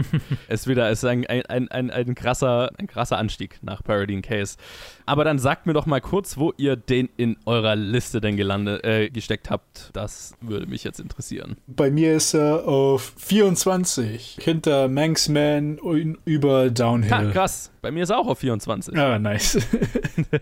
ist 0.48 0.66
wieder 0.66 0.90
ist 0.90 1.04
ein, 1.04 1.26
ein, 1.26 1.68
ein, 1.68 1.90
ein, 1.90 2.14
krasser, 2.14 2.70
ein 2.78 2.86
krasser 2.86 3.18
Anstieg 3.18 3.58
nach 3.60 3.84
Paradine 3.84 4.22
Case. 4.22 4.56
Aber 5.04 5.24
dann 5.24 5.38
sagt 5.38 5.66
mir 5.66 5.74
doch 5.74 5.84
mal 5.84 6.00
kurz, 6.00 6.38
wo 6.38 6.54
ihr 6.56 6.76
den 6.76 7.10
in 7.18 7.36
eurer 7.44 7.76
Liste 7.76 8.22
denn 8.22 8.36
gelandet, 8.38 8.84
äh, 8.84 9.10
gesteckt 9.10 9.50
habt. 9.50 9.90
Das 9.92 10.34
würde 10.40 10.66
mich 10.66 10.84
jetzt 10.84 11.00
interessieren. 11.00 11.56
Bei 11.66 11.90
mir 11.90 12.14
ist 12.16 12.32
er 12.32 12.66
auf 12.66 13.12
24. 13.18 14.38
Hinter 14.40 14.88
Manxman 14.88 15.78
und 15.78 16.16
über 16.24 16.64
Ha, 16.64 16.68
Downhill. 16.70 17.30
krass. 17.32 17.70
Bei 17.80 17.90
mir 17.90 18.02
ist 18.02 18.10
er 18.10 18.18
auch 18.18 18.26
auf 18.26 18.38
24. 18.40 18.96
Ah, 18.96 19.18
nice. 19.18 19.58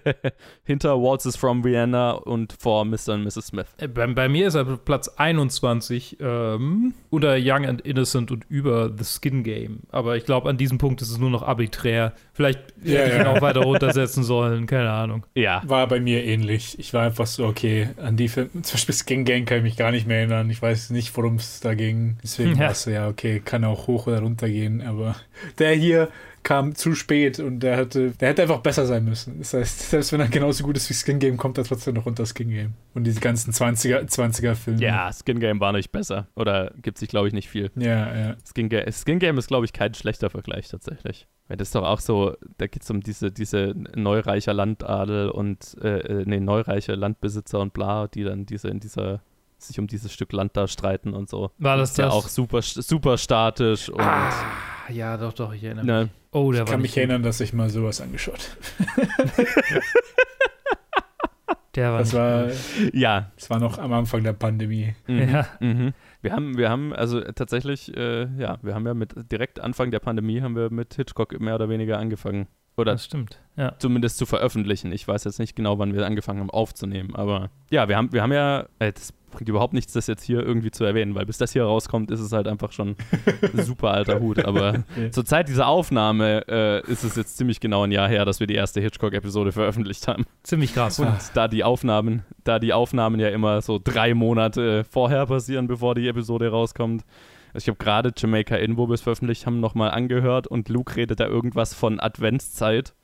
Hinter 0.64 1.00
Waltzes 1.00 1.36
from 1.36 1.64
Vienna 1.64 2.12
und 2.12 2.54
vor 2.58 2.84
Mr. 2.84 3.14
und 3.14 3.24
Mrs. 3.24 3.48
Smith. 3.48 3.66
Äh, 3.78 3.88
Bei, 3.88 4.06
bei 4.06 4.28
mir 4.28 4.48
ist 4.48 4.54
er 4.54 4.66
auf 4.66 4.84
Platz 4.84 5.08
21 5.08 6.18
ähm, 6.20 6.94
unter 7.10 7.36
Young 7.38 7.66
and 7.66 7.80
Innocent 7.82 8.30
und 8.30 8.44
über 8.48 8.90
The 8.96 9.04
Skin 9.04 9.42
Game. 9.42 9.80
Aber 9.90 10.16
ich 10.16 10.24
glaube, 10.24 10.48
an 10.48 10.56
diesem 10.56 10.78
Punkt 10.78 11.02
ist 11.02 11.10
es 11.10 11.18
nur 11.18 11.30
noch 11.30 11.42
arbiträr. 11.42 12.12
Vielleicht 12.32 12.60
Ja, 12.82 13.00
hätte 13.00 13.08
ich 13.10 13.14
ihn 13.20 13.20
ja. 13.26 13.32
auch 13.32 13.40
weiter 13.42 13.60
runtersetzen 13.60 14.24
sollen, 14.24 14.66
keine 14.66 14.90
Ahnung. 14.90 15.24
Ja. 15.34 15.62
War 15.66 15.86
bei 15.86 16.00
mir 16.00 16.24
ähnlich. 16.24 16.78
Ich 16.78 16.92
war 16.94 17.02
einfach 17.04 17.26
so, 17.26 17.46
okay, 17.46 17.88
an 18.02 18.16
die 18.16 18.28
Filme, 18.28 18.50
zum 18.62 18.62
Beispiel 18.74 18.94
Skin 18.94 19.24
Gang 19.24 19.46
kann 19.48 19.58
ich 19.58 19.62
mich 19.64 19.76
gar 19.76 19.90
nicht 19.90 20.06
mehr 20.06 20.18
erinnern. 20.18 20.50
Ich 20.50 20.60
weiß 20.60 20.90
nicht, 20.90 21.16
worum 21.16 21.36
es 21.36 21.60
da 21.60 21.74
ging. 21.74 22.16
Deswegen 22.22 22.52
Ja. 22.52 22.58
war 22.60 22.70
es 22.72 22.82
so, 22.82 22.90
ja, 22.90 23.08
okay, 23.08 23.40
kann 23.44 23.64
auch 23.64 23.86
hoch 23.86 24.06
oder 24.06 24.20
runter 24.20 24.48
gehen. 24.48 24.82
Aber 24.86 25.16
der 25.58 25.72
hier 25.74 26.08
kam 26.46 26.76
zu 26.76 26.94
spät 26.94 27.40
und 27.40 27.58
der 27.58 27.76
hätte, 27.76 28.12
der 28.12 28.28
hätte 28.28 28.42
einfach 28.42 28.60
besser 28.60 28.86
sein 28.86 29.04
müssen. 29.04 29.38
Das 29.40 29.52
heißt, 29.52 29.80
selbst 29.90 30.12
wenn 30.12 30.20
er 30.20 30.28
genauso 30.28 30.62
gut 30.62 30.76
ist 30.76 30.88
wie 30.88 30.94
Skin 30.94 31.18
Game, 31.18 31.36
kommt 31.36 31.58
er 31.58 31.64
trotzdem 31.64 31.94
noch 31.94 32.06
unter 32.06 32.24
Skin 32.24 32.50
Game. 32.50 32.74
Und 32.94 33.02
diese 33.02 33.18
ganzen 33.18 33.52
20er, 33.52 34.08
20er 34.08 34.54
Filme. 34.54 34.80
Ja, 34.80 35.10
Skin 35.12 35.40
Game 35.40 35.58
war 35.58 35.72
nicht 35.72 35.90
besser. 35.90 36.28
Oder 36.36 36.72
gibt 36.80 36.98
sich, 36.98 37.08
glaube 37.08 37.26
ich, 37.26 37.34
nicht 37.34 37.48
viel. 37.48 37.72
Ja, 37.74 38.16
ja. 38.16 38.36
Skin, 38.48 38.68
Ga 38.68 38.88
Skin 38.92 39.18
Game 39.18 39.38
ist, 39.38 39.48
glaube 39.48 39.64
ich, 39.64 39.72
kein 39.72 39.92
schlechter 39.94 40.30
Vergleich 40.30 40.68
tatsächlich. 40.68 41.26
Weil 41.48 41.56
das 41.56 41.68
ist 41.68 41.74
doch 41.74 41.82
auch 41.82 41.98
so, 41.98 42.36
da 42.58 42.68
geht 42.68 42.84
es 42.84 42.90
um 42.90 43.00
diese, 43.00 43.32
diese 43.32 43.74
neureicher 43.96 44.54
Landadel 44.54 45.30
und, 45.30 45.76
äh, 45.82 45.98
äh, 45.98 46.24
nee, 46.26 46.38
neureiche 46.38 46.94
Landbesitzer 46.94 47.58
und 47.58 47.72
bla, 47.72 48.06
die 48.06 48.22
dann 48.22 48.46
diese 48.46 48.68
in 48.68 48.78
dieser, 48.78 49.20
sich 49.58 49.80
um 49.80 49.88
dieses 49.88 50.12
Stück 50.12 50.32
Land 50.32 50.56
da 50.56 50.68
streiten 50.68 51.12
und 51.12 51.28
so. 51.28 51.50
War 51.58 51.76
das 51.76 51.90
ist 51.90 51.98
ja 51.98 52.04
das? 52.04 52.14
auch 52.14 52.28
super, 52.28 52.62
super 52.62 53.18
statisch 53.18 53.88
und, 53.88 54.00
Ah, 54.00 54.30
ja, 54.90 55.16
doch, 55.16 55.32
doch, 55.32 55.52
ich 55.52 55.62
erinnere 55.64 55.84
mich. 55.84 55.92
ne, 55.94 56.08
Oh, 56.32 56.52
der 56.52 56.62
Ich 56.62 56.66
war 56.68 56.72
kann 56.74 56.82
mich 56.82 56.96
erinnern, 56.96 57.22
dass 57.22 57.40
ich 57.40 57.52
mal 57.52 57.70
sowas 57.70 58.00
angeschaut 58.00 58.56
gut. 58.76 58.86
Der 61.74 61.92
war 61.92 61.98
Das 61.98 62.14
war, 62.14 62.46
gut. 62.46 62.54
ja. 62.94 63.30
das 63.36 63.50
war 63.50 63.58
noch 63.58 63.76
am 63.78 63.92
Anfang 63.92 64.24
der 64.24 64.32
Pandemie. 64.32 64.94
Mhm. 65.06 65.28
Ja. 65.28 65.46
Mhm. 65.60 65.92
Wir 66.22 66.32
haben, 66.32 66.56
wir 66.56 66.70
haben, 66.70 66.94
also 66.94 67.20
tatsächlich, 67.20 67.94
äh, 67.94 68.22
ja, 68.38 68.56
wir 68.62 68.74
haben 68.74 68.86
ja 68.86 68.94
mit, 68.94 69.14
direkt 69.30 69.60
Anfang 69.60 69.90
der 69.90 69.98
Pandemie 70.00 70.40
haben 70.40 70.56
wir 70.56 70.70
mit 70.70 70.94
Hitchcock 70.94 71.38
mehr 71.38 71.54
oder 71.54 71.68
weniger 71.68 71.98
angefangen. 71.98 72.46
Oder 72.78 72.92
Das 72.92 73.04
stimmt. 73.04 73.38
Ja. 73.56 73.74
zumindest 73.78 74.16
zu 74.18 74.24
veröffentlichen. 74.26 74.90
Ich 74.92 75.06
weiß 75.06 75.24
jetzt 75.24 75.38
nicht 75.38 75.54
genau, 75.54 75.78
wann 75.78 75.94
wir 75.94 76.04
angefangen 76.06 76.40
haben 76.40 76.50
aufzunehmen, 76.50 77.14
aber 77.14 77.50
ja, 77.70 77.88
wir 77.88 77.96
haben, 77.96 78.12
wir 78.12 78.22
haben 78.22 78.32
ja, 78.32 78.66
äh, 78.78 78.92
das 78.92 79.12
bringt 79.36 79.48
überhaupt 79.48 79.72
nichts, 79.74 79.92
das 79.92 80.06
jetzt 80.08 80.22
hier 80.24 80.40
irgendwie 80.40 80.70
zu 80.70 80.84
erwähnen, 80.84 81.14
weil 81.14 81.26
bis 81.26 81.38
das 81.38 81.52
hier 81.52 81.64
rauskommt, 81.64 82.10
ist 82.10 82.20
es 82.20 82.32
halt 82.32 82.48
einfach 82.48 82.72
schon 82.72 82.96
ein 83.54 83.62
super 83.64 83.90
alter 83.92 84.20
Hut. 84.20 84.44
Aber 84.44 84.84
Ja. 84.96 85.10
zur 85.10 85.24
Zeit 85.24 85.48
dieser 85.48 85.68
Aufnahme 85.68 86.44
äh, 86.48 86.90
ist 86.90 87.04
es 87.04 87.16
jetzt 87.16 87.36
ziemlich 87.36 87.60
genau 87.60 87.84
ein 87.84 87.92
Jahr 87.92 88.08
her, 88.08 88.24
dass 88.24 88.40
wir 88.40 88.46
die 88.46 88.54
erste 88.54 88.80
Hitchcock-Episode 88.80 89.52
veröffentlicht 89.52 90.08
haben. 90.08 90.24
Ziemlich 90.42 90.74
krass. 90.74 90.98
Und 90.98 91.08
da 91.34 91.48
die 91.48 91.62
Aufnahmen, 91.64 92.24
da 92.44 92.58
die 92.58 92.72
Aufnahmen 92.72 93.20
ja 93.20 93.28
immer 93.28 93.60
so 93.62 93.78
drei 93.82 94.14
Monate 94.14 94.84
vorher 94.84 95.26
passieren, 95.26 95.66
bevor 95.68 95.94
die 95.94 96.08
Episode 96.08 96.48
rauskommt. 96.50 97.04
Also 97.54 97.64
ich 97.64 97.68
habe 97.68 97.78
gerade 97.78 98.12
Jamaica 98.16 98.56
In, 98.56 98.76
wo 98.76 98.88
wir 98.88 98.94
es 98.94 99.00
veröffentlicht 99.02 99.46
haben, 99.46 99.60
nochmal 99.60 99.90
angehört 99.90 100.46
und 100.46 100.68
Luke 100.68 100.96
redet 100.96 101.20
da 101.20 101.26
irgendwas 101.26 101.72
von 101.74 102.00
Adventszeit. 102.00 102.94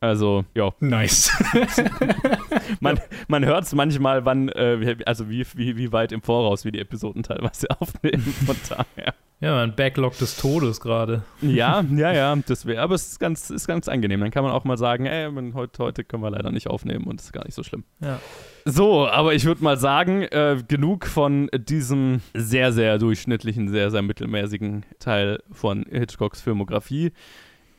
Also, 0.00 0.44
ja, 0.54 0.72
Nice. 0.80 1.30
man, 2.80 3.00
man 3.26 3.44
hört 3.44 3.64
es 3.64 3.74
manchmal, 3.74 4.24
wann, 4.24 4.48
äh, 4.50 4.98
wie- 4.98 5.06
also 5.06 5.28
wie, 5.28 5.44
wie, 5.54 5.76
wie 5.76 5.92
weit 5.92 6.12
im 6.12 6.22
Voraus 6.22 6.64
wir 6.64 6.72
die 6.72 6.78
Episoden 6.78 7.22
teilweise 7.22 7.68
aufnehmen. 7.80 8.22
Von 8.46 8.56
daher. 8.68 9.14
Ja, 9.40 9.62
ein 9.62 9.76
Backlog 9.76 10.18
des 10.18 10.36
Todes 10.36 10.80
gerade. 10.80 11.22
Ja, 11.42 11.84
ja, 11.94 12.12
ja, 12.12 12.36
das 12.46 12.66
wäre, 12.66 12.82
aber 12.82 12.96
es 12.96 13.06
ist 13.12 13.20
ganz, 13.20 13.50
ist 13.50 13.68
ganz 13.68 13.86
angenehm. 13.88 14.18
Dann 14.20 14.32
kann 14.32 14.42
man 14.42 14.52
auch 14.52 14.64
mal 14.64 14.76
sagen, 14.76 15.06
ey, 15.06 15.30
heute, 15.54 15.84
heute 15.84 16.02
können 16.02 16.24
wir 16.24 16.30
leider 16.30 16.50
nicht 16.50 16.66
aufnehmen 16.66 17.04
und 17.04 17.20
es 17.20 17.26
ist 17.26 17.32
gar 17.32 17.44
nicht 17.44 17.54
so 17.54 17.62
schlimm. 17.62 17.84
Ja. 18.00 18.18
So, 18.64 19.06
aber 19.06 19.34
ich 19.34 19.44
würde 19.44 19.62
mal 19.62 19.78
sagen, 19.78 20.22
äh, 20.22 20.56
genug 20.66 21.06
von 21.06 21.48
diesem 21.56 22.20
sehr, 22.34 22.72
sehr 22.72 22.98
durchschnittlichen, 22.98 23.68
sehr, 23.68 23.92
sehr 23.92 24.02
mittelmäßigen 24.02 24.84
Teil 24.98 25.40
von 25.52 25.86
Hitchcocks 25.88 26.40
Filmografie. 26.40 27.12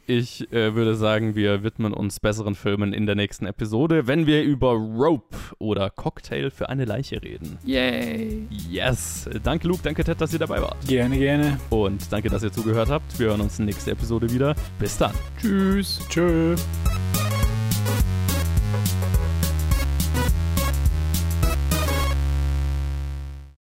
Ich 0.10 0.52
äh, 0.52 0.74
würde 0.74 0.96
sagen, 0.96 1.36
wir 1.36 1.62
widmen 1.62 1.94
uns 1.94 2.20
besseren 2.20 2.56
Filmen 2.56 2.94
in 2.94 3.06
der 3.06 3.14
nächsten 3.14 3.46
Episode, 3.46 4.08
wenn 4.08 4.26
wir 4.26 4.42
über 4.42 4.72
Rope 4.72 5.38
oder 5.60 5.92
Cocktail 5.92 6.50
für 6.50 6.68
eine 6.68 6.86
Leiche 6.86 7.22
reden. 7.22 7.60
Yay! 7.64 8.48
Yes! 8.50 9.30
Danke 9.44 9.68
Luke, 9.68 9.82
danke 9.84 10.04
Ted, 10.04 10.20
dass 10.20 10.34
ihr 10.34 10.40
dabei 10.40 10.64
wart. 10.64 10.78
gerne, 10.88 11.16
gerne. 11.16 11.60
Und 11.70 12.12
danke, 12.12 12.28
dass 12.28 12.42
ihr 12.42 12.52
zugehört 12.52 12.90
habt. 12.90 13.20
Wir 13.20 13.28
hören 13.28 13.42
uns 13.42 13.60
nächste 13.60 13.92
Episode 13.92 14.32
wieder. 14.32 14.56
Bis 14.80 14.98
dann. 14.98 15.14
Tschüss! 15.40 16.00
Tschüss. 16.10 16.66